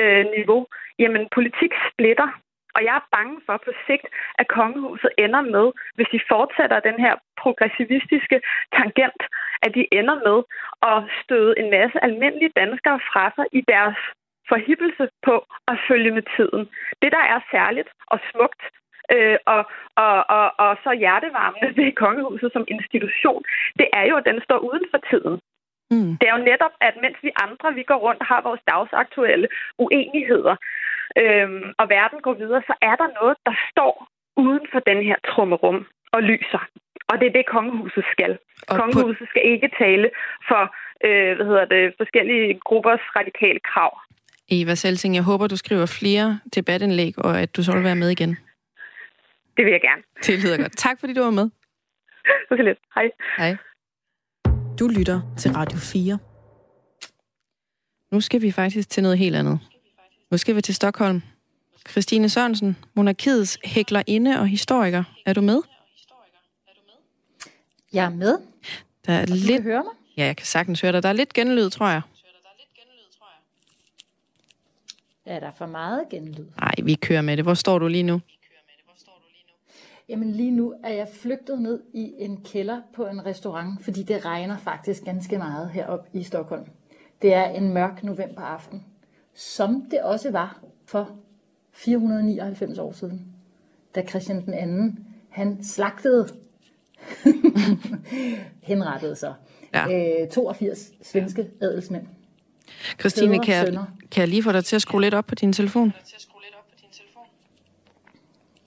øh, 0.00 0.24
niveau, 0.36 0.66
jamen 0.98 1.28
politik 1.36 1.72
splitter. 1.90 2.28
Og 2.74 2.80
jeg 2.86 2.94
er 2.96 3.08
bange 3.16 3.36
for 3.46 3.56
på 3.64 3.72
sigt, 3.86 4.06
at 4.40 4.48
kongehuset 4.48 5.10
ender 5.24 5.42
med, 5.56 5.66
hvis 5.94 6.12
de 6.14 6.20
fortsætter 6.32 6.80
den 6.80 6.98
her 7.04 7.14
progressivistiske 7.42 8.38
tangent, 8.76 9.22
at 9.64 9.70
de 9.74 9.84
ender 9.98 10.16
med 10.28 10.38
at 10.92 10.98
støde 11.22 11.52
en 11.60 11.70
masse 11.70 12.04
almindelige 12.04 12.56
danskere 12.62 13.00
fra 13.10 13.24
sig 13.36 13.46
i 13.52 13.60
deres 13.74 13.98
forhippelse 14.48 15.08
på 15.26 15.34
at 15.70 15.76
følge 15.88 16.10
med 16.10 16.24
tiden. 16.36 16.62
Det, 17.02 17.10
der 17.16 17.24
er 17.34 17.40
særligt 17.50 17.90
og 18.06 18.18
smukt 18.30 18.62
øh, 19.14 19.38
og, 19.54 19.62
og, 20.04 20.16
og, 20.38 20.46
og 20.64 20.72
så 20.84 20.90
hjertevarmende 21.02 21.70
ved 21.76 21.92
kongehuset 22.04 22.50
som 22.52 22.64
institution, 22.68 23.42
det 23.78 23.88
er 23.92 24.04
jo, 24.10 24.14
at 24.16 24.28
den 24.30 24.40
står 24.46 24.58
uden 24.58 24.84
for 24.92 25.00
tiden. 25.10 25.34
Mm. 25.90 26.12
Det 26.18 26.26
er 26.28 26.34
jo 26.38 26.44
netop, 26.50 26.74
at 26.88 26.94
mens 27.04 27.18
vi 27.22 27.30
andre, 27.46 27.74
vi 27.78 27.82
går 27.90 28.00
rundt 28.06 28.20
og 28.20 28.26
har 28.26 28.40
vores 28.48 28.62
dagsaktuelle 28.72 29.48
uenigheder, 29.84 30.56
øhm, 31.22 31.64
og 31.80 31.86
verden 31.96 32.18
går 32.26 32.34
videre, 32.42 32.62
så 32.70 32.74
er 32.90 32.96
der 33.00 33.08
noget, 33.20 33.36
der 33.46 33.54
står 33.70 33.92
uden 34.36 34.64
for 34.72 34.80
den 34.90 35.00
her 35.08 35.16
trummerum 35.30 35.86
og 36.12 36.22
lyser. 36.22 36.62
Og 37.10 37.14
det 37.20 37.26
er 37.26 37.32
det, 37.38 37.46
kongehuset 37.46 38.04
skal. 38.12 38.38
Og 38.68 38.76
kongehuset 38.80 39.26
på... 39.26 39.30
skal 39.30 39.42
ikke 39.52 39.70
tale 39.82 40.10
for 40.48 40.62
øh, 41.06 41.36
hvad 41.36 41.46
hedder 41.50 41.64
det, 41.64 41.94
forskellige 41.96 42.60
gruppers 42.68 43.04
radikale 43.18 43.60
krav. 43.70 43.92
Eva 44.50 44.74
Selting, 44.74 45.14
jeg 45.14 45.22
håber, 45.22 45.46
du 45.46 45.56
skriver 45.56 45.86
flere 46.00 46.40
debatindlæg, 46.54 47.12
og 47.18 47.40
at 47.40 47.56
du 47.56 47.62
så 47.62 47.72
vil 47.72 47.84
være 47.84 48.02
med 48.02 48.10
igen. 48.10 48.38
Det 49.56 49.64
vil 49.64 49.72
jeg 49.72 49.80
gerne. 49.80 50.02
Det 50.26 50.44
lyder 50.44 50.56
godt. 50.62 50.76
Tak, 50.76 51.00
fordi 51.00 51.12
du 51.14 51.22
var 51.22 51.30
med. 51.30 51.50
Så 52.48 52.54
lidt. 52.54 52.78
Hej. 52.94 53.10
Hej. 53.36 53.56
Du 54.80 54.88
lytter 54.88 55.20
til 55.38 55.52
Radio 55.52 55.78
4. 55.78 56.18
Nu 58.10 58.20
skal 58.20 58.42
vi 58.42 58.50
faktisk 58.50 58.90
til 58.90 59.02
noget 59.02 59.18
helt 59.18 59.36
andet. 59.36 59.58
Nu 60.30 60.36
skal 60.36 60.56
vi 60.56 60.62
til 60.62 60.74
Stockholm. 60.74 61.22
Christine 61.90 62.28
Sørensen, 62.28 62.76
monarkiets 62.94 63.58
hæklerinde 63.64 64.38
og 64.38 64.48
historiker. 64.48 65.04
Er 65.26 65.32
du 65.32 65.40
med? 65.40 65.62
Jeg 67.92 68.04
er 68.04 68.10
med. 68.10 68.38
Der 69.06 69.12
er 69.12 69.22
og 69.22 69.28
lidt... 69.28 69.50
kan 69.50 69.62
høre 69.62 69.82
mig? 69.82 69.92
Ja, 70.16 70.24
jeg 70.24 70.36
kan 70.36 70.46
sagtens 70.46 70.80
høre 70.80 70.92
dig. 70.92 71.02
Der 71.02 71.08
er 71.08 71.12
lidt 71.12 71.32
genlyd, 71.32 71.70
tror 71.70 71.88
jeg. 71.88 72.02
Er 75.24 75.40
der 75.40 75.50
for 75.58 75.66
meget 75.66 76.08
genlyd? 76.10 76.44
Nej, 76.60 76.74
vi 76.84 76.94
kører 76.94 77.22
med 77.22 77.36
det. 77.36 77.44
Hvor 77.44 77.54
står 77.54 77.78
du 77.78 77.88
lige 77.88 78.02
nu? 78.02 78.20
Jamen 80.10 80.32
lige 80.32 80.50
nu 80.50 80.74
er 80.84 80.92
jeg 80.92 81.08
flygtet 81.08 81.62
ned 81.62 81.80
i 81.92 82.12
en 82.18 82.44
kælder 82.44 82.80
på 82.94 83.06
en 83.06 83.26
restaurant, 83.26 83.84
fordi 83.84 84.02
det 84.02 84.24
regner 84.24 84.58
faktisk 84.58 85.04
ganske 85.04 85.38
meget 85.38 85.70
heroppe 85.70 86.10
i 86.12 86.22
Stockholm. 86.22 86.64
Det 87.22 87.34
er 87.34 87.44
en 87.44 87.74
mørk 87.74 88.02
novemberaften, 88.02 88.84
som 89.34 89.86
det 89.90 90.02
også 90.02 90.30
var 90.30 90.60
for 90.86 91.10
499 91.72 92.78
år 92.78 92.92
siden, 92.92 93.26
da 93.94 94.02
Christian 94.02 94.44
den 94.44 94.54
anden, 94.54 95.06
han 95.28 95.64
slagtede, 95.64 96.28
henrettede 98.62 99.16
sig, 99.16 99.34
ja. 99.74 100.22
øh, 100.22 100.28
82 100.28 100.92
svenske 101.02 101.50
adelsmænd. 101.60 102.06
Christine, 103.00 103.38
kan 103.38 103.54
jeg, 103.54 103.84
kan 104.10 104.20
jeg 104.20 104.28
lige 104.28 104.42
få 104.42 104.52
dig 104.52 104.64
til 104.64 104.76
at 104.76 104.82
skrue 104.82 105.00
lidt 105.00 105.14
op 105.14 105.26
på 105.26 105.34
din 105.34 105.52
telefon? 105.52 105.92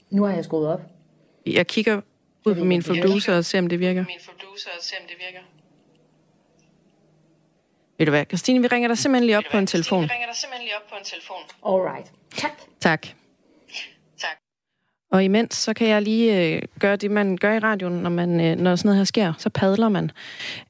Nu 0.10 0.24
har 0.24 0.34
jeg 0.34 0.44
skruet 0.44 0.68
op. 0.68 0.93
Jeg 1.46 1.68
kigger 1.68 2.02
ud 2.46 2.56
på 2.56 2.64
min 2.64 2.84
producer 2.84 3.38
og 3.38 3.46
ser, 3.46 3.60
om 3.60 3.68
det 3.68 3.80
virker. 3.80 4.06
Min 4.06 4.18
producer 4.26 4.70
og 4.78 4.84
ser, 4.84 4.96
om 5.02 5.08
det 5.08 5.16
virker. 5.20 5.40
Ved 7.98 8.06
du 8.06 8.10
hvad, 8.10 8.26
Christine, 8.26 8.62
vi 8.62 8.68
ringer 8.68 8.88
dig 8.88 8.98
simpelthen 8.98 9.26
lige 9.26 9.38
op 9.38 9.44
på 9.52 9.58
en 9.58 9.68
telefon. 9.68 10.04
Vi 10.04 10.08
ringer 10.08 10.28
dig 10.28 10.36
simpelthen 10.36 10.66
lige 10.66 10.76
op 10.76 10.90
på 10.90 10.96
en 10.96 11.04
telefon. 11.04 11.44
Alright. 11.66 12.12
Tak. 12.36 12.52
Tak. 12.80 13.02
Tak. 13.02 13.23
Og 15.14 15.24
imens, 15.24 15.56
så 15.56 15.74
kan 15.74 15.88
jeg 15.88 16.02
lige 16.02 16.56
øh, 16.56 16.62
gøre 16.80 16.96
det, 16.96 17.12
man 17.12 17.38
gør 17.38 17.54
i 17.54 17.60
radioen, 17.60 17.94
når, 17.94 18.10
man, 18.10 18.42
øh, 18.42 18.56
når 18.56 18.76
sådan 18.76 18.90
noget 18.90 18.98
her 18.98 19.04
sker. 19.04 19.34
Så 19.38 19.50
padler 19.50 19.90
man. 19.90 20.12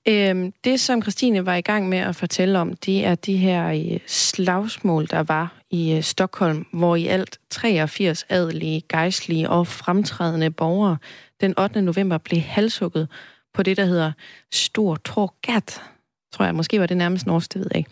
Øh, 0.08 0.52
det, 0.64 0.80
som 0.80 1.02
Christine 1.02 1.46
var 1.46 1.56
i 1.56 1.62
gang 1.62 1.90
med 1.90 1.98
at 1.98 2.16
fortælle 2.16 2.60
om, 2.60 2.74
det 2.74 3.06
er 3.06 3.16
de 3.16 3.38
her 3.38 3.68
øh, 3.68 4.00
slagsmål, 4.08 5.08
der 5.10 5.24
var 5.24 5.54
i 5.72 5.94
øh, 5.94 6.04
Stockholm, 6.04 6.66
hvor 6.74 6.96
i 6.96 7.08
alt 7.08 7.40
83 7.50 8.26
adelige, 8.30 8.82
gejstlige 8.90 9.50
og 9.50 9.68
fremtrædende 9.68 10.52
borgere 10.52 10.98
den 11.42 11.60
8. 11.60 11.82
november 11.82 12.18
blev 12.18 12.42
halshugget 12.42 13.08
på 13.54 13.64
det, 13.64 13.78
der 13.78 13.86
hedder 13.86 14.12
Stor 14.52 14.96
Torgat 14.96 15.82
tror 16.34 16.46
jeg, 16.46 16.56
måske 16.56 16.80
var 16.80 16.86
det 16.86 16.98
nærmest 16.98 17.26
norsk, 17.26 17.54
det 17.54 17.60
ved 17.60 17.68
jeg 17.72 17.78
ikke, 17.78 17.92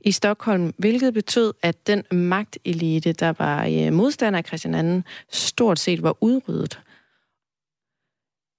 i 0.00 0.12
Stockholm, 0.12 0.74
hvilket 0.76 1.14
betød, 1.14 1.54
at 1.62 1.86
den 1.86 2.04
magtelite, 2.10 3.12
der 3.12 3.32
var 3.38 3.66
øh, 3.66 3.92
modstander 3.92 4.38
af 4.38 4.44
Christian 4.46 4.96
II, 4.96 5.02
stort 5.30 5.78
set 5.78 6.02
var 6.02 6.16
udryddet. 6.20 6.80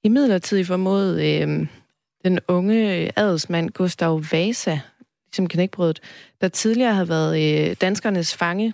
I 0.04 0.10
midlertid 0.10 0.66
formåede 0.66 1.42
øh, 1.42 1.68
den 2.24 2.40
unge 2.48 3.04
øh, 3.04 3.10
adelsmand 3.16 3.70
Gustav 3.70 4.24
Vasa, 4.32 4.80
ligesom 5.26 5.48
knækbrødet, 5.48 6.00
der 6.42 6.48
tidligere 6.48 6.94
havde 6.94 7.10
været 7.10 7.70
øh, 7.70 7.76
danskernes 7.82 8.36
fange. 8.36 8.74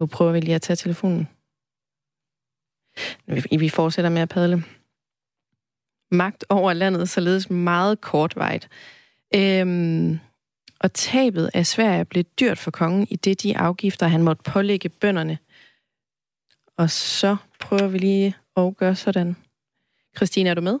Nu 0.00 0.06
prøver 0.06 0.32
vi 0.32 0.40
lige 0.40 0.54
at 0.54 0.62
tage 0.62 0.76
telefonen. 0.76 1.28
Vi, 3.26 3.56
vi 3.56 3.68
fortsætter 3.68 4.10
med 4.10 4.22
at 4.22 4.28
padle 4.28 4.64
magt 6.10 6.44
over 6.48 6.72
landet, 6.72 7.08
således 7.08 7.50
meget 7.50 8.00
kortvejt. 8.00 8.68
Øhm, 9.34 10.18
og 10.80 10.92
tabet 10.92 11.50
af 11.54 11.66
Sverige 11.66 12.04
blev 12.04 12.24
dyrt 12.40 12.58
for 12.58 12.70
kongen 12.70 13.06
i 13.10 13.16
det 13.16 13.42
de 13.42 13.58
afgifter, 13.58 14.06
han 14.06 14.22
måtte 14.22 14.42
pålægge 14.52 14.88
bønderne. 14.88 15.38
Og 16.78 16.90
så 16.90 17.36
prøver 17.60 17.88
vi 17.88 17.98
lige 17.98 18.36
at 18.56 18.76
gøre 18.76 18.94
sådan. 18.94 19.36
Christine, 20.16 20.50
er 20.50 20.54
du 20.54 20.60
med? 20.60 20.78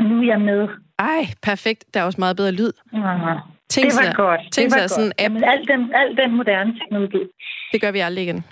Nu 0.00 0.20
er 0.20 0.26
jeg 0.26 0.40
med. 0.40 0.68
Ej, 0.98 1.26
perfekt. 1.42 1.94
Der 1.94 2.00
er 2.00 2.04
også 2.04 2.20
meget 2.20 2.36
bedre 2.36 2.52
lyd. 2.52 2.72
Aha. 2.92 3.34
Tænk 3.68 3.90
det 3.90 3.96
var 3.96 4.04
sig, 4.04 4.14
godt. 4.14 4.40
Tænk 4.52 4.70
det 4.70 4.80
var 4.80 4.86
sig 4.86 4.90
sådan 4.90 5.12
app. 5.18 5.34
Jamen, 5.34 5.44
al 5.44 5.66
den, 5.68 5.94
al 5.94 6.16
den 6.16 6.36
moderne 6.36 6.78
teknologi. 6.80 7.22
Det 7.72 7.80
gør 7.80 7.90
vi 7.90 7.98
aldrig 7.98 8.24
igen. 8.24 8.44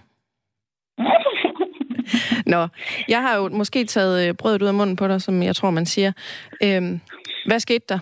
Nå, 2.47 2.69
jeg 3.09 3.23
har 3.23 3.37
jo 3.37 3.49
måske 3.49 3.85
taget 3.85 4.29
øh, 4.29 4.35
brødet 4.35 4.63
ud 4.63 4.69
af 4.69 4.75
munden 4.75 4.97
på 4.97 5.09
dig, 5.09 5.23
som 5.23 5.43
jeg 5.43 5.57
tror, 5.57 5.71
man 5.71 5.87
siger. 5.87 6.13
Øhm, 6.65 7.01
hvad 7.47 7.61
skete 7.61 7.85
der? 7.89 7.99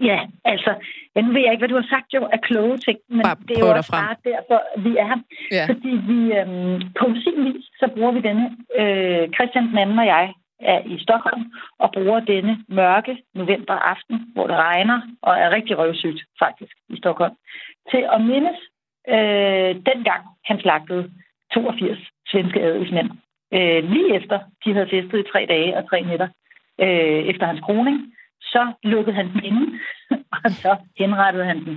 Ja, 0.00 0.18
altså, 0.44 0.74
jeg 1.14 1.22
nu 1.22 1.32
ved 1.32 1.40
jeg 1.40 1.52
ikke, 1.52 1.60
hvad 1.60 1.68
du 1.68 1.80
har 1.82 1.88
sagt 1.94 2.14
jo 2.14 2.28
af 2.32 2.40
kloge 2.40 2.76
ting, 2.78 2.98
men 3.08 3.22
bare 3.22 3.36
det 3.48 3.56
er 3.58 3.66
jo 3.66 3.70
også 3.70 3.92
bare 3.92 4.16
derfor, 4.24 4.58
vi 4.86 4.96
er 4.96 5.06
her. 5.06 5.20
Ja. 5.58 5.66
Fordi 5.70 5.92
vi 6.10 6.20
øhm, 6.38 6.80
på 6.98 7.06
sin 7.24 7.38
vis, 7.44 7.64
så 7.80 7.86
bruger 7.94 8.12
vi 8.12 8.20
denne, 8.28 8.46
øh, 8.80 9.24
Christian 9.36 9.66
den 9.68 9.78
anden 9.78 9.98
og 9.98 10.06
jeg 10.06 10.32
er 10.60 10.80
i 10.94 10.98
Stockholm, 10.98 11.44
og 11.78 11.90
bruger 11.92 12.20
denne 12.20 12.64
mørke 12.68 13.14
november 13.34 13.74
aften, 13.74 14.16
hvor 14.34 14.46
det 14.46 14.56
regner, 14.56 15.00
og 15.22 15.34
er 15.34 15.50
rigtig 15.50 15.78
røvsygt 15.78 16.20
faktisk 16.38 16.74
i 16.88 16.96
Stockholm, 16.96 17.34
til 17.90 18.02
at 18.14 18.20
mindes 18.20 18.58
øh, 19.14 19.72
dengang 19.90 20.22
han 20.44 20.60
slagtede 20.60 21.10
82 21.54 21.98
svenske 22.30 22.60
adelsmænd. 22.60 23.10
Øh, 23.54 23.90
lige 23.92 24.14
efter 24.16 24.38
de 24.64 24.72
havde 24.72 24.88
festet 24.90 25.18
i 25.18 25.30
tre 25.32 25.46
dage 25.48 25.76
og 25.76 25.88
tre 25.90 26.02
nætter 26.02 26.28
øh, 26.80 27.20
efter 27.30 27.46
hans 27.46 27.60
kroning, 27.60 27.96
så 28.40 28.72
lukkede 28.82 29.16
han 29.16 29.28
den 29.32 29.44
inde, 29.44 29.64
og 30.44 30.50
så 30.50 30.76
henrettede 30.98 31.44
han 31.44 31.64
den. 31.64 31.76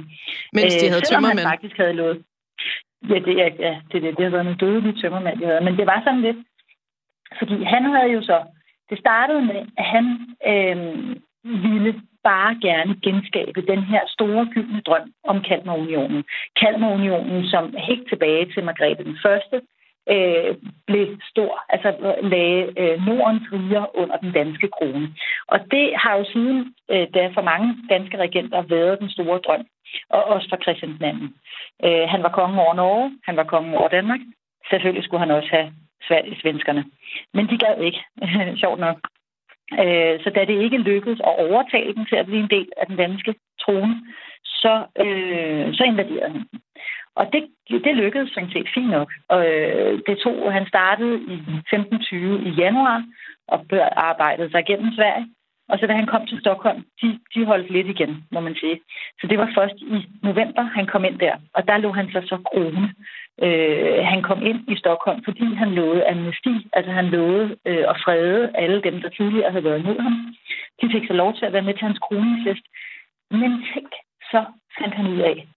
Mens 0.53 0.75
de 0.75 0.87
havde 0.87 1.03
øh, 1.05 1.09
tømmermænd? 1.09 1.39
han 1.39 1.51
faktisk 1.53 1.77
havde 1.77 1.93
lovet. 1.93 2.23
Ja, 3.09 3.19
det, 3.27 3.41
er, 3.45 3.49
ja, 3.59 3.81
det, 3.91 4.01
det, 4.01 4.17
det 4.17 4.23
har 4.23 4.31
været 4.35 4.45
nogle 4.45 4.63
dødelige 4.65 5.01
tømmermænd, 5.01 5.39
de 5.39 5.45
havde. 5.45 5.61
Men 5.61 5.77
det 5.77 5.85
var 5.85 6.01
sådan 6.03 6.21
lidt, 6.21 6.37
fordi 7.39 7.63
han 7.63 7.83
havde 7.83 8.11
jo 8.11 8.21
så, 8.21 8.37
det 8.89 8.99
startede 8.99 9.41
med, 9.41 9.61
at 9.77 9.85
han 9.85 10.05
øh, 10.51 10.77
ville 11.43 12.01
bare 12.31 12.51
gerne 12.67 12.93
genskabe 13.05 13.61
den 13.71 13.81
her 13.91 14.03
store 14.15 14.43
gyldne 14.53 14.81
drøm 14.87 15.07
om 15.31 15.37
Kalmarunionen. 15.47 16.23
Kalmarunionen, 16.61 17.45
som 17.53 17.63
helt 17.87 18.09
tilbage 18.09 18.45
til 18.53 18.63
Margrethe 18.63 19.03
den 19.03 19.17
Første, 19.25 19.57
øh, 20.13 20.55
blev 20.87 21.07
stor, 21.31 21.51
altså 21.69 21.89
lagde 22.33 22.61
øh, 22.81 22.95
Nordens 23.05 23.47
riger 23.53 23.85
under 24.01 24.17
den 24.17 24.31
danske 24.31 24.67
krone. 24.75 25.07
Og 25.47 25.59
det 25.71 25.87
har 26.01 26.13
jo 26.17 26.25
siden, 26.33 26.59
øh, 26.91 27.07
der 27.13 27.33
for 27.33 27.41
mange 27.41 27.69
danske 27.89 28.17
regenter, 28.17 28.61
været 28.61 28.99
den 28.99 29.09
store 29.09 29.39
drøm, 29.45 29.65
og 30.09 30.23
også 30.23 30.47
for 30.49 30.57
Christian 30.63 30.93
II. 31.01 31.15
Øh, 31.85 32.05
han 32.13 32.23
var 32.23 32.31
kongen 32.37 32.59
over 32.59 32.73
Norge, 32.73 33.11
han 33.27 33.37
var 33.37 33.43
kongen 33.43 33.75
over 33.75 33.87
Danmark. 33.87 34.19
Selvfølgelig 34.69 35.03
skulle 35.03 35.25
han 35.25 35.31
også 35.31 35.49
have 35.51 35.71
Sverige 36.07 36.39
svenskerne. 36.41 36.85
Men 37.33 37.47
de 37.49 37.57
gad 37.57 37.81
ikke, 37.81 38.01
sjovt 38.63 38.79
nok. 38.79 38.97
Øh, 39.73 40.19
så 40.23 40.29
da 40.35 40.45
det 40.45 40.63
ikke 40.63 40.77
lykkedes 40.77 41.19
at 41.19 41.39
overtale 41.45 41.93
dem 41.95 42.05
til 42.05 42.15
at 42.15 42.25
blive 42.25 42.43
en 42.43 42.49
del 42.49 42.69
af 42.77 42.87
den 42.87 42.97
danske 42.97 43.35
trone, 43.61 43.95
så, 44.43 44.73
øh, 45.03 45.73
så 45.73 45.83
invaderede 45.83 46.31
han 46.31 46.45
Og 47.15 47.25
det, 47.33 47.43
det 47.69 47.95
lykkedes 47.95 48.31
sådan 48.33 48.51
set 48.51 48.69
fint 48.73 48.89
nok. 48.89 49.11
Og 49.29 49.47
øh, 49.51 50.01
det 50.07 50.17
tog, 50.17 50.53
han 50.53 50.67
startede 50.67 51.15
i 51.33 51.33
1520 51.33 52.43
i 52.47 52.49
januar 52.49 53.03
og 53.47 53.65
arbejdede 54.09 54.51
sig 54.51 54.65
gennem 54.65 54.93
Sverige. 54.93 55.27
Og 55.69 55.79
så 55.79 55.87
da 55.87 55.93
han 55.93 56.07
kom 56.07 56.27
til 56.27 56.39
Stockholm, 56.39 56.83
de, 57.01 57.19
de 57.35 57.45
holdt 57.45 57.69
lidt 57.69 57.87
igen, 57.87 58.23
må 58.31 58.39
man 58.39 58.55
sige. 58.55 58.79
Så 59.21 59.27
det 59.27 59.37
var 59.37 59.49
først 59.57 59.75
i 59.75 60.07
november, 60.23 60.63
han 60.63 60.85
kom 60.87 61.05
ind 61.05 61.19
der. 61.19 61.35
Og 61.53 61.67
der 61.67 61.77
lå 61.77 61.91
han 61.91 62.11
sig 62.11 62.23
så 62.25 62.37
krone. 62.45 62.93
Øh, 63.45 64.05
han 64.11 64.21
kom 64.23 64.39
ind 64.45 64.59
i 64.73 64.75
Stockholm, 64.77 65.23
fordi 65.23 65.45
han 65.55 65.69
lovede 65.79 66.07
amnesti. 66.07 66.53
Altså 66.73 66.91
han 66.91 67.05
lovede 67.05 67.55
øh, 67.65 67.85
at 67.91 67.97
frede 68.05 68.51
alle 68.55 68.81
dem, 68.81 69.01
der 69.01 69.09
tidligere 69.09 69.51
havde 69.51 69.63
været 69.63 69.79
imod 69.79 69.99
ham. 69.99 70.35
De 70.81 70.89
fik 70.93 71.07
så 71.07 71.13
lov 71.13 71.33
til 71.35 71.45
at 71.45 71.53
være 71.53 71.67
med 71.67 71.73
til 71.73 71.87
hans 71.89 71.99
kronefest. 71.99 72.65
Men 73.31 73.51
tænk, 73.73 73.91
så 74.31 74.45
fandt 74.79 74.93
han 74.95 75.07
ud 75.07 75.19
af, 75.19 75.47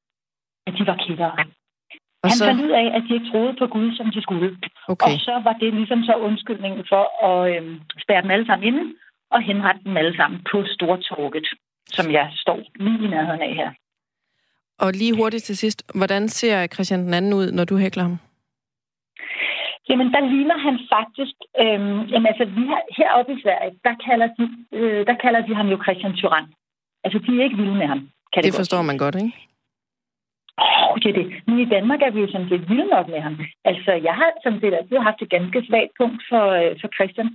at 0.67 0.73
de 0.79 0.87
var 0.87 0.97
kættere. 1.07 1.33
Han 2.25 2.39
så... 2.39 2.47
fandt 2.47 2.65
ud 2.67 2.71
af, 2.71 2.87
at 2.97 3.03
de 3.09 3.15
ikke 3.15 3.31
troede 3.31 3.55
på 3.59 3.67
Gud, 3.67 3.97
som 3.97 4.11
de 4.11 4.23
skulle. 4.23 4.57
Okay. 4.89 5.07
Og 5.07 5.21
så 5.21 5.41
var 5.45 5.53
det 5.53 5.75
ligesom 5.75 6.03
så 6.03 6.15
undskyldningen 6.15 6.85
for 6.89 7.05
at 7.29 7.39
øh, 7.53 7.81
spærre 8.03 8.23
dem 8.23 8.31
alle 8.31 8.47
sammen 8.47 8.69
inde 8.69 8.85
og 9.31 9.43
henrette 9.43 9.81
dem 9.85 9.97
alle 9.97 10.17
sammen 10.17 10.41
på 10.53 10.65
Stortorget, 10.67 11.47
som 11.87 12.13
jeg 12.13 12.31
står 12.35 12.59
lige 12.77 13.05
i 13.05 13.09
nærheden 13.09 13.43
af 13.43 13.55
her. 13.55 13.71
Og 14.85 14.93
lige 14.93 15.17
hurtigt 15.17 15.45
til 15.45 15.57
sidst, 15.57 15.81
hvordan 15.95 16.29
ser 16.29 16.67
Christian 16.67 17.01
den 17.07 17.15
anden 17.15 17.33
ud, 17.41 17.53
når 17.53 17.65
du 17.65 17.77
hækler 17.77 18.03
ham? 18.03 18.17
Jamen, 19.89 20.09
der 20.15 20.21
ligner 20.33 20.59
han 20.67 20.77
faktisk... 20.95 21.37
Øhm, 21.63 22.01
jamen, 22.13 22.27
altså, 22.33 22.45
vi 22.45 22.63
har, 22.71 22.83
heroppe 22.99 23.33
i 23.33 23.43
Sverige, 23.43 23.73
der 23.87 23.95
kalder, 24.07 24.29
de, 24.39 24.45
øh, 24.79 25.07
der 25.07 25.17
kalder 25.25 25.41
de 25.47 25.55
ham 25.55 25.69
jo 25.73 25.77
Christian 25.85 26.15
Tyrann. 26.17 26.47
Altså, 27.05 27.19
de 27.19 27.31
er 27.39 27.45
ikke 27.45 27.57
vilde 27.57 27.75
med 27.83 27.87
ham. 27.93 28.01
Kan 28.33 28.43
det, 28.43 28.53
det 28.53 28.61
forstår 28.61 28.83
man 28.83 28.99
godt, 28.99 29.15
ikke? 29.15 29.33
Åh, 30.63 30.91
oh, 30.91 30.95
det 31.03 31.09
er 31.11 31.17
det. 31.21 31.29
Men 31.47 31.59
i 31.59 31.69
Danmark 31.77 32.01
er 32.03 32.11
vi 32.11 32.21
jo 32.21 32.31
sådan 32.33 32.49
set 32.49 32.69
vilde 32.69 32.89
nok 32.95 33.09
med 33.09 33.21
ham. 33.27 33.35
Altså, 33.65 33.93
jeg 34.07 34.15
har 34.21 34.31
sådan 34.43 34.61
set 34.61 34.75
altid 34.75 34.99
haft 35.09 35.23
et 35.23 35.31
ganske 35.37 35.67
svagt 35.69 35.93
punkt 36.01 36.23
for, 36.31 36.45
øh, 36.61 36.73
for 36.81 36.89
Christian. 36.97 37.29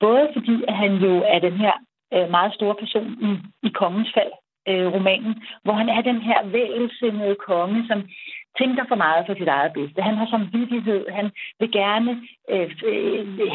Både 0.00 0.24
fordi, 0.36 0.56
at 0.68 0.76
han 0.82 0.92
jo 1.06 1.12
er 1.34 1.38
den 1.38 1.56
her 1.64 1.74
øh, 2.14 2.30
meget 2.30 2.54
store 2.54 2.76
person 2.82 3.08
i, 3.28 3.30
i 3.68 3.70
kongens 3.80 4.10
fald, 4.16 4.32
øh, 4.68 4.86
romanen, 4.94 5.42
hvor 5.64 5.72
han 5.72 5.88
er 5.88 6.00
den 6.00 6.20
her 6.20 6.38
vælsindede 6.46 7.36
konge, 7.48 7.86
som 7.88 8.08
tænker 8.60 8.84
for 8.88 8.98
meget 9.04 9.26
for 9.26 9.34
sit 9.34 9.48
eget 9.48 9.72
bedste. 9.72 10.02
Han 10.08 10.16
har 10.20 10.26
samvittighed, 10.26 11.02
han 11.18 11.30
vil 11.60 11.70
gerne 11.72 12.12
øh, 12.52 12.68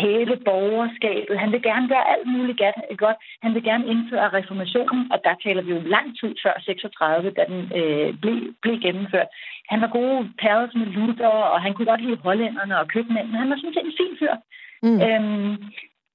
hæve 0.04 0.36
borgerskabet, 0.50 1.40
han 1.44 1.52
vil 1.52 1.64
gerne 1.70 1.88
gøre 1.88 2.10
alt 2.14 2.28
muligt 2.28 2.62
godt, 3.04 3.18
han 3.44 3.54
vil 3.54 3.64
gerne 3.64 3.88
indføre 3.88 4.34
reformationen, 4.38 5.12
og 5.14 5.20
der 5.24 5.36
taler 5.44 5.62
vi 5.62 5.72
jo 5.72 5.80
lang 5.96 6.08
tid 6.20 6.32
før 6.44 6.54
36, 6.60 7.32
da 7.38 7.44
den 7.52 7.62
øh, 7.80 8.10
blev, 8.22 8.38
blev 8.62 8.76
gennemført. 8.86 9.30
Han 9.72 9.82
var 9.82 9.90
gode 9.98 10.30
pærdes 10.42 10.76
med 10.76 10.86
Luther, 10.86 11.36
og 11.54 11.62
han 11.62 11.74
kunne 11.74 11.92
godt 11.92 12.02
lide 12.02 12.24
hollænderne 12.28 12.80
og 12.80 12.88
købmændene. 12.88 13.38
Han 13.38 13.50
var 13.50 13.58
sådan 13.58 13.74
set 13.74 13.86
en 13.86 14.00
fin 14.00 14.18
fyr. 14.20 14.36
Mm. 14.84 15.02
Øhm, 15.06 15.54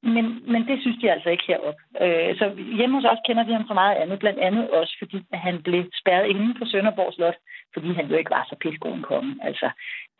men, 0.02 0.52
men 0.52 0.68
det 0.68 0.80
synes 0.80 0.98
de 1.00 1.10
altså 1.10 1.28
ikke 1.30 1.44
herop. 1.48 1.78
Øh, 2.02 2.36
så 2.38 2.44
hjemme 2.78 2.96
hos 2.96 3.04
os 3.04 3.24
kender 3.26 3.44
vi 3.44 3.52
ham 3.52 3.66
for 3.66 3.74
meget 3.74 3.96
andet, 3.96 4.18
blandt 4.18 4.40
andet 4.40 4.70
også 4.70 4.94
fordi 4.98 5.18
at 5.32 5.38
han 5.38 5.62
blev 5.62 5.82
spærret 6.00 6.26
inde 6.26 6.54
på 6.58 6.64
Sønderborg 6.64 7.12
Slot, 7.14 7.38
fordi 7.74 7.92
han 7.92 8.06
jo 8.06 8.16
ikke 8.16 8.30
var 8.30 8.44
så 8.48 8.56
pissegod 8.60 8.94
en 8.94 9.02
konge. 9.02 9.34
Altså, 9.42 9.70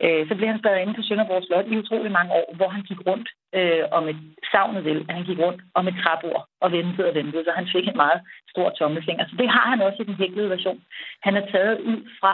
øh, 0.03 0.27
så 0.27 0.35
blev 0.35 0.47
han 0.47 0.59
spærret 0.59 0.81
inde 0.81 0.93
på 0.93 1.01
Sønderborg 1.01 1.43
Slot 1.43 1.67
i 1.67 1.77
utrolig 1.77 2.11
mange 2.11 2.33
år, 2.33 2.55
hvor 2.55 2.67
han 2.67 2.83
gik 2.89 3.01
rundt 3.07 3.29
øh, 3.55 3.83
om 3.91 4.03
et 4.07 4.19
savnet 4.51 4.85
vel, 4.85 5.05
at 5.07 5.15
han 5.15 5.25
gik 5.25 5.39
rundt 5.39 5.61
om 5.73 5.87
et 5.87 5.95
træbord 6.03 6.47
og 6.61 6.71
ventede 6.71 7.09
og 7.09 7.15
ventede, 7.15 7.43
så 7.43 7.51
han 7.55 7.67
fik 7.73 7.87
en 7.87 8.01
meget 8.03 8.21
stor 8.49 8.69
tommelfinger. 8.69 9.25
Så 9.25 9.35
det 9.37 9.49
har 9.49 9.65
han 9.69 9.81
også 9.81 10.01
i 10.01 10.05
den 10.05 10.19
hæklede 10.21 10.49
version. 10.49 10.81
Han 11.23 11.35
er 11.37 11.45
taget 11.51 11.79
ud 11.79 11.99
fra 12.19 12.31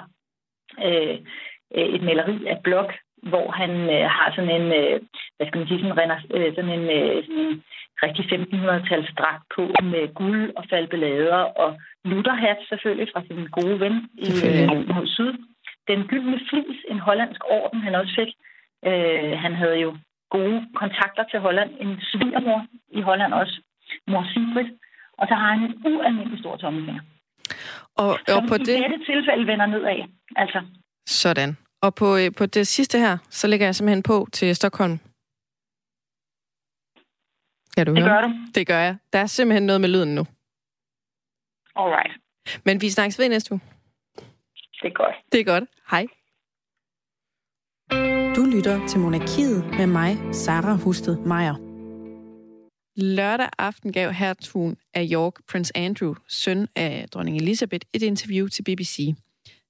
øh, 0.86 1.18
øh 1.76 1.88
et 1.96 2.04
maleri 2.04 2.46
af 2.48 2.58
blok 2.64 2.92
hvor 3.32 3.52
han 3.52 3.72
øh, 3.96 4.06
har 4.16 4.28
sådan 4.36 4.56
en, 4.62 4.68
øh, 4.82 4.96
hvad 5.36 5.48
skal 5.48 5.60
man 5.60 5.68
sige, 5.68 5.82
sådan, 5.82 6.12
øh, 6.36 6.56
sådan 6.56 6.74
en, 6.80 6.86
øh, 6.98 7.24
sådan 7.26 7.42
en 7.46 7.64
rigtig 8.04 8.24
1500-tals 8.32 9.12
dragt 9.20 9.44
på 9.56 9.64
med 9.84 10.14
guld 10.14 10.52
og 10.58 10.64
falbelader 10.70 11.42
og 11.62 11.70
lutterhat 12.04 12.60
selvfølgelig 12.70 13.10
fra 13.14 13.22
sin 13.28 13.48
gode 13.58 13.80
ven 13.80 13.96
i 14.28 14.30
øh, 14.48 14.96
mod 14.96 15.08
syd. 15.08 15.34
Den 15.88 16.00
gyldne 16.08 16.40
flis, 16.50 16.80
en 16.92 17.00
hollandsk 17.00 17.42
orden, 17.50 17.82
han 17.82 17.96
også 17.96 18.14
fik. 18.20 18.32
Øh, 18.90 19.32
han 19.44 19.54
havde 19.56 19.78
jo 19.86 19.98
gode 20.30 20.60
kontakter 20.76 21.24
til 21.32 21.40
Holland. 21.40 21.70
En 21.80 22.02
svigermor 22.12 22.66
i 22.92 23.02
Holland 23.02 23.34
også, 23.34 23.62
mor 24.08 24.24
Sigrid. 24.34 24.70
Og 25.18 25.28
så 25.28 25.34
har 25.34 25.50
han 25.54 25.64
en 25.64 25.76
ualmindelig 25.86 26.40
stor 26.40 26.56
tommelfinger. 26.58 27.02
Og, 27.98 28.12
og 28.36 28.42
på 28.50 28.56
i 28.56 28.58
det... 28.58 28.76
dette 28.84 29.00
tilfælde 29.06 29.48
vender 29.48 29.66
nedad. 29.66 30.00
Altså. 30.36 30.62
Sådan. 31.06 31.58
Og 31.82 31.96
på, 31.96 32.18
øh, 32.18 32.32
på 32.38 32.46
det 32.46 32.68
sidste 32.68 33.00
her, 33.00 33.18
så 33.30 33.48
lægger 33.48 33.66
jeg 33.68 33.76
simpelthen 33.76 34.04
på 34.04 34.28
til 34.32 34.56
Stockholm. 34.56 34.98
Kan 37.78 37.86
du 37.86 37.96
det 37.96 38.04
høre? 38.04 38.14
gør 38.14 38.22
du. 38.22 38.34
Det 38.56 38.68
gør 38.68 38.80
jeg. 38.80 38.98
Der 39.14 39.20
er 39.20 39.26
simpelthen 39.26 39.66
noget 39.66 39.82
med 39.82 39.90
lyden 39.90 40.16
nu. 40.16 40.26
Alright. 41.76 42.14
Men 42.66 42.82
vi 42.82 42.90
snakkes 42.90 43.20
ved 43.20 43.30
næste 43.30 43.52
uge. 43.52 43.62
Det 44.82 44.88
er 44.88 44.94
godt. 44.94 45.16
Det 45.32 45.40
er 45.40 45.44
godt. 45.44 45.64
Hej. 45.92 46.06
Du 48.36 48.46
lytter 48.46 48.88
til 48.88 49.00
Monarkiet 49.00 49.66
med 49.78 49.88
mig, 49.88 50.36
Sara 50.36 50.76
Husted 50.76 51.18
Meier. 51.18 51.56
Lørdag 52.96 53.50
aften 53.58 53.92
gav 53.92 54.12
hertugen 54.12 54.78
af 54.94 55.08
York, 55.12 55.34
Prince 55.48 55.78
Andrew, 55.78 56.14
søn 56.28 56.68
af 56.76 57.10
dronning 57.14 57.38
Elizabeth, 57.38 57.88
et 57.94 58.02
interview 58.02 58.48
til 58.48 58.64
BBC. 58.64 59.00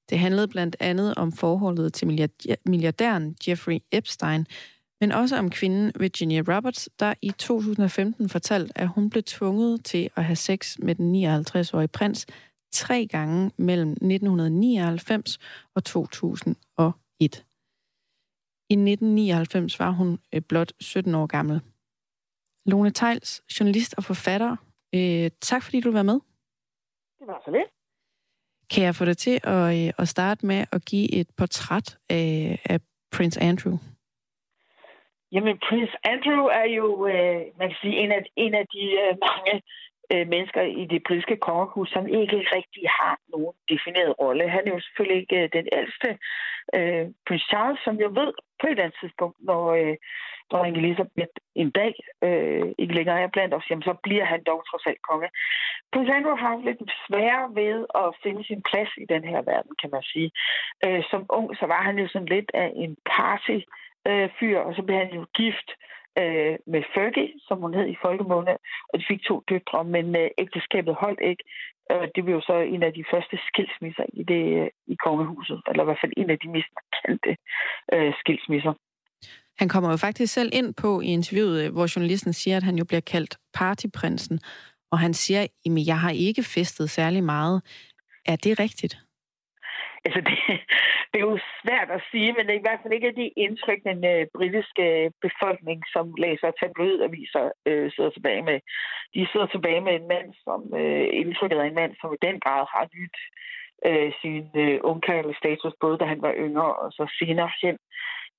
Det 0.10 0.20
handlede 0.20 0.48
blandt 0.48 0.76
andet 0.80 1.16
om 1.16 1.32
forholdet 1.32 1.94
til 1.94 2.30
milliardæren 2.66 3.36
Jeffrey 3.48 3.80
Epstein, 3.92 4.46
men 5.02 5.12
også 5.12 5.38
om 5.38 5.50
kvinden 5.50 5.92
Virginia 6.00 6.44
Roberts, 6.48 6.90
der 7.00 7.14
i 7.22 7.32
2015 7.32 8.30
fortalte, 8.30 8.78
at 8.78 8.88
hun 8.88 9.10
blev 9.10 9.24
tvunget 9.24 9.86
til 9.86 10.10
at 10.16 10.24
have 10.24 10.36
sex 10.36 10.80
med 10.80 10.96
den 10.96 11.26
59-årige 11.26 11.88
prins 11.88 12.26
tre 12.72 13.08
gange 13.08 13.52
mellem 13.58 13.92
1999 13.92 15.40
og 15.76 15.84
2001. 15.84 16.56
I 18.70 18.74
1999 18.74 19.80
var 19.80 19.92
hun 19.92 20.20
øh, 20.36 20.42
blot 20.42 20.72
17 20.80 21.16
år 21.16 21.26
gammel. 21.26 21.62
Lone 22.66 22.92
Tejls, 22.92 23.42
journalist 23.60 23.94
og 23.98 24.04
forfatter, 24.04 24.56
øh, 24.96 25.32
tak 25.42 25.64
fordi 25.64 25.82
du 25.82 25.92
var 25.92 26.04
med. 26.04 26.20
Det 27.20 27.28
var 27.28 27.42
så 27.46 27.52
lidt. 27.52 27.79
Kan 28.74 28.84
jeg 28.84 28.96
få 28.96 29.06
dig 29.06 29.18
til 29.18 29.40
at, 29.44 29.64
øh, 29.78 29.94
at 29.98 30.08
starte 30.08 30.46
med 30.46 30.66
at 30.72 30.86
give 30.86 31.14
et 31.20 31.28
portræt 31.38 31.98
af, 32.10 32.60
af 32.66 32.80
Prince 33.16 33.42
Andrew? 33.42 33.78
Jamen, 35.32 35.58
Prince 35.70 35.96
Andrew 36.04 36.44
er 36.62 36.68
jo, 36.80 37.08
øh, 37.08 37.42
man 37.60 37.68
kan 37.70 37.78
sige, 37.82 37.98
en 38.04 38.12
af, 38.12 38.22
en 38.36 38.54
af 38.54 38.66
de 38.74 38.84
øh, 39.04 39.18
mange 39.28 39.62
øh, 40.14 40.28
mennesker 40.34 40.62
i 40.62 40.86
det 40.86 41.02
britiske 41.08 41.38
kongehus, 41.38 41.90
som 41.90 42.08
ikke 42.08 42.38
rigtig 42.58 42.84
har 43.00 43.16
nogen 43.34 43.56
defineret 43.70 44.20
rolle. 44.20 44.50
Han 44.50 44.68
er 44.68 44.74
jo 44.74 44.80
selvfølgelig 44.80 45.22
ikke 45.22 45.44
øh, 45.44 45.50
den 45.58 45.68
ældste. 45.80 46.10
Øh, 46.78 47.06
prins 47.28 47.46
Charles, 47.52 47.80
som 47.86 47.96
jeg 48.04 48.12
ved 48.20 48.32
på 48.60 48.64
et 48.68 48.72
eller 48.72 48.84
andet 48.84 49.00
tidspunkt, 49.02 49.38
når 49.50 49.64
øh, 49.80 49.96
dronning 50.52 50.78
Elisabeth 50.78 51.36
en 51.56 51.72
dag 51.72 51.94
øh, 52.24 52.68
ikke 52.78 52.96
længere 52.96 53.22
er 53.22 53.28
blandt 53.36 53.54
os, 53.54 53.70
jamen, 53.70 53.84
så 53.90 53.94
bliver 54.04 54.26
han 54.26 54.44
dog 54.44 54.60
trods 54.70 54.86
alt 54.86 55.02
konge. 55.10 55.30
Prins 55.92 56.10
Andrew 56.10 56.36
har 56.36 56.66
lidt 56.68 56.82
sværere 57.08 57.48
ved 57.56 57.86
at 58.04 58.10
finde 58.24 58.44
sin 58.44 58.62
plads 58.70 58.92
i 58.98 59.06
den 59.14 59.24
her 59.24 59.42
verden, 59.52 59.74
kan 59.82 59.90
man 59.96 60.04
sige. 60.14 60.32
Øh, 60.86 61.04
som 61.12 61.26
ung, 61.30 61.58
så 61.60 61.66
var 61.66 61.82
han 61.88 61.98
jo 62.00 62.08
sådan 62.08 62.34
lidt 62.36 62.52
af 62.54 62.72
en 62.76 62.98
party 63.06 63.58
øh, 64.08 64.30
fyr, 64.40 64.60
og 64.60 64.76
så 64.76 64.82
blev 64.84 64.98
han 64.98 65.14
jo 65.20 65.26
gift 65.42 65.70
øh, 66.22 66.56
med 66.74 66.84
Fergie, 66.94 67.30
som 67.48 67.58
hun 67.64 67.74
hed 67.78 67.88
i 67.88 68.02
folkemåne, 68.06 68.54
og 68.90 68.96
de 69.00 69.06
fik 69.12 69.22
to 69.30 69.36
døtre, 69.50 69.84
men 69.96 70.06
øh, 70.22 70.30
ægteskabet 70.44 70.96
holdt 71.04 71.22
ikke. 71.32 71.44
Øh, 71.92 72.06
det 72.16 72.22
blev 72.24 72.36
jo 72.36 72.42
så 72.42 72.56
en 72.76 72.84
af 72.84 72.94
de 72.94 73.04
første 73.12 73.36
skilsmisser 73.48 74.06
i, 74.14 74.24
det, 74.32 74.44
øh, 74.60 74.70
i 74.94 74.96
kongehuset, 75.06 75.60
eller 75.70 75.84
i 75.84 75.88
hvert 75.88 76.02
fald 76.04 76.14
en 76.18 76.30
af 76.30 76.40
de 76.44 76.50
mest 76.56 76.70
markante 76.78 77.32
øh, 77.94 78.14
skilsmisser. 78.22 78.74
Han 79.62 79.70
kommer 79.70 79.90
jo 79.90 79.98
faktisk 79.98 80.34
selv 80.34 80.52
ind 80.54 80.74
på 80.74 81.02
i 81.02 81.06
interviewet, 81.06 81.66
øh, 81.66 81.72
hvor 81.74 81.88
journalisten 81.96 82.34
siger, 82.34 82.58
at 82.58 82.64
han 82.64 82.78
jo 82.78 82.86
bliver 82.86 83.06
kaldt 83.14 83.38
partyprinsen, 83.54 84.40
og 84.92 85.00
han 85.00 85.14
siger, 85.14 85.42
at 85.42 85.50
jeg 85.92 86.00
har 86.00 86.12
ikke 86.12 86.44
festet 86.44 86.90
særlig 86.90 87.24
meget. 87.24 87.62
Er 88.26 88.36
det 88.36 88.60
rigtigt? 88.60 89.09
Altså, 90.06 90.20
det, 90.28 90.36
det 91.10 91.18
er 91.20 91.28
jo 91.32 91.38
svært 91.62 91.90
at 91.98 92.02
sige, 92.12 92.30
men 92.34 92.44
det 92.46 92.54
er 92.54 92.62
i 92.62 92.68
hvert 92.68 92.82
fald 92.82 92.98
ikke 92.98 93.20
det 93.22 93.38
indtryk, 93.46 93.82
den 93.92 94.00
øh, 94.14 94.24
britiske 94.38 94.86
øh, 95.00 95.12
befolkning, 95.26 95.80
som 95.94 96.06
læser 96.24 96.58
tabloidaviser, 96.60 97.46
øh, 97.70 97.92
sidder 97.96 98.12
tilbage 98.14 98.44
med. 98.50 98.58
De 99.16 99.28
sidder 99.32 99.50
tilbage 99.52 99.82
med 99.88 99.94
en 99.96 100.08
mand, 100.14 100.30
som 100.46 100.62
øh, 100.82 101.08
indtrykket 101.22 101.60
af 101.60 101.68
en 101.68 101.80
mand, 101.82 101.94
som 102.02 102.10
i 102.14 102.24
den 102.28 102.38
grad 102.46 102.64
har 102.74 102.86
nyt 103.00 103.18
øh, 103.88 104.12
sin 104.22 104.46
øh, 104.64 104.80
ungkarlige 104.92 105.40
status, 105.42 105.74
både 105.84 105.98
da 105.98 106.06
han 106.14 106.22
var 106.22 106.34
yngre 106.46 106.72
og 106.82 106.90
så 106.98 107.04
senere 107.20 107.52
hen, 107.64 107.76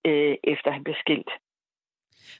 øh, 0.08 0.34
efter 0.52 0.70
han 0.70 0.84
blev 0.84 0.96
skilt. 1.04 1.30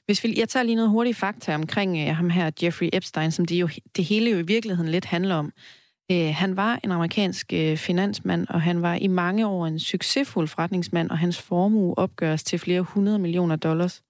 Hvis 0.05 0.23
vi, 0.23 0.29
jeg 0.39 0.49
tager 0.49 0.63
lige 0.63 0.75
noget 0.75 0.89
hurtigt 0.89 1.17
fakta 1.17 1.55
omkring 1.55 1.91
øh, 2.01 2.15
ham 2.15 2.29
her, 2.29 2.51
Jeffrey 2.63 2.89
Epstein, 2.93 3.31
som 3.31 3.45
det, 3.45 3.55
jo, 3.61 3.67
det 3.95 4.05
hele 4.05 4.31
jo 4.31 4.37
i 4.37 4.51
virkeligheden 4.55 4.91
lidt 4.91 5.05
handler 5.05 5.35
om. 5.35 5.51
Øh, 6.11 6.33
han 6.35 6.55
var 6.55 6.79
en 6.83 6.91
amerikansk 6.91 7.53
øh, 7.53 7.77
finansmand, 7.77 8.47
og 8.49 8.61
han 8.61 8.81
var 8.81 8.95
i 8.95 9.07
mange 9.07 9.47
år 9.47 9.65
en 9.65 9.79
succesfuld 9.79 10.47
forretningsmand, 10.47 11.09
og 11.09 11.17
hans 11.17 11.41
formue 11.41 11.97
opgøres 11.97 12.43
til 12.43 12.59
flere 12.59 12.81
hundrede 12.81 13.19
millioner 13.19 13.55
dollars. 13.55 14.03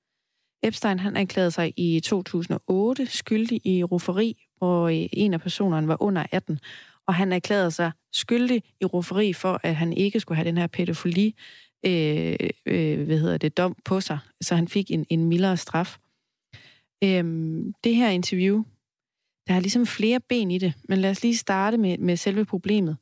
Epstein 0.64 1.00
han 1.00 1.18
anklagede 1.18 1.52
sig 1.52 1.74
i 1.78 2.00
2008 2.00 3.06
skyldig 3.06 3.62
i 3.66 3.84
rufferi, 3.84 4.46
hvor 4.58 4.88
øh, 4.88 5.10
en 5.14 5.34
af 5.34 5.42
personerne 5.42 5.88
var 5.88 6.02
under 6.02 6.26
18, 6.32 6.60
og 7.08 7.16
han 7.16 7.32
erklærede 7.32 7.72
sig 7.72 7.92
skyldig 8.14 8.64
i 8.82 8.86
rufferi 8.86 9.34
for, 9.34 9.60
at 9.64 9.76
han 9.76 9.94
ikke 9.94 10.20
skulle 10.20 10.36
have 10.36 10.48
den 10.48 10.58
her 10.58 10.68
pædofili 10.68 11.36
øh, 11.86 12.36
øh, 12.66 13.06
hvad 13.06 13.20
hedder 13.20 13.38
det, 13.38 13.58
dom 13.58 13.76
på 13.86 14.02
sig, 14.02 14.20
så 14.42 14.56
han 14.56 14.68
fik 14.68 14.92
en, 14.92 15.06
en 15.10 15.26
mildere 15.26 15.58
straf. 15.58 15.98
Øh, 17.04 17.24
det 17.84 17.96
her 17.96 18.10
interview, 18.10 18.64
der 19.52 19.58
er 19.58 19.68
ligesom 19.68 19.86
flere 20.00 20.20
ben 20.30 20.52
i 20.52 20.58
det, 20.58 20.74
men 20.90 20.98
lad 20.98 21.12
os 21.12 21.24
lige 21.24 21.38
starte 21.38 21.78
med, 21.78 21.98
med 21.98 22.16
selve 22.16 22.46
problemet. 22.46 22.98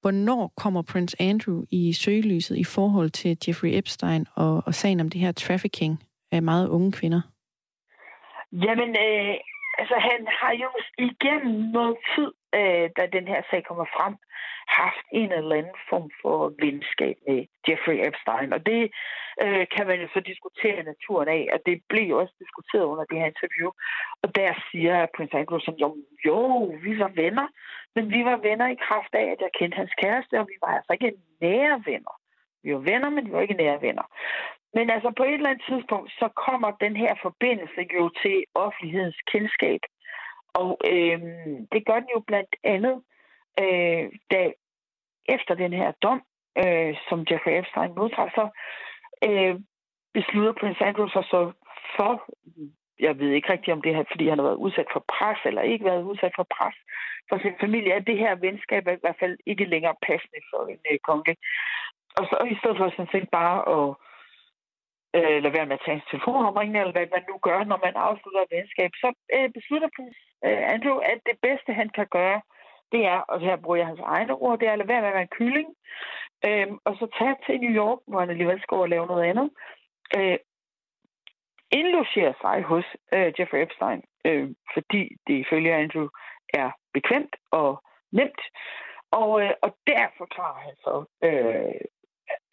Hvornår 0.00 0.52
kommer 0.62 0.82
Prince 0.92 1.16
Andrew 1.20 1.58
i 1.70 1.92
søgelyset 1.92 2.56
i 2.56 2.64
forhold 2.64 3.10
til 3.10 3.30
Jeffrey 3.42 3.72
Epstein 3.78 4.26
og, 4.36 4.62
og 4.66 4.74
sagen 4.74 5.00
om 5.00 5.08
det 5.08 5.20
her 5.20 5.32
trafficking 5.32 5.94
af 6.32 6.42
meget 6.42 6.68
unge 6.68 6.92
kvinder? 6.92 7.22
Jamen, 8.52 8.90
øh, 9.06 9.34
altså 9.80 9.96
han 10.08 10.20
har 10.40 10.52
jo 10.64 10.70
igennem 11.08 11.54
noget 11.76 11.96
tid, 12.14 12.30
øh, 12.58 12.86
da 12.96 13.02
den 13.16 13.26
her 13.32 13.40
sag 13.50 13.64
kommer 13.68 13.86
frem, 13.96 14.14
haft 14.68 15.06
en 15.12 15.32
eller 15.32 15.56
anden 15.56 15.78
form 15.90 16.10
for 16.22 16.52
venskab 16.64 17.16
med 17.26 17.46
Jeffrey 17.68 17.98
Epstein. 18.08 18.52
Og 18.52 18.66
det 18.66 18.82
øh, 19.42 19.66
kan 19.74 19.86
man 19.86 20.00
jo 20.00 20.08
så 20.14 20.20
diskutere 20.20 20.82
naturen 20.82 21.28
af, 21.28 21.44
og 21.54 21.58
det 21.66 21.76
blev 21.88 22.04
jo 22.12 22.18
også 22.22 22.34
diskuteret 22.38 22.84
under 22.92 23.04
det 23.04 23.18
her 23.18 23.32
interview. 23.32 23.70
Og 24.22 24.28
der 24.38 24.50
siger 24.70 25.06
prins 25.16 25.34
Andrew 25.34 25.58
som 25.58 25.74
jo, 25.74 25.88
jo, 26.26 26.38
vi 26.84 26.98
var 26.98 27.10
venner, 27.22 27.46
men 27.94 28.04
vi 28.14 28.24
var 28.24 28.36
venner 28.36 28.68
i 28.70 28.82
kraft 28.86 29.12
af, 29.12 29.26
at 29.34 29.40
jeg 29.40 29.50
kendte 29.58 29.76
hans 29.76 29.94
kæreste, 30.02 30.40
og 30.40 30.46
vi 30.52 30.56
var 30.64 30.72
altså 30.76 30.92
ikke 30.92 31.12
nære 31.40 31.82
venner. 31.90 32.14
Vi 32.62 32.74
var 32.74 32.84
venner, 32.90 33.10
men 33.10 33.26
vi 33.26 33.32
var 33.32 33.40
ikke 33.40 33.62
nære 33.62 33.82
venner. 33.82 34.06
Men 34.76 34.90
altså 34.90 35.10
på 35.16 35.24
et 35.24 35.34
eller 35.34 35.50
andet 35.50 35.66
tidspunkt, 35.70 36.10
så 36.20 36.28
kommer 36.46 36.70
den 36.84 36.96
her 36.96 37.14
forbindelse 37.22 37.80
jo 37.98 38.10
til 38.22 38.44
offentlighedens 38.54 39.20
kendskab. 39.32 39.80
Og 40.60 40.70
øh, 40.92 41.20
det 41.72 41.86
gør 41.86 41.98
den 42.00 42.10
jo 42.16 42.20
blandt 42.30 42.52
andet, 42.64 42.96
øh, 43.62 44.04
da 44.30 44.52
efter 45.28 45.54
den 45.54 45.72
her 45.72 45.92
dom, 46.02 46.22
øh, 46.62 46.94
som 47.08 47.26
Jeffrey 47.30 47.58
Epstein 47.58 47.94
modtager, 47.94 48.30
så 48.38 48.44
øh, 49.28 49.54
beslutter 50.14 50.52
Prince 50.60 50.84
Andrew 50.84 51.08
sig 51.08 51.24
så 51.24 51.52
for, 51.96 52.12
jeg 53.00 53.18
ved 53.18 53.30
ikke 53.30 53.52
rigtigt 53.52 53.74
om 53.76 53.82
det 53.82 53.94
her, 53.94 54.04
fordi 54.12 54.28
han 54.28 54.38
har 54.38 54.46
været 54.48 54.62
udsat 54.66 54.86
for 54.92 55.04
pres, 55.14 55.38
eller 55.44 55.62
ikke 55.62 55.84
været 55.84 56.02
udsat 56.02 56.32
for 56.36 56.46
pres 56.56 56.76
for 57.28 57.38
sin 57.38 57.56
familie, 57.60 57.92
at 57.94 58.06
det 58.06 58.18
her 58.18 58.34
venskab 58.34 58.86
er 58.86 58.96
i 58.96 59.02
hvert 59.02 59.20
fald 59.20 59.36
ikke 59.46 59.64
længere 59.64 59.96
passende 60.06 60.40
for 60.50 60.60
en 60.66 60.82
øh, 60.90 60.98
konge. 61.08 61.36
Og 62.18 62.24
så 62.30 62.36
i 62.54 62.56
stedet 62.60 62.76
for 62.78 62.90
sådan 62.90 63.14
set 63.14 63.28
bare 63.40 63.58
at 63.76 63.86
øh, 65.18 65.38
lade 65.42 65.56
være 65.56 65.66
med 65.66 65.78
at 65.78 65.84
tage 65.84 65.98
en 65.98 66.08
telefonopringning, 66.10 66.80
eller 66.80 66.96
hvad 66.96 67.06
man 67.16 67.24
nu 67.30 67.36
gør, 67.48 67.60
når 67.70 67.78
man 67.86 67.94
afslutter 68.08 68.40
et 68.42 68.54
venskab, 68.56 68.90
så 69.02 69.08
øh, 69.34 69.48
beslutter 69.56 69.88
prins 69.96 70.18
øh, 70.46 70.62
Andrew, 70.74 70.98
at 71.12 71.18
det 71.28 71.36
bedste, 71.46 71.70
han 71.80 71.88
kan 71.98 72.08
gøre, 72.18 72.40
det 72.94 73.02
er, 73.14 73.20
og 73.32 73.40
her 73.40 73.56
bruger 73.56 73.76
jeg 73.76 73.86
hans 73.86 74.00
egne 74.14 74.34
ord, 74.34 74.58
det 74.58 74.68
er 74.68 74.72
at 74.72 74.78
lade 74.78 74.88
være 74.88 75.00
med 75.00 75.08
at 75.08 75.14
være 75.18 75.28
en 75.28 75.36
kylling, 75.38 75.68
øhm, 76.48 76.78
og 76.86 76.92
så 76.98 77.06
tage 77.18 77.36
til 77.46 77.60
New 77.60 77.74
York, 77.82 77.98
hvor 78.08 78.20
han 78.20 78.30
alligevel 78.30 78.60
skal 78.60 78.74
over 78.74 78.88
og 78.88 78.94
lave 78.94 79.06
noget 79.06 79.24
andet, 79.30 79.50
øh, 80.16 80.38
indlogere 81.78 82.34
sig 82.42 82.62
hos 82.62 82.86
øh, 83.14 83.32
Jeffrey 83.36 83.62
Epstein, 83.62 84.00
øh, 84.26 84.48
fordi 84.74 85.02
det 85.26 85.34
ifølge 85.44 85.74
Andrew 85.74 86.08
er 86.54 86.70
bekvemt 86.94 87.36
og 87.50 87.82
nemt. 88.12 88.42
Og, 89.20 89.42
øh, 89.42 89.52
og 89.62 89.70
der 89.86 90.04
forklarer 90.18 90.60
han 90.66 90.74
så 90.86 90.94
øh, 91.26 91.80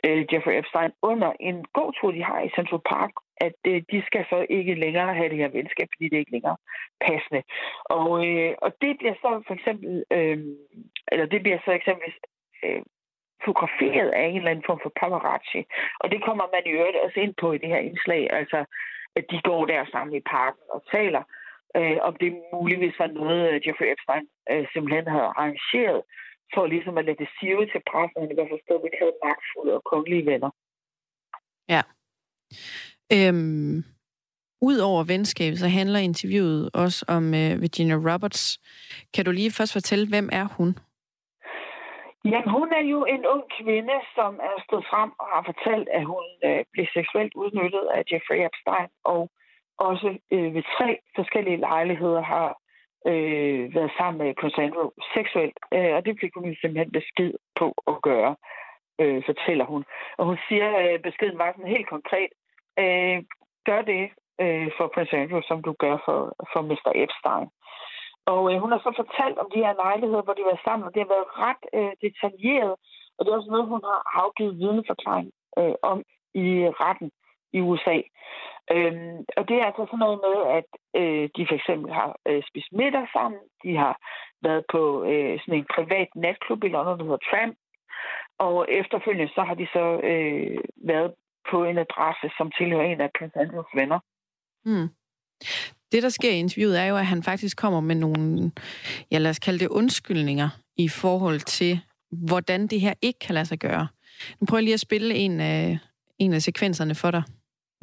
øh, 0.06 0.22
Jeffrey 0.32 0.56
Epstein 0.60 0.92
under 1.02 1.32
en 1.40 1.66
god 1.74 1.94
tur, 1.94 2.12
de 2.12 2.24
har 2.24 2.40
i 2.42 2.56
Central 2.58 2.82
Park, 2.92 3.12
at 3.48 3.60
øh, 3.72 3.82
de 3.92 4.00
skal 4.08 4.26
så 4.30 4.46
ikke 4.50 4.74
længere 4.84 5.14
have 5.18 5.30
det 5.30 5.38
her 5.38 5.52
venskab, 5.60 5.88
fordi 5.94 6.06
det 6.10 6.16
er 6.16 6.26
ikke 6.26 6.38
længere 6.38 6.58
passende. 7.08 7.42
Og, 7.98 8.10
øh, 8.28 8.54
og 8.66 8.70
det 8.82 8.92
bliver 9.00 9.16
så 9.24 9.30
for 9.48 9.54
eksempel, 9.54 10.04
øh, 10.18 10.38
eller 11.12 11.26
det 11.34 11.42
bliver 11.44 11.60
så 11.66 11.72
eksempelvis 11.72 12.18
øh, 12.66 12.82
fotograferet 13.46 14.10
af 14.10 14.26
en 14.26 14.38
eller 14.38 14.52
anden 14.52 14.70
form 14.70 14.80
for 14.84 14.94
paparazzi. 15.02 15.62
Og 16.02 16.08
det 16.12 16.20
kommer 16.28 16.46
man 16.54 16.64
i 16.66 16.76
øvrigt 16.78 17.04
også 17.06 17.20
ind 17.20 17.34
på 17.42 17.48
i 17.54 17.62
det 17.64 17.70
her 17.74 17.82
indslag, 17.90 18.24
altså 18.40 18.60
at 19.16 19.26
de 19.32 19.42
går 19.50 19.66
der 19.66 19.86
sammen 19.92 20.14
i 20.16 20.28
parken 20.36 20.66
og 20.76 20.82
taler, 20.92 21.24
øh, 21.78 21.98
om 22.08 22.14
det 22.22 22.32
muligvis 22.54 23.00
var 23.00 23.08
noget, 23.08 23.42
øh, 23.52 23.68
Jeffrey 23.68 23.88
Epstein 23.94 24.26
øh, 24.52 24.66
simpelthen 24.74 25.08
havde 25.08 25.30
arrangeret, 25.32 26.02
for 26.54 26.66
ligesom 26.66 26.98
at 26.98 27.06
lade 27.06 27.18
det 27.24 27.30
sive 27.40 27.66
til 27.66 27.82
pressen, 27.90 28.18
at 28.18 28.22
han 28.24 28.32
i 28.32 28.36
hvert 28.38 28.52
fald 28.52 28.66
stadigvæk 28.66 28.96
havde 29.02 29.20
magtfulde 29.26 29.74
og 29.78 29.84
kongelige 29.92 30.26
venner. 30.32 30.52
Ja. 31.70 31.82
Øhm, 33.16 33.84
Udover 34.70 35.04
venskab, 35.14 35.54
så 35.54 35.68
handler 35.68 36.00
interviewet 36.00 36.70
også 36.84 37.00
om 37.16 37.24
øh, 37.42 37.62
Virginia 37.66 37.98
Roberts. 38.10 38.44
Kan 39.14 39.26
du 39.26 39.32
lige 39.32 39.52
først 39.58 39.74
fortælle, 39.74 40.06
hvem 40.14 40.30
er 40.40 40.48
hun? 40.58 40.70
Jamen, 42.26 42.50
hun 42.58 42.70
er 42.80 42.84
jo 42.94 43.00
en 43.16 43.24
ung 43.34 43.44
kvinde, 43.60 43.98
som 44.16 44.32
er 44.50 44.56
stået 44.66 44.86
frem 44.92 45.12
og 45.22 45.28
har 45.34 45.44
fortalt, 45.52 45.88
at 45.98 46.04
hun 46.14 46.26
øh, 46.48 46.64
blev 46.74 46.86
seksuelt 46.98 47.34
udnyttet 47.42 47.86
af 47.96 48.02
Jeffrey 48.12 48.40
Epstein, 48.48 48.90
og 49.04 49.22
også 49.78 50.10
øh, 50.34 50.54
ved 50.56 50.64
tre 50.78 50.90
forskellige 51.16 51.64
lejligheder 51.70 52.22
har 52.34 52.50
øh, 53.12 53.76
været 53.76 53.92
sammen 53.98 54.18
med 54.24 54.36
Cassandra 54.42 54.84
seksuelt. 55.16 55.58
Øh, 55.76 55.92
og 55.98 56.06
det 56.06 56.14
fik 56.22 56.34
hun 56.36 56.56
simpelthen 56.62 56.92
besked 57.00 57.34
på 57.60 57.68
at 57.92 57.98
gøre, 58.10 58.36
øh, 59.02 59.22
fortæller 59.30 59.66
hun. 59.66 59.84
Og 60.18 60.26
hun 60.30 60.38
siger, 60.48 60.68
at 60.82 60.94
øh, 60.94 61.00
beskeden 61.08 61.38
var 61.38 61.52
sådan 61.52 61.76
helt 61.76 61.90
konkret. 61.96 62.32
Øh, 62.82 63.18
gør 63.70 63.82
det 63.82 64.04
øh, 64.44 64.70
for 64.78 64.86
Prince 64.94 65.18
Andrew, 65.18 65.42
som 65.50 65.60
du 65.68 65.72
gør 65.84 65.96
for, 66.06 66.20
for 66.54 66.62
Mr. 66.70 66.92
Epstein. 67.04 67.48
Og 68.26 68.42
øh, 68.50 68.60
hun 68.62 68.72
har 68.72 68.80
så 68.80 68.92
fortalt 69.02 69.38
om 69.38 69.48
de 69.54 69.64
her 69.66 69.74
lejligheder, 69.84 70.24
hvor 70.24 70.34
de 70.34 70.50
var 70.52 70.60
sammen, 70.66 70.88
og 70.88 70.94
det 70.94 71.02
har 71.04 71.14
været 71.16 71.30
ret 71.46 71.64
øh, 71.78 71.94
detaljeret. 72.06 72.76
Og 73.16 73.20
det 73.22 73.30
er 73.32 73.38
også 73.38 73.52
noget, 73.52 73.72
hun 73.74 73.84
har 73.92 74.02
afgivet 74.24 74.60
vidneforklaring 74.64 75.30
øh, 75.60 75.76
om 75.92 75.98
i 76.34 76.48
retten 76.84 77.12
i 77.54 77.60
USA. 77.62 77.98
Øhm, 78.76 79.18
og 79.38 79.44
det 79.48 79.56
er 79.58 79.66
altså 79.66 79.84
sådan 79.86 80.04
noget 80.06 80.20
med, 80.28 80.38
at 80.58 80.70
øh, 81.02 81.30
de 81.36 81.48
for 81.50 81.56
eksempel 81.56 81.94
har 81.94 82.16
øh, 82.28 82.42
spist 82.50 82.72
middag 82.72 83.08
sammen. 83.14 83.42
De 83.64 83.78
har 83.78 83.96
været 84.42 84.64
på 84.72 85.04
øh, 85.04 85.40
sådan 85.40 85.60
en 85.60 85.74
privat 85.76 86.10
natklub 86.16 86.64
i 86.64 86.68
London, 86.68 86.98
der 87.00 87.04
hedder 87.04 87.28
Tramp. 87.30 87.56
Og 88.40 88.66
efterfølgende 88.70 89.34
så 89.36 89.42
har 89.42 89.54
de 89.54 89.68
så 89.74 89.86
øh, 90.10 90.58
været 90.92 91.14
på 91.52 91.58
en 91.70 91.78
adresse, 91.86 92.28
som 92.38 92.52
tilhører 92.58 92.86
en 92.92 93.02
af 93.02 93.10
Andrews 93.44 93.72
venner. 93.80 94.00
Mm. 94.66 94.88
Det, 95.92 96.04
der 96.04 96.10
sker 96.10 96.32
i 96.32 96.40
interviewet, 96.40 96.80
er 96.80 96.86
jo, 96.86 96.98
at 96.98 97.06
han 97.06 97.24
faktisk 97.24 97.58
kommer 97.58 97.80
med 97.80 97.96
nogle, 97.96 98.52
ja 99.12 99.18
lad 99.18 99.30
os 99.30 99.40
kalde 99.40 99.60
det 99.60 99.68
undskyldninger 99.68 100.50
i 100.78 100.88
forhold 100.88 101.40
til, 101.40 101.80
hvordan 102.12 102.68
det 102.68 102.82
her 102.82 102.94
ikke 103.02 103.20
kan 103.20 103.34
lade 103.34 103.46
sig 103.46 103.60
gøre. 103.60 103.88
Nu 104.40 104.46
prøver 104.46 104.60
jeg 104.60 104.64
lige 104.64 104.74
at 104.74 104.80
spille 104.80 105.16
en 105.16 105.40
af, 105.40 105.80
en 106.20 106.34
af 106.34 106.42
sekvenserne 106.42 106.96
for 106.96 107.12
dig. 107.12 107.24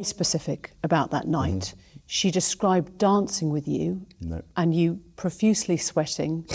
Specific 0.03 0.59
about 0.83 1.11
that 1.11 1.25
night. 1.29 1.75
Mm. 1.75 2.01
She 2.09 2.31
described 2.31 2.99
dancing 3.01 3.53
with 3.53 3.69
you 3.69 4.01
No. 4.21 4.37
and 4.57 4.75
you 4.75 4.99
profusely 5.17 5.77
sweating, 5.77 6.47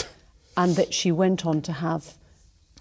and 0.57 0.75
that 0.75 0.93
she 0.93 1.11
went 1.11 1.45
on 1.45 1.61
to 1.61 1.71
have 1.71 2.01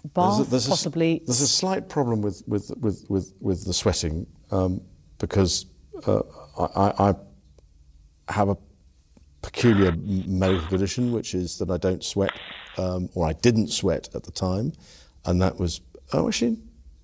bath, 0.09 0.37
There's 0.37 0.47
a, 0.47 0.51
there's, 0.51 0.67
possibly. 0.67 1.11
a, 1.15 1.25
there's 1.25 1.41
a 1.41 1.47
slight 1.47 1.89
problem 1.89 2.21
with, 2.21 2.43
with, 2.47 2.71
with, 2.79 3.05
with, 3.09 3.33
with 3.39 3.65
the 3.65 3.73
sweating 3.73 4.27
um, 4.51 4.81
because 5.17 5.65
uh, 6.05 6.21
I, 6.57 7.09
I 7.09 7.15
have 8.33 8.49
a 8.49 8.57
peculiar 9.41 9.93
medical 9.97 10.67
condition, 10.67 11.11
which 11.11 11.35
is 11.35 11.57
that 11.59 11.69
I 11.69 11.77
don't 11.77 12.03
sweat, 12.03 12.31
um, 12.77 13.09
or 13.13 13.27
I 13.27 13.33
didn't 13.33 13.67
sweat 13.67 14.09
at 14.15 14.23
the 14.23 14.31
time, 14.31 14.73
and 15.25 15.41
that 15.41 15.59
was 15.59 15.81
oh 16.13 16.27
actually 16.27 16.57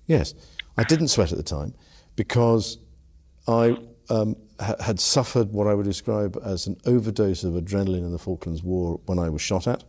yes, 0.06 0.34
I 0.76 0.84
didn't 0.84 1.08
sweat 1.08 1.30
at 1.30 1.38
the 1.38 1.44
time 1.44 1.74
because 2.16 2.78
I 3.46 3.76
um, 4.08 4.36
ha- 4.58 4.76
had 4.80 4.98
suffered 4.98 5.52
what 5.52 5.66
I 5.66 5.74
would 5.74 5.86
describe 5.86 6.38
as 6.44 6.66
an 6.66 6.76
overdose 6.86 7.44
of 7.44 7.54
adrenaline 7.54 8.04
in 8.04 8.12
the 8.12 8.18
Falklands 8.18 8.62
War 8.62 9.00
when 9.06 9.18
I 9.18 9.28
was 9.28 9.40
shot 9.40 9.66
at. 9.66 9.84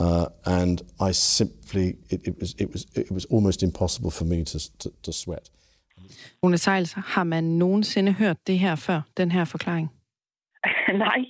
Uh, 0.00 0.26
and 0.44 0.82
I 1.00 1.12
simply, 1.12 1.86
it, 2.10 2.20
it, 2.28 2.34
was, 2.40 2.54
it, 2.58 2.68
was, 2.72 2.86
it 2.96 3.10
was 3.10 3.24
almost 3.30 3.62
impossible 3.62 4.10
for 4.10 4.24
me 4.24 4.44
to, 4.44 4.58
to, 4.78 4.90
to 5.02 5.12
sweat. 5.12 5.50
Rune 6.42 6.58
Sejls, 6.58 6.92
har 6.92 7.24
man 7.24 7.44
nogensinde 7.44 8.12
hørt 8.12 8.36
det 8.46 8.58
her 8.58 8.74
før, 8.76 9.00
den 9.16 9.30
her 9.30 9.44
forklaring? 9.44 9.88
Nej. 11.04 11.20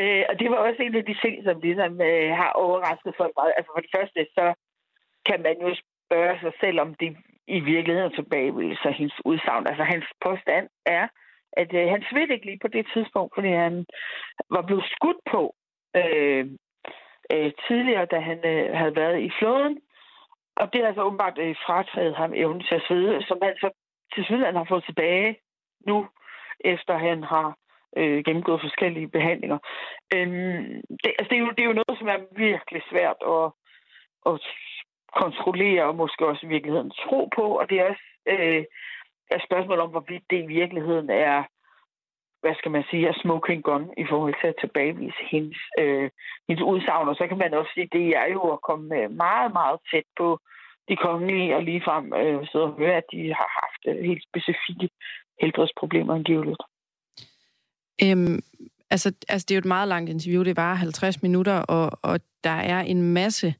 Øh, 0.00 0.24
og 0.30 0.34
det 0.40 0.50
var 0.50 0.56
også 0.56 0.82
en 0.82 0.94
af 0.94 1.04
de 1.04 1.16
ting, 1.24 1.44
som 1.44 1.60
ligesom 1.60 2.00
øh, 2.00 2.30
har 2.40 2.50
overrasket 2.64 3.14
folk 3.20 3.32
meget. 3.36 3.52
Altså 3.56 3.70
for 3.74 3.80
det 3.84 3.92
første, 3.96 4.20
så 4.36 4.46
kan 5.28 5.38
man 5.46 5.56
jo 5.64 5.70
spørge 6.12 6.36
sig 6.44 6.52
selv, 6.60 6.80
om 6.80 6.94
det 6.94 7.16
i 7.48 7.60
virkeligheden 7.60 8.12
tilbageviser 8.12 8.90
hendes 8.90 9.18
udsagn. 9.24 9.66
Altså 9.66 9.84
hans 9.84 10.06
påstand 10.24 10.66
er, 10.86 11.04
at 11.52 11.70
øh, 11.80 11.86
han 11.94 12.02
svedte 12.10 12.34
ikke 12.34 12.46
lige 12.46 12.64
på 12.64 12.68
det 12.68 12.84
tidspunkt, 12.94 13.32
fordi 13.34 13.50
han 13.64 13.74
var 14.50 14.62
blevet 14.62 14.84
skudt 14.94 15.20
på 15.32 15.42
øh, 16.00 16.44
øh, 17.32 17.52
tidligere, 17.66 18.06
da 18.06 18.18
han 18.20 18.38
øh, 18.52 18.76
havde 18.76 18.96
været 18.96 19.20
i 19.20 19.30
flåden. 19.38 19.80
Og 20.56 20.72
det 20.72 20.80
har 20.80 20.88
altså 20.88 21.02
åbenbart 21.02 21.38
øh, 21.38 21.56
frataget 21.66 22.16
ham 22.16 22.32
evnen 22.34 22.62
til 22.62 22.74
at 22.74 22.84
svede, 22.88 23.22
som 23.28 23.38
han 23.42 23.56
så 23.56 23.70
til 24.14 24.24
sydland 24.24 24.56
har 24.56 24.66
fået 24.68 24.84
tilbage 24.84 25.38
nu, 25.86 26.08
efter 26.60 26.98
han 26.98 27.22
har 27.22 27.56
øh, 27.96 28.24
gennemgået 28.24 28.60
forskellige 28.60 29.08
behandlinger. 29.08 29.58
Øhm, 30.14 30.80
det, 31.02 31.10
altså, 31.18 31.28
det, 31.30 31.36
er 31.36 31.44
jo, 31.46 31.50
det 31.50 31.62
er 31.62 31.70
jo 31.70 31.80
noget, 31.80 31.98
som 31.98 32.08
er 32.08 32.20
virkelig 32.36 32.82
svært 32.90 33.20
at, 33.36 33.46
at 34.26 34.40
kontrollere, 35.22 35.84
og 35.84 35.96
måske 35.96 36.26
også 36.26 36.46
i 36.46 36.48
virkeligheden 36.48 36.90
tro 36.90 37.28
på, 37.36 37.58
og 37.58 37.70
det 37.70 37.80
er 37.80 37.88
også 37.90 38.02
øh, 38.28 38.64
et 39.34 39.42
spørgsmål 39.48 39.78
om, 39.80 39.90
hvorvidt 39.90 40.24
det 40.30 40.38
i 40.42 40.46
virkeligheden 40.46 41.10
er, 41.10 41.42
hvad 42.42 42.54
skal 42.58 42.70
man 42.76 42.84
sige, 42.90 43.08
er 43.08 43.22
smoking 43.22 43.62
gun 43.68 43.84
i 44.02 44.04
forhold 44.10 44.34
til 44.40 44.48
at 44.52 44.60
tilbagevise 44.62 45.22
hendes, 45.32 45.60
øh, 45.80 46.10
hendes 46.48 46.64
udsagn. 46.70 47.08
Og 47.08 47.16
så 47.16 47.24
kan 47.28 47.38
man 47.38 47.54
også 47.54 47.70
sige, 47.74 47.88
at 47.88 47.96
det 47.98 48.06
er 48.22 48.28
jo 48.36 48.42
at 48.54 48.60
komme 48.68 48.88
meget, 49.24 49.50
meget 49.58 49.78
tæt 49.90 50.08
på 50.20 50.28
de 50.88 50.96
kongelige, 50.96 51.56
og 51.56 51.62
ligefrem 51.62 52.04
øh, 52.20 52.46
sidde 52.50 52.64
og 52.64 52.76
høre, 52.80 52.96
at 52.96 53.08
de 53.12 53.22
har 53.40 53.48
haft 53.60 53.82
øh, 53.90 54.04
helt 54.08 54.24
specifikke 54.28 54.88
helbredsproblemer 55.40 56.14
angiveligt. 56.14 56.62
Øhm, 58.04 58.38
altså, 58.90 59.08
altså, 59.28 59.44
det 59.48 59.54
er 59.54 59.58
jo 59.58 59.64
et 59.66 59.74
meget 59.76 59.88
langt 59.88 60.10
interview. 60.10 60.44
Det 60.44 60.56
var 60.56 60.74
50 60.74 61.22
minutter, 61.22 61.58
og, 61.58 61.90
og 62.02 62.20
der 62.44 62.58
er 62.74 62.80
en 62.80 63.02
masse 63.02 63.54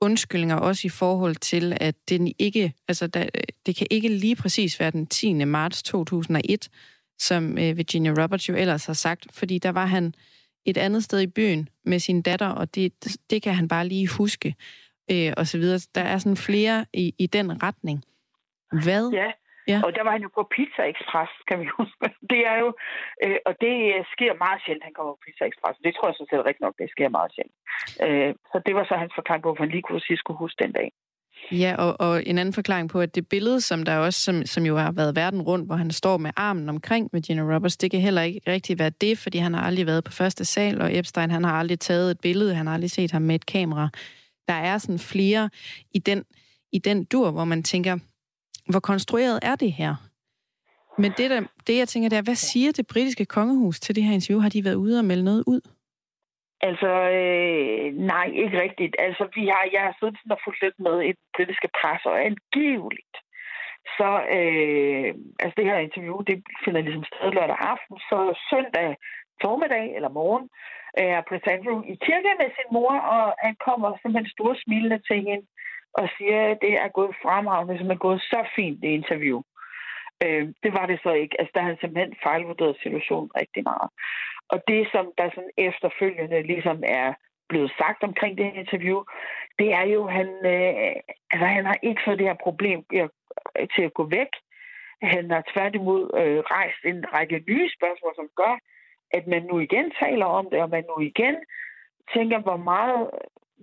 undskyldninger 0.00 0.56
også 0.56 0.82
i 0.86 0.90
forhold 0.90 1.36
til, 1.36 1.76
at 1.80 1.94
den 2.08 2.32
ikke, 2.38 2.72
altså, 2.88 3.06
der, 3.06 3.22
øh, 3.22 3.42
det 3.66 3.76
kan 3.76 3.86
ikke 3.90 4.08
lige 4.08 4.36
præcis 4.36 4.80
være 4.80 4.90
den 4.90 5.06
10. 5.06 5.44
marts 5.44 5.82
2001, 5.82 6.68
som 7.18 7.58
øh, 7.58 7.76
Virginia 7.76 8.12
Roberts 8.22 8.48
jo 8.48 8.54
ellers 8.54 8.86
har 8.86 8.92
sagt, 8.92 9.26
fordi 9.32 9.58
der 9.58 9.72
var 9.72 9.86
han 9.86 10.14
et 10.66 10.76
andet 10.76 11.04
sted 11.04 11.20
i 11.20 11.26
byen 11.26 11.68
med 11.84 11.98
sin 11.98 12.22
datter, 12.22 12.48
og 12.48 12.74
det, 12.74 12.92
det 13.30 13.42
kan 13.42 13.54
han 13.54 13.68
bare 13.68 13.86
lige 13.88 14.08
huske, 14.18 14.54
øh, 15.10 15.32
og 15.36 15.46
så 15.46 15.58
videre. 15.58 15.78
Der 15.94 16.00
er 16.12 16.18
sådan 16.18 16.36
flere 16.36 16.86
i, 16.92 17.14
i 17.18 17.26
den 17.26 17.62
retning. 17.62 18.04
Hvad? 18.84 19.10
Ja, 19.12 19.30
Ja. 19.72 19.78
og 19.86 19.90
der 19.96 20.02
var 20.06 20.12
han 20.16 20.22
jo 20.26 20.30
på 20.38 20.42
Pizza 20.54 20.82
Express, 20.92 21.32
kan 21.48 21.56
vi 21.62 21.66
huske. 21.78 22.04
Det 22.32 22.40
er 22.52 22.56
jo, 22.64 22.68
øh, 23.24 23.38
og 23.48 23.52
det 23.64 23.74
øh, 23.94 24.00
sker 24.14 24.32
meget 24.44 24.60
sjældent, 24.64 24.86
han 24.88 24.94
kommer 24.98 25.12
på 25.14 25.22
Pizza 25.26 25.44
Express. 25.50 25.76
Det 25.86 25.92
tror 25.94 26.06
jeg 26.08 26.14
sådan 26.16 26.30
set 26.32 26.46
rigtig 26.48 26.64
nok, 26.66 26.76
det 26.80 26.88
sker 26.94 27.08
meget 27.18 27.30
sjældent. 27.34 27.58
Øh, 28.04 28.30
så 28.50 28.56
det 28.66 28.72
var 28.78 28.84
så 28.86 28.94
hans 29.02 29.12
forklaring 29.18 29.42
på, 29.42 29.48
hvorfor 29.48 29.64
han 29.66 29.74
lige 29.74 29.86
kunne 29.88 30.04
sige, 30.06 30.18
skulle 30.22 30.42
huske 30.44 30.58
den 30.64 30.72
dag. 30.78 30.88
Ja, 31.52 31.74
og, 31.78 32.00
og 32.00 32.22
en 32.26 32.38
anden 32.38 32.52
forklaring 32.52 32.90
på, 32.90 33.00
at 33.00 33.14
det 33.14 33.28
billede, 33.28 33.60
som 33.60 33.82
der 33.82 33.96
også, 33.96 34.20
som, 34.20 34.46
som 34.46 34.66
jo 34.66 34.76
har 34.76 34.92
været 34.92 35.16
verden 35.16 35.42
rundt, 35.42 35.66
hvor 35.66 35.76
han 35.76 35.90
står 35.90 36.18
med 36.18 36.30
armen 36.36 36.68
omkring 36.68 37.10
Virginia 37.12 37.54
Roberts, 37.54 37.76
det 37.76 37.90
kan 37.90 38.00
heller 38.00 38.22
ikke 38.22 38.40
rigtig 38.46 38.78
være 38.78 38.90
det, 38.90 39.18
fordi 39.18 39.38
han 39.38 39.54
har 39.54 39.60
aldrig 39.60 39.86
været 39.86 40.04
på 40.04 40.12
første 40.12 40.44
sal, 40.44 40.80
og 40.80 40.98
Epstein, 40.98 41.30
han 41.30 41.44
har 41.44 41.52
aldrig 41.52 41.80
taget 41.80 42.10
et 42.10 42.20
billede, 42.20 42.54
han 42.54 42.66
har 42.66 42.74
aldrig 42.74 42.90
set 42.90 43.10
ham 43.10 43.22
med 43.22 43.34
et 43.34 43.46
kamera. 43.46 43.88
Der 44.48 44.54
er 44.54 44.78
sådan 44.78 44.98
flere 44.98 45.50
i 45.92 45.98
den, 45.98 46.24
i 46.72 46.78
den 46.78 47.04
dur, 47.04 47.30
hvor 47.30 47.44
man 47.44 47.62
tænker, 47.62 47.98
hvor 48.70 48.80
konstrueret 48.80 49.38
er 49.42 49.54
det 49.54 49.72
her? 49.72 49.94
Men 50.98 51.12
det, 51.16 51.30
der, 51.30 51.40
det 51.66 51.76
jeg 51.76 51.88
tænker, 51.88 52.08
det 52.08 52.18
er, 52.18 52.22
hvad 52.22 52.34
siger 52.34 52.72
det 52.72 52.86
britiske 52.86 53.24
kongehus 53.24 53.80
til 53.80 53.96
det 53.96 54.04
her 54.04 54.12
interview? 54.12 54.40
Har 54.40 54.48
de 54.48 54.64
været 54.64 54.74
ude 54.74 54.98
og 54.98 55.04
melde 55.04 55.24
noget 55.24 55.44
ud? 55.46 55.60
Altså, 56.68 56.90
øh, 57.18 57.86
nej, 58.12 58.26
ikke 58.42 58.60
rigtigt. 58.66 58.94
Altså, 58.98 59.24
vi 59.36 59.42
har, 59.52 59.64
jeg 59.72 59.82
har 59.86 59.94
siddet 59.98 60.16
sådan 60.18 60.36
og 60.36 60.40
fulgt 60.44 60.62
lidt 60.62 60.78
med 60.86 60.96
i 61.02 61.12
den 61.18 61.26
britiske 61.36 61.68
pres, 61.78 62.02
og 62.10 62.16
angiveligt, 62.30 63.16
så, 63.98 64.10
øh, 64.38 65.08
altså 65.42 65.54
det 65.58 65.66
her 65.70 65.78
interview, 65.78 66.16
det 66.28 66.36
finder 66.64 66.80
ligesom 66.80 67.04
sted 67.04 67.30
lørdag 67.32 67.58
aften, 67.72 67.96
så 68.10 68.18
søndag 68.50 68.96
formiddag 69.42 69.86
eller 69.96 70.10
morgen 70.20 70.46
øh, 70.98 71.12
er 71.18 71.26
Prince 71.28 71.50
Andrew 71.54 71.78
i 71.92 71.94
kirke 72.06 72.32
med 72.40 72.50
sin 72.56 72.68
mor, 72.76 72.94
og 73.14 73.24
han 73.46 73.54
kommer 73.66 73.88
simpelthen 73.90 74.34
store 74.36 74.56
smilende 74.64 75.00
til 75.08 75.18
hende 75.28 75.46
og 75.98 76.08
siger, 76.16 76.40
at 76.50 76.58
det 76.64 76.72
er 76.84 76.88
gået 76.98 77.20
fremragende, 77.22 77.78
som 77.78 77.90
er 77.90 78.04
gået 78.06 78.20
så 78.20 78.40
fint, 78.56 78.82
det 78.82 78.88
interview. 78.88 79.38
Øh, 80.24 80.44
det 80.62 80.72
var 80.78 80.86
det 80.86 81.00
så 81.02 81.12
ikke. 81.12 81.36
Altså, 81.40 81.52
der 81.54 81.60
har 81.60 81.68
han 81.68 81.78
simpelthen 81.80 82.16
fejlvurderet 82.22 82.76
situationen 82.82 83.30
rigtig 83.40 83.62
meget. 83.62 83.88
Og 84.48 84.58
det, 84.68 84.88
som 84.92 85.12
der 85.18 85.30
sådan 85.30 85.56
efterfølgende 85.68 86.42
ligesom 86.42 86.82
er 86.86 87.14
blevet 87.48 87.72
sagt 87.78 88.02
omkring 88.02 88.38
det 88.38 88.46
her 88.46 88.60
interview, 88.60 89.02
det 89.58 89.68
er 89.72 89.86
jo, 89.94 90.06
at 90.06 90.12
han, 90.12 90.28
øh, 90.54 90.96
altså, 91.32 91.46
han 91.56 91.64
har 91.64 91.78
ikke 91.82 92.02
fået 92.04 92.18
det 92.18 92.26
her 92.26 92.44
problem 92.46 92.84
øh, 92.92 93.08
til 93.74 93.82
at 93.82 93.94
gå 93.94 94.04
væk. 94.18 94.32
Han 95.02 95.30
har 95.30 95.44
tværtimod 95.52 96.02
øh, 96.20 96.38
rejst 96.38 96.80
en 96.84 97.04
række 97.14 97.44
nye 97.48 97.70
spørgsmål, 97.76 98.12
som 98.16 98.28
gør, 98.36 98.54
at 99.10 99.26
man 99.26 99.42
nu 99.42 99.58
igen 99.58 99.92
taler 100.02 100.26
om 100.26 100.46
det, 100.50 100.62
og 100.62 100.70
man 100.70 100.84
nu 100.88 101.00
igen 101.00 101.36
tænker, 102.14 102.38
hvor 102.38 102.56
meget 102.56 103.10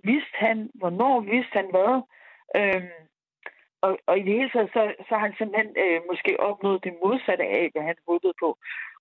vidste 0.04 0.38
han, 0.46 0.70
hvornår 0.74 1.20
vidste 1.20 1.54
han 1.60 1.68
hvad. 1.72 1.94
Øhm, 2.60 3.11
og, 3.82 4.00
og 4.08 4.20
i 4.20 4.24
det 4.24 4.34
hele 4.34 4.50
taget, 4.50 4.70
så, 4.74 4.94
så 5.08 5.14
har 5.16 5.24
han 5.28 5.36
simpelthen 5.38 5.72
øh, 5.84 6.02
måske 6.10 6.40
opnået 6.40 6.84
det 6.84 6.94
modsatte 7.04 7.44
af, 7.44 7.70
hvad 7.74 7.84
han 7.84 7.96
håbede 8.08 8.34
på. 8.40 8.58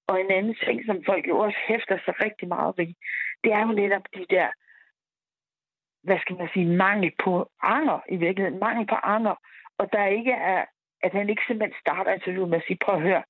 Og 0.06 0.20
en 0.20 0.30
anden 0.30 0.56
ting, 0.64 0.86
som 0.86 1.04
folk 1.06 1.28
jo 1.28 1.38
også 1.38 1.58
hæfter 1.68 1.98
sig 2.04 2.14
rigtig 2.24 2.48
meget 2.48 2.74
ved, 2.78 2.94
det 3.44 3.52
er 3.52 3.60
jo 3.66 3.72
netop 3.72 4.06
de 4.14 4.26
der, 4.30 4.48
hvad 6.02 6.18
skal 6.20 6.36
man 6.36 6.48
sige, 6.54 6.66
mangel 6.66 7.12
på 7.24 7.50
anger 7.62 7.98
i 8.08 8.16
virkeligheden. 8.16 8.60
Mangel 8.60 8.86
på 8.86 8.94
anger. 8.94 9.34
Og 9.78 9.92
der 9.92 10.06
ikke 10.06 10.32
er, 10.32 10.64
at 11.02 11.12
han 11.12 11.28
ikke 11.28 11.42
simpelthen 11.46 11.80
starter 11.80 12.12
interviewet 12.12 12.50
med 12.50 12.58
at 12.58 12.64
sige, 12.66 12.78
prøv 12.84 12.94
at 12.94 13.02
høre, 13.02 13.22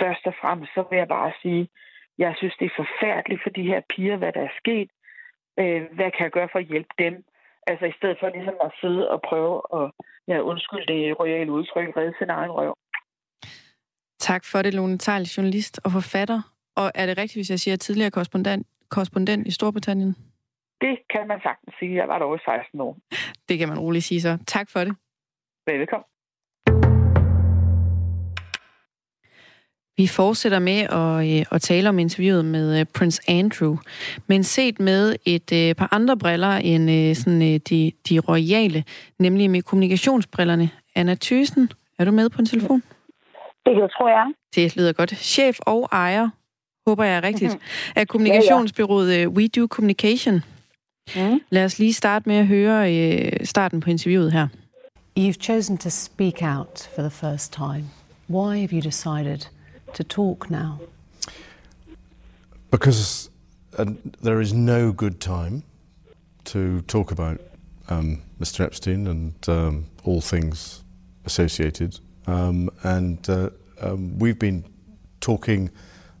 først 0.00 0.26
og 0.26 0.34
fremmest, 0.40 0.74
så 0.74 0.84
vil 0.90 0.96
jeg 0.96 1.08
bare 1.08 1.32
sige, 1.42 1.68
jeg 2.18 2.34
synes, 2.36 2.56
det 2.56 2.66
er 2.66 2.82
forfærdeligt 2.84 3.42
for 3.42 3.50
de 3.50 3.62
her 3.62 3.80
piger, 3.88 4.16
hvad 4.16 4.32
der 4.32 4.40
er 4.40 4.58
sket. 4.58 4.90
Øh, 5.58 5.82
hvad 5.92 6.10
kan 6.10 6.24
jeg 6.24 6.30
gøre 6.30 6.48
for 6.52 6.58
at 6.58 6.70
hjælpe 6.72 6.94
dem? 6.98 7.24
Altså 7.70 7.86
i 7.86 7.94
stedet 7.98 8.16
for 8.20 8.28
ligesom 8.36 8.56
at 8.66 8.72
sidde 8.80 9.10
og 9.14 9.18
prøve 9.28 9.56
at, 9.78 9.86
ja, 10.30 10.36
undskyld 10.40 10.86
det 10.86 11.20
royale 11.20 11.52
udtryk, 11.52 11.96
redde 11.96 12.14
sin 12.18 12.30
egen 12.30 12.50
røv. 12.50 12.74
Tak 14.18 14.42
for 14.44 14.62
det, 14.62 14.74
Lone 14.74 14.98
Tejl, 14.98 15.22
journalist 15.22 15.80
og 15.84 15.90
forfatter. 15.92 16.40
Og 16.76 16.92
er 16.94 17.06
det 17.06 17.18
rigtigt, 17.18 17.38
hvis 17.38 17.50
jeg 17.50 17.58
siger 17.58 17.76
tidligere 17.76 18.10
korrespondent, 18.10 18.66
korrespondent 18.90 19.46
i 19.46 19.50
Storbritannien? 19.50 20.16
Det 20.80 20.98
kan 21.12 21.28
man 21.28 21.40
sagtens 21.42 21.74
sige. 21.78 21.94
Jeg 21.94 22.08
var 22.08 22.18
der 22.18 22.26
over 22.26 22.38
16 22.38 22.80
år. 22.80 22.96
Det 23.48 23.58
kan 23.58 23.68
man 23.68 23.78
roligt 23.78 24.04
sige 24.04 24.20
så. 24.20 24.38
Tak 24.46 24.70
for 24.70 24.80
det. 24.80 24.96
Velkommen. 25.66 26.06
Vi 29.98 30.06
fortsætter 30.06 30.58
med 30.58 30.80
at, 30.80 31.38
øh, 31.38 31.46
at 31.50 31.62
tale 31.62 31.88
om 31.88 31.98
interviewet 31.98 32.44
med 32.44 32.80
øh, 32.80 32.86
Prince 32.94 33.20
Andrew, 33.28 33.76
men 34.26 34.44
set 34.44 34.80
med 34.80 35.16
et 35.24 35.52
øh, 35.52 35.74
par 35.74 35.88
andre 35.90 36.16
briller 36.16 36.50
end 36.50 37.14
sådan, 37.14 37.40
de, 37.40 37.92
de 38.08 38.18
royale, 38.18 38.84
nemlig 39.18 39.50
med 39.50 39.62
kommunikationsbrillerne. 39.62 40.70
Anna 40.94 41.16
Thysen, 41.20 41.72
er 41.98 42.04
du 42.04 42.10
med 42.10 42.28
på 42.28 42.42
en 42.42 42.46
telefon? 42.46 42.82
Det 43.66 43.74
tror 43.74 44.08
jeg. 44.08 44.32
Det 44.54 44.76
lyder 44.76 44.92
godt. 44.92 45.16
Chef 45.16 45.58
og 45.60 45.88
ejer, 45.92 46.28
håber 46.86 47.04
jeg 47.04 47.16
er 47.16 47.22
rigtigt, 47.22 47.52
mm-hmm. 47.52 47.92
af 47.96 48.08
kommunikationsbyrået. 48.08 49.26
We 49.26 49.48
Do 49.48 49.66
Communication. 49.66 50.34
Mm. 51.16 51.40
Lad 51.50 51.64
os 51.64 51.78
lige 51.78 51.92
starte 51.92 52.28
med 52.28 52.36
at 52.36 52.46
høre 52.46 53.44
starten 53.44 53.80
på 53.80 53.90
interviewet 53.90 54.32
her. 54.32 54.48
You've 55.18 55.40
chosen 55.40 55.78
to 55.78 55.90
speak 55.90 56.42
out 56.42 56.90
for 56.94 57.02
the 57.02 57.10
first 57.10 57.52
time. 57.52 57.84
Why 58.30 58.56
have 58.58 58.70
you 58.72 58.80
decided 58.80 59.57
to 59.94 60.04
talk 60.04 60.50
now? 60.50 60.80
Because 62.70 63.30
uh, 63.76 63.86
there 64.20 64.40
is 64.40 64.52
no 64.52 64.92
good 64.92 65.20
time 65.20 65.62
to 66.44 66.80
talk 66.82 67.10
about 67.10 67.40
um, 67.88 68.22
Mr. 68.40 68.64
Epstein 68.64 69.06
and 69.06 69.48
um, 69.48 69.86
all 70.04 70.20
things 70.20 70.84
associated. 71.24 71.98
Um, 72.26 72.70
and 72.82 73.28
uh, 73.28 73.50
um, 73.80 74.18
we've 74.18 74.38
been 74.38 74.64
talking 75.20 75.70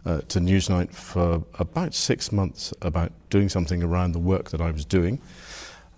uh, 0.06 0.20
to 0.28 0.40
Newsnight 0.40 0.92
for 0.92 1.44
about 1.58 1.94
six 1.94 2.32
months 2.32 2.72
about 2.82 3.12
doing 3.30 3.48
something 3.48 3.82
around 3.82 4.12
the 4.12 4.18
work 4.18 4.50
that 4.50 4.60
I 4.60 4.70
was 4.70 4.84
doing. 4.84 5.20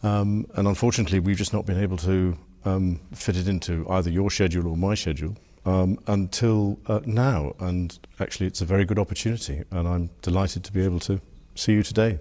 Um, 0.03 0.47
and 0.55 0.67
unfortunately, 0.67 1.21
we've 1.21 1.37
just 1.37 1.53
not 1.53 1.67
been 1.67 1.79
able 1.79 1.97
to 1.99 2.37
um, 2.65 3.01
fit 3.15 3.37
it 3.37 3.49
into 3.49 3.89
either 3.91 4.11
your 4.11 4.31
schedule 4.31 4.67
or 4.67 4.77
my 4.77 4.95
schedule 4.95 5.37
um, 5.67 5.99
until 6.07 6.77
uh, 6.89 7.01
now. 7.07 7.53
And 7.61 7.91
actually, 8.19 8.47
it's 8.51 8.63
a 8.63 8.67
very 8.67 8.85
good 8.87 8.99
opportunity, 8.99 9.57
and 9.73 9.89
I'm 9.89 10.11
delighted 10.25 10.63
to 10.65 10.73
be 10.73 10.85
able 10.85 11.01
to 11.01 11.19
see 11.55 11.75
you 11.75 11.83
today. 11.83 12.19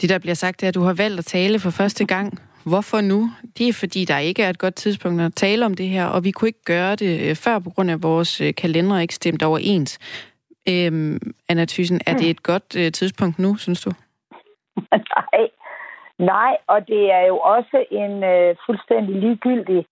Det, 0.00 0.08
der 0.08 0.18
bliver 0.18 0.34
sagt, 0.34 0.62
er, 0.62 0.68
at 0.68 0.74
du 0.74 0.82
har 0.82 0.94
valgt 0.94 1.18
at 1.18 1.24
tale 1.24 1.58
for 1.58 1.70
første 1.70 2.06
gang. 2.06 2.38
Hvorfor 2.66 3.00
nu? 3.00 3.30
Det 3.58 3.68
er, 3.68 3.72
fordi 3.72 4.04
der 4.04 4.18
ikke 4.18 4.42
er 4.42 4.50
et 4.50 4.58
godt 4.58 4.74
tidspunkt 4.74 5.22
at 5.22 5.34
tale 5.34 5.66
om 5.66 5.74
det 5.74 5.88
her, 5.88 6.06
og 6.06 6.24
vi 6.24 6.30
kunne 6.30 6.48
ikke 6.48 6.64
gøre 6.64 6.96
det 6.96 7.30
øh, 7.30 7.36
før 7.36 7.58
på 7.58 7.70
grund 7.70 7.90
af 7.90 8.02
vores 8.02 8.40
øh, 8.40 8.54
kalender 8.54 8.98
ikke 8.98 9.14
stemt 9.14 9.42
overens. 9.42 9.98
Øhm, 10.68 11.18
Anna 11.48 11.64
Thyssen, 11.64 12.00
er 12.06 12.16
det 12.16 12.30
et 12.30 12.42
godt 12.42 12.76
øh, 12.76 12.92
tidspunkt 12.92 13.38
nu, 13.38 13.56
synes 13.56 13.80
du? 13.82 13.90
Nej. 15.16 15.40
Nej, 16.18 16.56
og 16.66 16.86
det 16.86 17.12
er 17.12 17.26
jo 17.26 17.38
også 17.38 17.84
en 17.90 18.24
øh, 18.24 18.56
fuldstændig 18.66 19.14
ligegyldig 19.16 19.86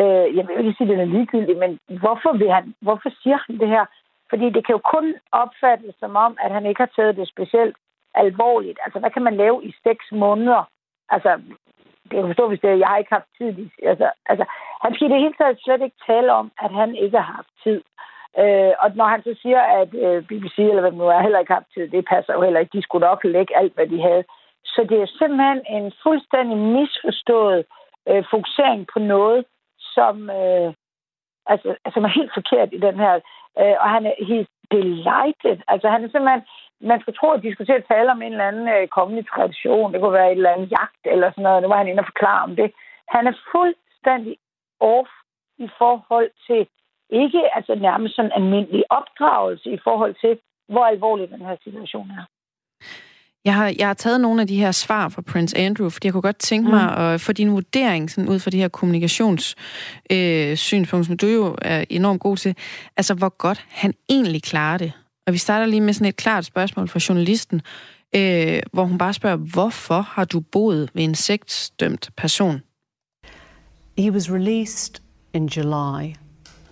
øh, 0.00 0.36
jeg 0.36 0.42
vil 0.46 0.58
ikke 0.58 0.76
sige, 0.78 0.92
at 0.92 0.98
den 0.98 1.00
er 1.00 1.14
ligegyldig, 1.16 1.56
men 1.56 1.78
hvorfor, 2.00 2.32
vil 2.40 2.50
han, 2.50 2.74
hvorfor 2.80 3.10
siger 3.22 3.38
han 3.46 3.58
det 3.58 3.68
her? 3.68 3.84
Fordi 4.30 4.46
det 4.50 4.66
kan 4.66 4.74
jo 4.76 4.80
kun 4.94 5.14
opfattes 5.32 5.94
som 6.00 6.16
om, 6.16 6.36
at 6.40 6.50
han 6.50 6.66
ikke 6.66 6.80
har 6.80 6.92
taget 6.96 7.16
det 7.16 7.28
specielt 7.28 7.76
alvorligt. 8.14 8.78
Altså, 8.84 8.98
hvad 8.98 9.10
kan 9.10 9.22
man 9.22 9.36
lave 9.36 9.64
i 9.64 9.74
seks 9.86 10.04
måneder? 10.12 10.62
Altså, 11.08 11.40
det 12.08 12.14
kan 12.16 12.26
forstå, 12.26 12.48
hvis 12.48 12.60
det, 12.60 12.78
jeg 12.78 12.88
har 12.88 12.98
ikke 12.98 13.16
haft 13.18 13.30
tid. 13.38 13.68
Altså, 13.82 14.10
altså, 14.26 14.44
han 14.82 14.94
skal 14.94 15.06
i 15.06 15.12
det 15.12 15.20
hele 15.20 15.34
taget 15.38 15.58
slet 15.60 15.82
ikke 15.82 16.04
tale 16.06 16.32
om, 16.32 16.52
at 16.58 16.70
han 16.70 16.94
ikke 16.94 17.18
har 17.18 17.32
haft 17.36 17.52
tid. 17.64 17.80
Øh, 18.42 18.72
og 18.82 18.88
når 18.98 19.06
han 19.14 19.22
så 19.22 19.34
siger, 19.42 19.60
at 19.60 19.94
øh, 19.94 20.22
BBC 20.28 20.56
eller 20.58 20.80
hvad 20.80 20.90
det 20.90 20.98
nu 20.98 21.08
er, 21.08 21.20
heller 21.20 21.38
ikke 21.38 21.52
har 21.52 21.60
haft 21.60 21.74
tid, 21.74 21.88
det 21.88 22.04
passer 22.12 22.32
jo 22.34 22.42
heller 22.42 22.60
ikke. 22.60 22.78
De 22.78 22.82
skulle 22.82 23.06
nok 23.06 23.24
lægge 23.24 23.56
alt, 23.56 23.74
hvad 23.74 23.86
de 23.86 24.02
havde. 24.02 24.24
Så 24.64 24.86
det 24.90 24.98
er 25.00 25.16
simpelthen 25.18 25.60
en 25.76 25.92
fuldstændig 26.02 26.58
misforstået 26.58 27.64
øh, 28.08 28.24
fokusering 28.30 28.86
på 28.92 28.98
noget, 28.98 29.44
som, 29.98 30.14
øh, 30.40 30.68
altså, 31.52 31.68
som 31.94 32.04
er 32.04 32.12
helt 32.18 32.32
forkert 32.38 32.70
i 32.72 32.80
den 32.86 32.96
her. 33.04 33.14
Øh, 33.60 33.76
og 33.82 33.88
han 33.94 34.06
er 34.06 34.14
helt 34.32 34.50
delighted. 34.74 35.58
Altså 35.72 35.86
han 35.94 36.04
er 36.04 36.08
simpelthen, 36.10 36.44
man 36.80 37.00
skal 37.00 37.14
tro, 37.14 37.28
at 37.32 37.42
de 37.42 37.52
skulle 37.52 37.70
til 37.70 37.80
at 37.80 37.90
tale 37.92 38.10
om 38.10 38.22
en 38.22 38.32
eller 38.32 38.48
anden 38.50 38.68
øh, 38.76 38.88
kommende 38.88 39.24
tradition. 39.32 39.92
Det 39.92 40.00
kunne 40.00 40.18
være 40.20 40.32
et 40.32 40.40
eller 40.40 40.54
andet 40.54 40.70
jagt 40.78 41.02
eller 41.04 41.30
sådan 41.30 41.42
noget. 41.42 41.62
Nu 41.62 41.68
var 41.68 41.80
han 41.82 41.88
inde 41.88 42.04
og 42.04 42.10
forklare 42.12 42.42
om 42.48 42.56
det. 42.56 42.68
Han 43.14 43.26
er 43.26 43.34
fuldstændig 43.52 44.36
off 44.80 45.10
i 45.58 45.68
forhold 45.78 46.30
til 46.46 46.68
ikke 47.10 47.56
altså 47.56 47.74
nærmest 47.74 48.16
sådan 48.16 48.32
almindelig 48.32 48.84
opdragelse 48.90 49.70
i 49.70 49.78
forhold 49.84 50.14
til, 50.14 50.38
hvor 50.68 50.84
alvorlig 50.84 51.30
den 51.30 51.40
her 51.40 51.56
situation 51.64 52.10
er. 52.10 52.24
Jeg 53.46 53.54
har, 53.54 53.74
jeg 53.78 53.86
har 53.86 53.94
taget 53.94 54.20
nogle 54.20 54.40
af 54.40 54.46
de 54.46 54.56
her 54.56 54.72
svar 54.72 55.08
fra 55.08 55.22
Prince 55.22 55.58
Andrew, 55.58 55.88
fordi 55.88 56.06
jeg 56.06 56.12
kunne 56.12 56.22
godt 56.22 56.38
tænke 56.38 56.70
mig 56.70 56.82
mm. 56.82 57.02
at 57.02 57.20
få 57.20 57.32
din 57.32 57.52
vurdering 57.52 58.10
sådan 58.10 58.28
ud 58.28 58.38
fra 58.38 58.50
de 58.50 58.56
her 58.56 58.68
kommunikationssynspunkter, 58.68 60.98
øh, 60.98 61.04
som 61.04 61.16
du 61.16 61.26
jo 61.26 61.56
er 61.62 61.84
enormt 61.90 62.20
god 62.20 62.36
til. 62.36 62.56
Altså, 62.96 63.14
hvor 63.14 63.28
godt 63.28 63.64
han 63.68 63.94
egentlig 64.08 64.42
klarer 64.42 64.78
det. 64.78 64.92
Og 65.26 65.32
vi 65.32 65.38
starter 65.38 65.66
lige 65.66 65.80
med 65.80 65.92
sådan 65.92 66.06
et 66.06 66.16
klart 66.16 66.44
spørgsmål 66.44 66.88
fra 66.88 67.00
journalisten, 67.08 67.60
øh, 68.16 68.60
hvor 68.72 68.84
hun 68.84 68.98
bare 68.98 69.12
spørger, 69.12 69.36
hvorfor 69.36 70.00
har 70.00 70.24
du 70.24 70.40
boet 70.40 70.90
ved 70.94 71.04
en 71.04 71.14
sektdømt 71.14 72.10
person? 72.16 72.62
He 73.98 74.12
was 74.12 74.32
released 74.32 75.02
in 75.34 75.46
July. 75.46 76.14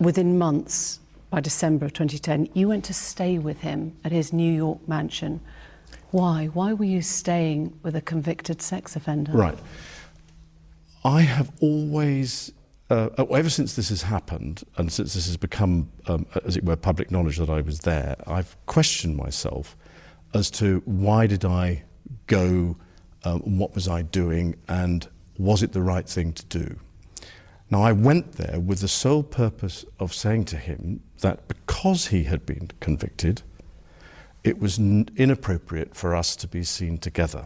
Within 0.01 0.37
months, 0.37 1.01
by 1.31 1.37
December 1.43 1.89
2010, 1.89 2.47
you 2.55 2.69
went 2.69 2.85
to 2.85 2.93
stay 2.93 3.37
with 3.37 3.59
him 3.59 3.91
at 4.03 4.11
his 4.11 4.33
New 4.33 4.65
York 4.65 4.77
mansion. 4.87 5.41
Why? 6.15 6.45
Why 6.45 6.71
were 6.71 6.85
you 6.85 7.01
staying 7.01 7.77
with 7.83 7.93
a 7.93 7.99
convicted 7.99 8.61
sex 8.61 8.95
offender? 8.95 9.33
Right. 9.33 9.57
I 11.03 11.23
have 11.23 11.51
always, 11.59 12.53
uh, 12.89 13.09
uh, 13.17 13.25
ever 13.25 13.49
since 13.49 13.75
this 13.75 13.89
has 13.89 14.03
happened, 14.03 14.63
and 14.77 14.89
since 14.93 15.13
this 15.13 15.25
has 15.25 15.35
become, 15.35 15.91
um, 16.07 16.25
as 16.45 16.55
it 16.55 16.63
were, 16.63 16.77
public 16.77 17.11
knowledge 17.11 17.35
that 17.39 17.49
I 17.49 17.59
was 17.59 17.79
there, 17.81 18.15
I've 18.27 18.55
questioned 18.65 19.17
myself 19.17 19.75
as 20.33 20.49
to 20.51 20.81
why 20.85 21.27
did 21.27 21.43
I 21.43 21.83
go, 22.27 22.77
um, 23.25 23.57
what 23.59 23.75
was 23.75 23.89
I 23.89 24.03
doing, 24.03 24.55
and 24.69 25.05
was 25.37 25.63
it 25.63 25.73
the 25.73 25.81
right 25.81 26.07
thing 26.07 26.31
to 26.31 26.45
do? 26.45 26.77
Now, 27.69 27.81
I 27.81 27.91
went 27.91 28.37
there 28.37 28.61
with 28.61 28.79
the 28.79 28.87
sole 28.87 29.23
purpose 29.23 29.83
of 29.99 30.13
saying 30.13 30.45
to 30.45 30.55
him 30.55 31.01
that 31.19 31.49
because 31.49 32.07
he 32.07 32.23
had 32.23 32.45
been 32.45 32.71
convicted, 32.79 33.41
it 34.45 34.59
was 34.59 34.77
inappropriate 34.77 35.95
for 35.95 36.15
us 36.15 36.35
to 36.35 36.47
be 36.47 36.63
seen 36.63 36.99
together. 36.99 37.45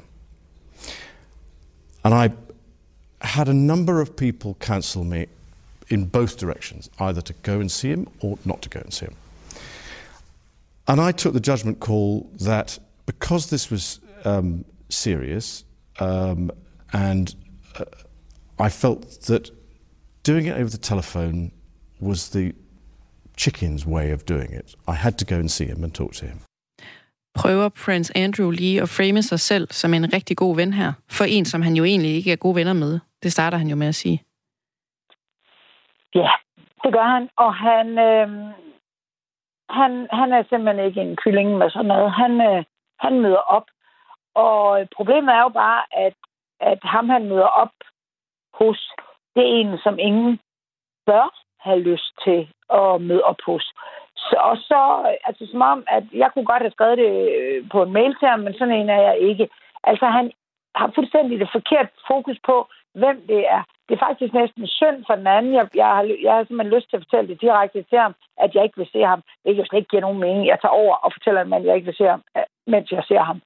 And 2.03 2.13
I 2.13 2.31
had 3.21 3.47
a 3.47 3.53
number 3.53 4.01
of 4.01 4.17
people 4.17 4.55
counsel 4.55 5.05
me 5.05 5.27
in 5.87 6.05
both 6.05 6.37
directions, 6.37 6.89
either 6.99 7.21
to 7.21 7.33
go 7.41 7.61
and 7.61 7.71
see 7.71 7.89
him 7.89 8.07
or 8.19 8.37
not 8.43 8.61
to 8.63 8.69
go 8.69 8.81
and 8.81 8.93
see 8.93 9.05
him. 9.05 9.15
And 10.89 10.99
I 10.99 11.13
took 11.13 11.33
the 11.33 11.39
judgment 11.39 11.79
call 11.79 12.29
that 12.41 12.77
because 13.05 13.49
this 13.49 13.71
was 13.71 14.01
um, 14.25 14.65
serious 14.89 15.63
um, 15.99 16.51
and 16.91 17.33
uh, 17.77 17.85
I 18.59 18.69
felt 18.69 19.21
that 19.21 19.51
doing 20.23 20.47
it 20.47 20.57
over 20.57 20.69
the 20.69 20.77
telephone 20.77 21.51
was 22.01 22.29
the 22.29 22.53
chicken's 23.37 23.85
way 23.85 24.11
of 24.11 24.25
doing 24.25 24.51
it. 24.51 24.75
I 24.85 24.95
had 24.95 25.17
to 25.19 25.25
go 25.25 25.37
and 25.37 25.49
see 25.49 25.65
him 25.65 25.81
and 25.83 25.93
talk 25.93 26.13
to 26.15 26.25
him. 26.25 26.41
Prøver 27.41 27.69
Prince 27.85 28.11
Andrew 28.23 28.49
lige 28.51 28.81
at 28.81 28.89
frame 28.97 29.21
sig 29.21 29.39
selv 29.39 29.67
som 29.71 29.93
en 29.93 30.13
rigtig 30.13 30.37
god 30.37 30.55
ven 30.55 30.73
her, 30.73 30.91
for 31.17 31.25
en, 31.35 31.45
som 31.45 31.61
han 31.61 31.73
jo 31.73 31.83
egentlig 31.83 32.11
ikke 32.15 32.31
er 32.31 32.43
gode 32.45 32.55
venner 32.55 32.73
med. 32.73 32.99
Det 33.23 33.31
starter 33.31 33.57
han 33.57 33.67
jo 33.67 33.75
med 33.75 33.87
at 33.87 33.95
sige. 33.95 34.23
Ja, 36.15 36.31
det 36.83 36.93
gør 36.93 37.07
han. 37.15 37.29
Og 37.37 37.55
han, 37.55 37.87
øh, 38.07 38.27
han, 39.69 39.91
han 40.11 40.29
er 40.37 40.43
simpelthen 40.49 40.85
ikke 40.85 41.01
en 41.01 41.15
kylling 41.15 41.57
med 41.57 41.69
sådan 41.69 41.85
noget. 41.85 42.11
Han, 42.11 42.31
øh, 42.41 42.63
han 42.99 43.21
møder 43.21 43.43
op. 43.57 43.67
Og 44.35 44.87
problemet 44.95 45.33
er 45.33 45.41
jo 45.41 45.49
bare, 45.49 45.83
at, 46.05 46.17
at 46.59 46.79
ham 46.83 47.09
han 47.09 47.23
møder 47.29 47.49
op 47.63 47.75
hos, 48.53 48.91
det 49.35 49.43
er 49.43 49.53
en, 49.59 49.77
som 49.83 49.99
ingen 49.99 50.39
bør 51.05 51.27
have 51.59 51.79
lyst 51.79 52.11
til 52.23 52.39
at 52.69 53.01
møde 53.01 53.23
op 53.23 53.41
hos. 53.45 53.73
Så, 54.27 54.35
og 54.49 54.57
så, 54.57 54.79
altså 55.27 55.43
som 55.51 55.61
om, 55.61 55.83
at 55.87 56.03
jeg 56.13 56.29
kunne 56.31 56.49
godt 56.51 56.63
have 56.65 56.75
skrevet 56.77 56.97
det 56.97 57.13
øh, 57.39 57.69
på 57.71 57.83
en 57.83 57.93
mail 57.93 58.15
til 58.15 58.27
ham, 58.27 58.39
men 58.39 58.53
sådan 58.53 58.73
en 58.73 58.89
er 58.89 59.01
jeg 59.09 59.17
ikke. 59.29 59.49
Altså 59.83 60.05
han 60.05 60.31
har 60.75 60.91
fuldstændig 60.95 61.39
det 61.39 61.49
forkert 61.51 61.89
fokus 62.07 62.37
på, 62.49 62.67
hvem 63.01 63.17
det 63.27 63.41
er. 63.55 63.61
Det 63.87 63.93
er 63.95 64.05
faktisk 64.07 64.33
næsten 64.33 64.67
synd 64.67 64.97
for 65.07 65.15
den 65.15 65.27
anden. 65.27 65.53
Jeg, 65.53 65.67
jeg, 65.75 65.85
har, 65.95 66.03
jeg 66.25 66.33
har 66.33 66.43
simpelthen 66.43 66.75
lyst 66.75 66.89
til 66.89 66.97
at 66.97 67.03
fortælle 67.03 67.27
det 67.29 67.41
direkte 67.41 67.83
til 67.83 67.99
ham, 68.05 68.13
at 68.43 68.55
jeg 68.55 68.63
ikke 68.63 68.77
vil 68.77 68.89
se 68.93 69.01
ham. 69.11 69.21
Det 69.43 69.55
kan 69.55 69.63
jo 69.63 69.69
slet 69.69 69.79
ikke 69.79 69.89
give 69.93 70.01
nogen 70.01 70.19
mening. 70.19 70.47
Jeg 70.47 70.59
tager 70.61 70.79
over 70.83 70.95
og 70.95 71.09
fortæller 71.13 71.41
ham, 71.43 71.53
at 71.53 71.65
jeg 71.65 71.75
ikke 71.75 71.89
vil 71.89 71.99
se 72.01 72.05
ham, 72.13 72.23
mens 72.67 72.91
jeg 72.91 73.03
ser 73.07 73.23
ham. 73.29 73.41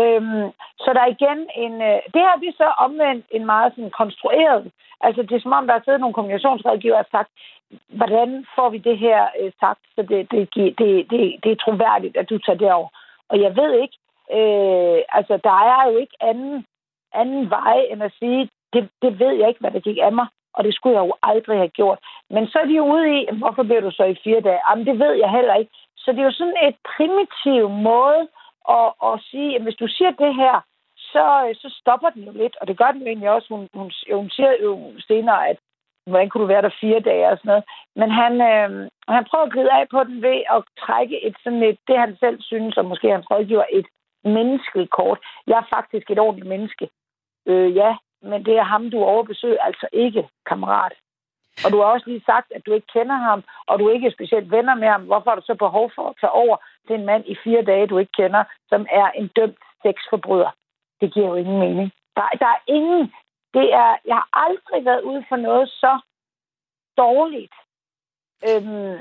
Øhm, 0.00 0.50
så 0.82 0.88
der 0.94 1.00
er 1.00 1.14
igen 1.16 1.40
en... 1.64 1.74
Øh, 1.82 2.00
det 2.12 2.20
her 2.24 2.40
det 2.40 2.48
er 2.48 2.62
så 2.62 2.68
omvendt 2.78 3.26
en 3.30 3.46
meget 3.46 3.72
sådan 3.74 3.90
konstrueret... 3.90 4.70
Altså 5.00 5.22
det 5.22 5.32
er 5.32 5.40
som 5.40 5.52
om, 5.52 5.66
der 5.66 5.74
er 5.74 5.84
siddet 5.84 6.00
nogle 6.00 6.14
kommunikationsrådgiver 6.14 6.98
og 6.98 7.06
sagt, 7.10 7.30
hvordan 7.88 8.46
får 8.56 8.68
vi 8.68 8.78
det 8.78 8.98
her 8.98 9.26
øh, 9.40 9.52
sagt, 9.60 9.80
så 9.94 10.02
det, 10.02 10.30
det, 10.30 10.54
det, 10.54 10.78
det, 11.10 11.44
det 11.44 11.52
er 11.52 11.62
troværdigt, 11.64 12.16
at 12.16 12.30
du 12.30 12.38
tager 12.38 12.58
det 12.58 12.72
over. 12.72 12.88
Og 13.28 13.40
jeg 13.40 13.56
ved 13.56 13.72
ikke, 13.82 13.96
øh, 14.36 15.02
altså 15.08 15.34
der 15.44 15.56
er 15.72 15.90
jo 15.90 15.96
ikke 15.96 16.16
anden, 16.20 16.66
anden 17.14 17.50
vej 17.50 17.76
end 17.90 18.02
at 18.02 18.12
sige, 18.18 18.48
det, 18.72 18.88
det 19.02 19.18
ved 19.18 19.32
jeg 19.32 19.48
ikke, 19.48 19.60
hvad 19.60 19.70
der 19.70 19.80
gik 19.80 19.98
af 20.02 20.12
mig, 20.12 20.26
og 20.54 20.64
det 20.64 20.74
skulle 20.74 20.96
jeg 20.96 21.06
jo 21.06 21.14
aldrig 21.22 21.58
have 21.58 21.76
gjort. 21.78 21.98
Men 22.30 22.46
så 22.46 22.58
er 22.58 22.64
de 22.64 22.76
jo 22.76 22.84
ude 22.94 23.20
i, 23.20 23.28
hvorfor 23.32 23.62
bliver 23.62 23.80
du 23.80 23.90
så 23.90 24.04
i 24.04 24.20
fire 24.24 24.40
dage? 24.40 24.60
Jamen, 24.68 24.86
det 24.86 24.98
ved 24.98 25.12
jeg 25.12 25.30
heller 25.30 25.54
ikke. 25.54 25.70
Så 25.96 26.12
det 26.12 26.20
er 26.20 26.24
jo 26.24 26.40
sådan 26.40 26.60
et 26.68 26.76
primitiv 26.96 27.68
måde 27.68 28.28
og, 28.64 29.02
og 29.02 29.20
sige, 29.30 29.56
at 29.56 29.62
hvis 29.62 29.74
du 29.74 29.86
siger 29.88 30.10
det 30.10 30.34
her, 30.34 30.60
så, 30.96 31.46
øh, 31.48 31.54
så 31.54 31.68
stopper 31.80 32.10
den 32.10 32.22
jo 32.24 32.32
lidt. 32.32 32.56
Og 32.60 32.68
det 32.68 32.78
gør 32.78 32.90
den 32.92 33.00
jo 33.00 33.06
egentlig 33.06 33.30
også. 33.30 33.48
Hun, 33.54 33.68
hun, 33.74 33.90
hun 34.12 34.30
siger 34.30 34.52
jo 34.62 34.92
senere, 35.08 35.48
at 35.48 35.58
hvordan 36.06 36.28
kunne 36.28 36.42
du 36.42 36.46
være 36.46 36.62
der 36.62 36.78
fire 36.80 37.00
dage 37.00 37.28
og 37.28 37.38
sådan 37.38 37.48
noget. 37.48 37.64
Men 37.96 38.10
han, 38.10 38.32
øh, 38.50 38.88
han 39.08 39.24
prøver 39.30 39.44
at 39.44 39.52
glide 39.52 39.72
af 39.72 39.84
på 39.90 40.04
den 40.04 40.22
ved 40.22 40.38
at 40.56 40.64
trække 40.78 41.24
et 41.26 41.36
sådan 41.44 41.62
et, 41.62 41.78
det 41.88 41.98
han 41.98 42.16
selv 42.20 42.42
synes, 42.42 42.76
og 42.76 42.84
måske 42.84 43.10
hans 43.10 43.30
rådgiver, 43.30 43.64
et 43.72 43.86
menneskeligt 44.24 44.90
kort. 44.90 45.18
Jeg 45.46 45.58
er 45.58 45.74
faktisk 45.76 46.10
et 46.10 46.18
ordentligt 46.18 46.48
menneske. 46.48 46.88
Øh, 47.46 47.76
ja, 47.76 47.96
men 48.22 48.44
det 48.44 48.54
er 48.56 48.62
ham, 48.62 48.90
du 48.90 48.98
overbesøger, 49.04 49.62
altså 49.62 49.86
ikke 49.92 50.28
kammerat. 50.46 50.92
Og 51.64 51.72
du 51.72 51.76
har 51.80 51.84
også 51.84 52.06
lige 52.10 52.28
sagt, 52.32 52.52
at 52.56 52.66
du 52.66 52.72
ikke 52.72 52.86
kender 52.92 53.14
ham, 53.28 53.44
og 53.66 53.78
du 53.78 53.88
ikke 53.88 54.06
er 54.06 54.16
specielt 54.16 54.50
venner 54.50 54.74
med 54.74 54.88
ham. 54.88 55.02
Hvorfor 55.02 55.30
har 55.30 55.36
du 55.36 55.46
så 55.46 55.54
behov 55.54 55.90
for 55.94 56.08
at 56.08 56.16
tage 56.20 56.30
over 56.30 56.56
til 56.86 56.94
en 56.96 57.06
mand 57.06 57.24
i 57.26 57.36
fire 57.44 57.62
dage, 57.62 57.86
du 57.86 57.98
ikke 57.98 58.16
kender, 58.20 58.44
som 58.68 58.86
er 58.90 59.06
en 59.10 59.28
dømt 59.36 59.58
sexforbryder? 59.82 60.50
Det 61.00 61.14
giver 61.14 61.28
jo 61.28 61.34
ingen 61.34 61.58
mening. 61.58 61.92
Der, 62.16 62.22
der 62.40 62.46
er 62.46 62.60
ingen... 62.66 63.12
Det 63.54 63.74
er, 63.74 63.90
jeg 64.10 64.14
har 64.14 64.28
aldrig 64.32 64.84
været 64.84 65.02
ude 65.02 65.24
for 65.28 65.36
noget 65.36 65.68
så 65.68 65.98
dårligt 66.96 67.54
øhm, 68.48 68.98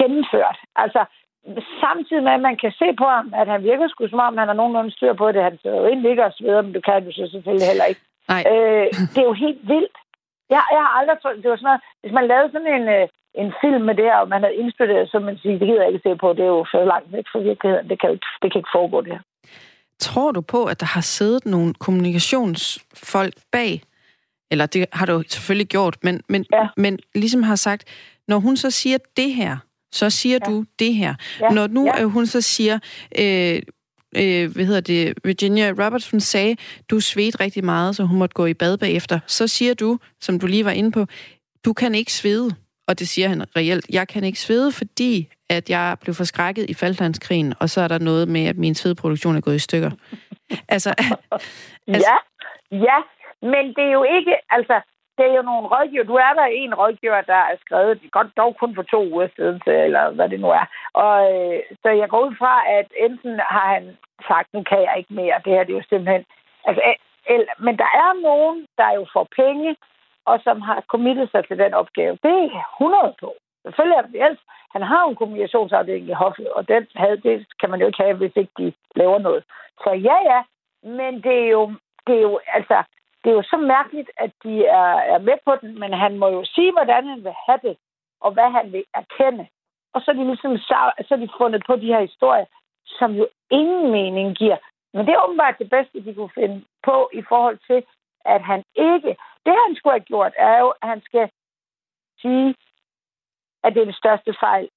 gennemført. 0.00 0.58
Altså, 0.76 1.04
samtidig 1.84 2.22
med, 2.22 2.32
at 2.32 2.40
man 2.40 2.56
kan 2.56 2.72
se 2.72 2.88
på 2.98 3.04
ham, 3.04 3.34
at 3.34 3.48
han 3.48 3.62
virker 3.62 3.88
sgu 3.88 4.08
som 4.08 4.18
om, 4.18 4.38
han 4.38 4.48
har 4.48 4.54
nogenlunde 4.54 4.90
styr 4.90 5.12
på 5.12 5.32
det. 5.32 5.42
Han 5.42 5.58
sidder 5.62 5.76
jo 5.76 5.86
ikke 5.86 6.24
og 6.24 6.32
sveder, 6.32 6.62
men 6.62 6.72
du 6.72 6.80
kan 6.80 7.04
jo 7.04 7.12
så 7.12 7.28
selvfølgelig 7.32 7.68
heller 7.68 7.84
ikke. 7.84 8.00
Nej. 8.28 8.42
Øh, 8.50 8.86
det 9.12 9.18
er 9.18 9.28
jo 9.30 9.32
helt 9.32 9.68
vildt. 9.68 9.96
Jeg, 10.54 10.62
jeg 10.74 10.82
har 10.84 10.92
aldrig 10.98 11.16
troet, 11.22 11.42
det 11.42 11.50
var 11.50 11.56
sådan 11.56 11.70
noget, 11.70 11.82
hvis 12.02 12.14
man 12.18 12.26
lavede 12.32 12.52
sådan 12.52 12.72
en, 12.78 12.86
øh, 12.96 13.06
en 13.42 13.50
film 13.62 13.82
med 13.88 13.94
det 13.94 14.04
her, 14.10 14.18
og 14.24 14.28
man 14.28 14.42
havde 14.42 14.60
indstuderet, 14.62 15.10
så 15.10 15.18
man 15.18 15.38
siger, 15.38 15.58
det 15.58 15.68
gider 15.68 15.82
jeg 15.82 15.92
ikke 15.92 16.08
se 16.08 16.16
på, 16.22 16.32
det 16.32 16.44
er 16.44 16.54
jo 16.58 16.64
så 16.64 16.78
langt 16.92 17.12
væk 17.12 17.26
fra 17.32 17.40
virkeligheden, 17.48 17.88
det 17.90 18.00
kan, 18.00 18.10
det 18.42 18.48
kan 18.52 18.58
ikke 18.60 18.76
foregå 18.78 19.00
det 19.00 19.12
her. 19.12 19.22
Tror 19.98 20.30
du 20.32 20.40
på, 20.40 20.64
at 20.64 20.80
der 20.80 20.86
har 20.86 21.00
siddet 21.00 21.46
nogle 21.46 21.74
kommunikationsfolk 21.74 23.34
bag, 23.52 23.82
eller 24.50 24.66
det 24.66 24.86
har 24.92 25.06
du 25.06 25.22
selvfølgelig 25.28 25.68
gjort, 25.68 25.96
men, 26.02 26.22
men, 26.28 26.46
ja. 26.52 26.68
men 26.76 26.98
ligesom 27.14 27.42
har 27.42 27.56
sagt, 27.56 27.84
når 28.28 28.38
hun 28.38 28.56
så 28.56 28.70
siger 28.70 28.98
det 29.16 29.34
her, 29.34 29.56
så 29.92 30.10
siger 30.10 30.38
ja. 30.42 30.50
du 30.50 30.64
det 30.78 30.94
her. 30.94 31.14
Ja. 31.40 31.48
Når 31.48 31.66
nu 31.66 31.84
ja. 31.98 32.04
hun 32.04 32.26
så 32.26 32.40
siger, 32.40 32.78
øh, 33.18 33.62
øh, 34.16 34.52
hvad 34.54 34.64
hedder 34.64 34.80
det, 34.80 35.14
Virginia 35.24 35.70
Roberts, 35.70 36.10
hun 36.10 36.20
sagde, 36.20 36.56
du 36.90 37.00
svedte 37.00 37.40
rigtig 37.40 37.64
meget, 37.64 37.96
så 37.96 38.02
hun 38.04 38.18
måtte 38.18 38.34
gå 38.34 38.46
i 38.46 38.54
bad 38.54 38.78
bagefter. 38.78 39.20
Så 39.26 39.48
siger 39.48 39.74
du, 39.74 39.98
som 40.20 40.38
du 40.38 40.46
lige 40.46 40.64
var 40.64 40.70
inde 40.70 40.92
på, 40.92 41.06
du 41.64 41.72
kan 41.72 41.94
ikke 41.94 42.12
svede. 42.12 42.50
Og 42.88 42.98
det 42.98 43.08
siger 43.08 43.28
han 43.28 43.56
reelt, 43.56 43.86
jeg 43.90 44.08
kan 44.08 44.24
ikke 44.24 44.40
svede, 44.40 44.72
fordi 44.72 45.28
at 45.50 45.70
jeg 45.70 45.96
blev 46.00 46.14
forskrækket 46.14 46.70
i 46.70 46.74
Falklandskrigen, 46.74 47.54
og 47.60 47.70
så 47.70 47.80
er 47.80 47.88
der 47.88 47.98
noget 47.98 48.28
med, 48.28 48.46
at 48.46 48.56
min 48.56 48.74
svedproduktion 48.74 49.36
er 49.36 49.40
gået 49.40 49.54
i 49.54 49.58
stykker. 49.58 49.90
altså, 50.68 50.90
altså, 51.88 52.10
ja, 52.10 52.16
ja, 52.70 52.98
men 53.42 53.64
det 53.76 53.84
er 53.88 53.92
jo 53.92 54.04
ikke, 54.16 54.34
altså, 54.50 54.76
det 55.20 55.28
er 55.30 55.36
jo 55.40 55.42
nogle 55.50 55.66
rådgiver. 55.72 56.04
Du 56.04 56.16
er 56.26 56.32
der 56.40 56.46
en 56.62 56.74
rådgiver, 56.74 57.20
der 57.32 57.40
er 57.50 57.56
skrevet, 57.64 58.00
godt 58.16 58.30
dog 58.36 58.56
kun 58.56 58.74
for 58.74 58.82
to 58.82 59.00
uger 59.12 59.28
siden, 59.36 59.60
eller 59.66 60.10
hvad 60.10 60.28
det 60.28 60.40
nu 60.40 60.50
er. 60.60 60.66
Og 61.04 61.16
øh, 61.34 61.60
så 61.82 61.88
jeg 62.00 62.08
går 62.08 62.20
ud 62.26 62.34
fra, 62.40 62.54
at 62.78 62.88
enten 63.06 63.40
har 63.54 63.66
han 63.74 63.84
sagt, 64.28 64.48
nu 64.54 64.62
kan 64.62 64.80
jeg 64.86 64.94
ikke 64.96 65.14
mere. 65.20 65.42
Det 65.44 65.52
her 65.52 65.64
det 65.64 65.72
er 65.72 65.80
jo 65.80 65.90
simpelthen... 65.90 66.24
Altså, 66.68 66.82
eller, 67.32 67.52
men 67.66 67.74
der 67.82 67.90
er 68.04 68.22
nogen, 68.28 68.66
der 68.78 68.90
jo 68.98 69.06
får 69.12 69.26
penge, 69.42 69.76
og 70.30 70.40
som 70.46 70.60
har 70.60 70.80
committet 70.92 71.30
sig 71.30 71.42
til 71.48 71.58
den 71.58 71.74
opgave. 71.74 72.18
Det 72.22 72.36
er 72.44 72.62
100 72.76 73.14
på. 73.20 73.34
Selvfølgelig 73.64 73.96
er 73.96 74.02
det 74.02 74.22
ellers. 74.24 74.42
Han 74.74 74.82
har 74.82 75.02
en 75.04 75.16
kommunikationsafdeling 75.16 76.08
i 76.08 76.20
hoffet, 76.24 76.48
og 76.48 76.68
den 76.68 76.86
havde, 76.94 77.16
det 77.16 77.46
kan 77.60 77.70
man 77.70 77.80
jo 77.80 77.86
ikke 77.86 78.02
have, 78.02 78.16
hvis 78.16 78.36
ikke 78.36 78.52
de 78.58 78.72
laver 78.96 79.18
noget. 79.18 79.44
Så 79.82 79.90
ja, 79.90 80.16
ja, 80.32 80.40
men 80.82 81.12
det 81.22 81.36
er 81.44 81.48
jo, 81.58 81.62
det 82.06 82.14
er 82.16 82.20
jo 82.20 82.40
altså, 82.46 82.82
det 83.24 83.30
er 83.30 83.34
jo 83.34 83.42
så 83.42 83.56
mærkeligt, 83.56 84.10
at 84.16 84.32
de 84.44 84.66
er, 84.66 84.94
er 85.14 85.18
med 85.18 85.38
på 85.44 85.56
den, 85.60 85.80
men 85.80 85.92
han 85.92 86.18
må 86.18 86.28
jo 86.28 86.44
sige, 86.44 86.72
hvordan 86.72 87.06
han 87.06 87.24
vil 87.24 87.34
have 87.46 87.58
det, 87.62 87.76
og 88.20 88.32
hvad 88.32 88.50
han 88.50 88.72
vil 88.72 88.84
erkende. 88.94 89.46
Og 89.94 90.00
så 90.00 90.10
er 90.10 90.14
de 90.14 90.24
ligesom 90.24 90.58
så, 90.58 90.92
så 91.08 91.14
er 91.14 91.18
de 91.18 91.36
fundet 91.38 91.62
på 91.66 91.76
de 91.76 91.86
her 91.86 92.00
historier, 92.00 92.46
som 92.86 93.12
jo 93.12 93.28
ingen 93.50 93.90
mening 93.90 94.36
giver. 94.36 94.56
Men 94.94 95.06
det 95.06 95.12
er 95.14 95.24
åbenbart 95.24 95.58
det 95.58 95.70
bedste, 95.70 96.04
de 96.04 96.14
kunne 96.14 96.34
finde 96.34 96.64
på 96.82 97.10
i 97.12 97.22
forhold 97.28 97.58
til, 97.66 97.84
at 98.24 98.42
han 98.42 98.64
ikke... 98.74 99.16
Det, 99.46 99.54
han 99.66 99.76
skulle 99.76 99.92
have 99.92 100.10
gjort, 100.12 100.32
er 100.36 100.58
jo, 100.58 100.68
at 100.82 100.88
han 100.88 101.00
skal 101.02 101.30
sige, 102.20 102.54
at 103.64 103.74
det 103.74 103.80
er 103.80 103.84
den 103.84 104.02
største 104.02 104.34
fejl, 104.40 104.68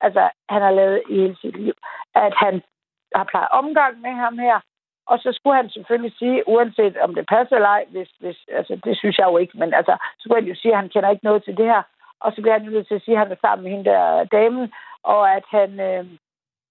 altså, 0.00 0.30
han 0.48 0.62
har 0.62 0.70
lavet 0.70 1.02
i 1.08 1.14
hele 1.14 1.36
sit 1.36 1.56
liv. 1.56 1.74
At 2.14 2.34
han 2.36 2.62
har 3.14 3.24
plejet 3.24 3.48
omgang 3.50 4.00
med 4.00 4.10
ham 4.10 4.38
her, 4.38 4.60
og 5.06 5.18
så 5.18 5.32
skulle 5.32 5.56
han 5.56 5.70
selvfølgelig 5.70 6.12
sige, 6.18 6.48
uanset 6.48 6.96
om 6.96 7.14
det 7.14 7.26
passer 7.26 7.56
eller 7.56 7.68
ej, 7.68 7.84
hvis, 7.90 8.10
hvis, 8.20 8.38
altså, 8.58 8.80
det 8.84 8.98
synes 8.98 9.18
jeg 9.18 9.26
jo 9.30 9.36
ikke, 9.38 9.58
men 9.58 9.74
altså, 9.74 9.96
så 10.18 10.22
skulle 10.22 10.40
han 10.42 10.50
jo 10.50 10.54
sige, 10.54 10.72
at 10.72 10.78
han 10.78 10.88
kender 10.88 11.10
ikke 11.10 11.24
noget 11.24 11.44
til 11.44 11.56
det 11.56 11.66
her. 11.66 11.82
Og 12.20 12.32
så 12.32 12.42
bliver 12.42 12.58
han 12.58 12.66
nødt 12.66 12.88
til 12.88 12.94
at 12.94 13.02
sige, 13.04 13.14
at 13.14 13.22
han 13.22 13.32
er 13.32 13.40
sammen 13.40 13.62
med 13.64 13.70
hende 13.72 13.90
der 13.90 14.24
damen, 14.24 14.72
og 15.02 15.32
at 15.36 15.44
han, 15.50 15.80
øh, 15.80 16.04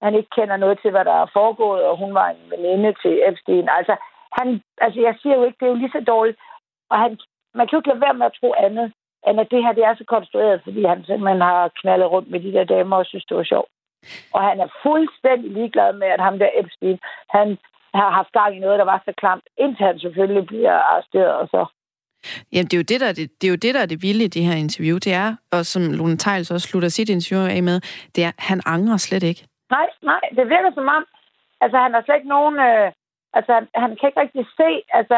han 0.01 0.15
ikke 0.15 0.29
kender 0.37 0.57
noget 0.57 0.79
til, 0.81 0.91
hvad 0.91 1.05
der 1.05 1.15
er 1.21 1.33
foregået, 1.33 1.83
og 1.83 1.97
hun 1.97 2.13
var 2.13 2.29
en 2.29 2.51
veninde 2.51 2.93
til 3.01 3.13
Epstein. 3.27 3.67
Altså, 3.69 3.95
han, 4.37 4.61
altså, 4.77 4.99
jeg 5.01 5.15
siger 5.21 5.35
jo 5.35 5.43
ikke, 5.43 5.57
det 5.59 5.65
er 5.65 5.73
jo 5.73 5.81
lige 5.81 5.95
så 5.95 6.03
dårligt. 6.07 6.37
Og 6.89 6.97
han, 6.99 7.19
man 7.53 7.67
kan 7.67 7.75
jo 7.75 7.79
ikke 7.79 7.89
lade 7.89 8.01
være 8.01 8.13
med 8.13 8.25
at 8.25 8.37
tro 8.39 8.53
andet, 8.53 8.93
end 9.27 9.39
at 9.39 9.51
det 9.51 9.63
her 9.63 9.73
det 9.73 9.83
er 9.83 9.95
så 9.95 10.03
konstrueret, 10.15 10.61
fordi 10.63 10.83
han 10.83 11.03
simpelthen 11.03 11.41
har 11.41 11.71
knaldet 11.81 12.11
rundt 12.11 12.31
med 12.31 12.39
de 12.39 12.53
der 12.53 12.63
damer 12.63 12.97
og 12.97 13.05
synes, 13.05 13.25
det 13.25 13.37
var 13.37 13.43
sjovt. 13.43 13.69
Og 14.33 14.41
han 14.49 14.59
er 14.59 14.67
fuldstændig 14.83 15.51
ligeglad 15.51 15.93
med, 15.93 16.07
at 16.07 16.21
ham 16.21 16.39
der 16.39 16.49
Epstein, 16.59 16.99
han 17.29 17.57
har 17.93 18.09
haft 18.09 18.31
gang 18.31 18.55
i 18.55 18.59
noget, 18.59 18.79
der 18.79 18.85
var 18.85 19.01
så 19.05 19.13
klamt, 19.17 19.45
indtil 19.57 19.85
han 19.85 19.99
selvfølgelig 19.99 20.45
bliver 20.45 20.73
arresteret, 20.73 21.35
og 21.35 21.47
så 21.47 21.65
Jamen, 22.53 22.67
det 22.69 22.73
er, 22.73 22.81
jo 22.83 22.89
det, 22.91 22.99
der 23.01 23.07
er 23.07 23.17
det, 23.19 23.27
det 23.41 23.47
er 23.47 23.53
jo 23.55 23.63
det, 23.65 23.73
der 23.75 23.81
er 23.81 23.91
det 23.93 24.01
vilde 24.01 24.23
i 24.25 24.33
det 24.35 24.43
her 24.49 24.57
interview. 24.65 24.95
Det 25.05 25.13
er, 25.13 25.29
og 25.51 25.65
som 25.65 25.81
Lone 25.97 26.17
Tejls 26.17 26.51
også 26.51 26.67
slutter 26.67 26.89
sit 26.89 27.09
interview 27.09 27.43
af 27.55 27.63
med, 27.63 27.77
det 28.15 28.21
er, 28.27 28.31
han 28.49 28.61
angrer 28.65 28.97
slet 28.97 29.23
ikke. 29.23 29.41
Nej, 29.69 29.87
nej, 30.11 30.23
det 30.37 30.45
virker 30.53 30.71
som 30.73 30.87
om, 30.97 31.03
altså 31.61 31.77
han 31.77 31.93
har 31.93 32.01
slet 32.01 32.15
ikke 32.15 32.35
nogen, 32.37 32.55
øh, 32.69 32.91
altså 33.37 33.51
han, 33.57 33.65
han 33.83 33.89
kan 33.95 34.07
ikke 34.09 34.21
rigtig 34.21 34.45
se, 34.59 34.69
altså, 34.99 35.17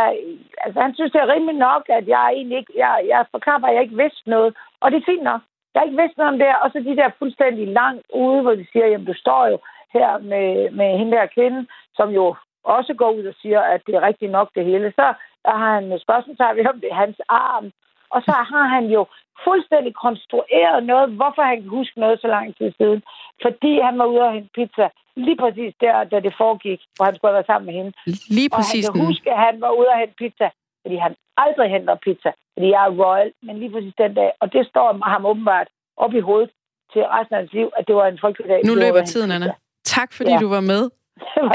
altså 0.63 0.78
han 0.86 0.95
synes, 0.95 1.11
det 1.11 1.21
er 1.21 1.34
rimelig 1.34 1.57
nok, 1.69 1.84
at 1.97 2.07
jeg 2.07 2.26
egentlig 2.38 2.57
ikke, 2.57 2.74
jeg, 2.84 2.95
jeg 3.13 3.26
forklarer 3.32 3.67
at 3.67 3.76
jeg 3.76 3.84
ikke 3.84 4.01
vidste 4.03 4.30
noget, 4.36 4.51
og 4.82 4.91
det 4.91 4.97
er 4.97 5.11
fint 5.11 5.24
nok. 5.24 5.41
Jeg 5.74 5.80
har 5.80 5.86
ikke 5.86 6.01
vidst 6.01 6.17
noget 6.17 6.34
om 6.34 6.39
det, 6.39 6.49
og 6.63 6.67
så 6.69 6.78
de 6.80 6.99
der 7.01 7.17
fuldstændig 7.19 7.67
langt 7.67 8.05
ude, 8.13 8.41
hvor 8.41 8.55
de 8.55 8.65
siger, 8.71 8.88
jamen 8.88 9.07
du 9.07 9.13
står 9.24 9.47
jo 9.47 9.57
her 9.93 10.09
med, 10.17 10.71
med 10.80 10.97
hende 10.97 11.11
der 11.17 11.34
kvinde, 11.38 11.61
som 11.97 12.09
jo 12.09 12.36
også 12.64 12.93
går 12.93 13.11
ud 13.11 13.26
og 13.26 13.36
siger, 13.41 13.61
at 13.61 13.82
det 13.88 13.95
er 13.95 14.07
rigtigt 14.07 14.32
nok 14.32 14.49
det 14.55 14.66
hele. 14.66 14.93
Så 14.95 15.14
har 15.45 15.74
han 15.76 15.99
spørgsmålstegn 16.05 16.57
ved, 16.57 16.66
om 16.74 16.80
det 16.82 16.89
er 16.91 17.03
hans 17.05 17.20
arm. 17.30 17.72
Og 18.09 18.22
så 18.28 18.32
har 18.51 18.66
han 18.76 18.86
jo 18.86 19.05
fuldstændig 19.43 19.93
konstrueret 20.05 20.84
noget, 20.84 21.09
hvorfor 21.09 21.41
han 21.41 21.61
kan 21.61 21.70
huske 21.70 21.99
noget 21.99 22.22
så 22.22 22.28
lang 22.28 22.57
tid 22.57 22.72
siden. 22.78 23.03
Fordi 23.41 23.80
han 23.80 23.99
var 23.99 24.05
ude 24.05 24.22
og 24.22 24.34
hente 24.34 24.49
pizza 24.55 24.89
lige 25.16 25.38
præcis 25.43 25.74
der, 25.82 26.03
da 26.03 26.20
det 26.20 26.34
foregik, 26.38 26.80
hvor 26.95 27.05
han 27.05 27.16
skulle 27.16 27.30
have 27.32 27.38
været 27.39 27.51
sammen 27.51 27.66
med 27.70 27.76
hende. 27.80 27.91
Lige 28.38 28.49
præcis. 28.49 28.89
Og 28.89 28.93
han 28.93 28.99
kan 28.99 29.05
huske, 29.11 29.32
at 29.32 29.39
han 29.47 29.61
var 29.61 29.72
ude 29.80 29.89
og 29.93 29.99
hente 29.99 30.16
pizza, 30.22 30.47
fordi 30.82 30.95
han 31.05 31.16
aldrig 31.38 31.68
henter 31.76 31.95
pizza, 32.05 32.32
fordi 32.53 32.68
jeg 32.76 32.84
er 32.88 32.91
royal, 33.03 33.32
men 33.45 33.59
lige 33.59 33.72
præcis 33.72 33.93
den 33.97 34.14
dag. 34.14 34.32
Og 34.41 34.53
det 34.53 34.68
står 34.68 35.09
ham 35.14 35.26
åbenbart 35.26 35.68
op 35.97 36.14
i 36.14 36.20
hovedet 36.20 36.51
til 36.93 37.01
resten 37.16 37.36
af 37.36 37.41
hans 37.41 37.53
liv, 37.53 37.68
at 37.78 37.88
det 37.88 37.95
var 37.95 38.07
en 38.07 38.20
frygtelig 38.22 38.49
dag. 38.49 38.61
Nu 38.66 38.76
løber 38.76 39.01
tiden, 39.05 39.32
Anna. 39.32 39.53
Tak 39.84 40.14
fordi 40.14 40.32
ja. 40.32 40.38
du 40.38 40.49
var 40.49 40.61
med. 40.61 40.89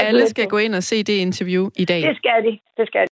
Alle 0.07 0.27
skal 0.27 0.47
gå 0.47 0.57
ind 0.57 0.75
og 0.75 0.83
se 0.83 1.03
det 1.03 1.13
interview 1.13 1.69
i 1.75 1.85
dag. 1.85 2.01
Det 2.01 2.17
skal 2.17 2.43
de. 2.43 2.59
Det 2.77 2.87
skal 2.87 3.01
de. 3.01 3.07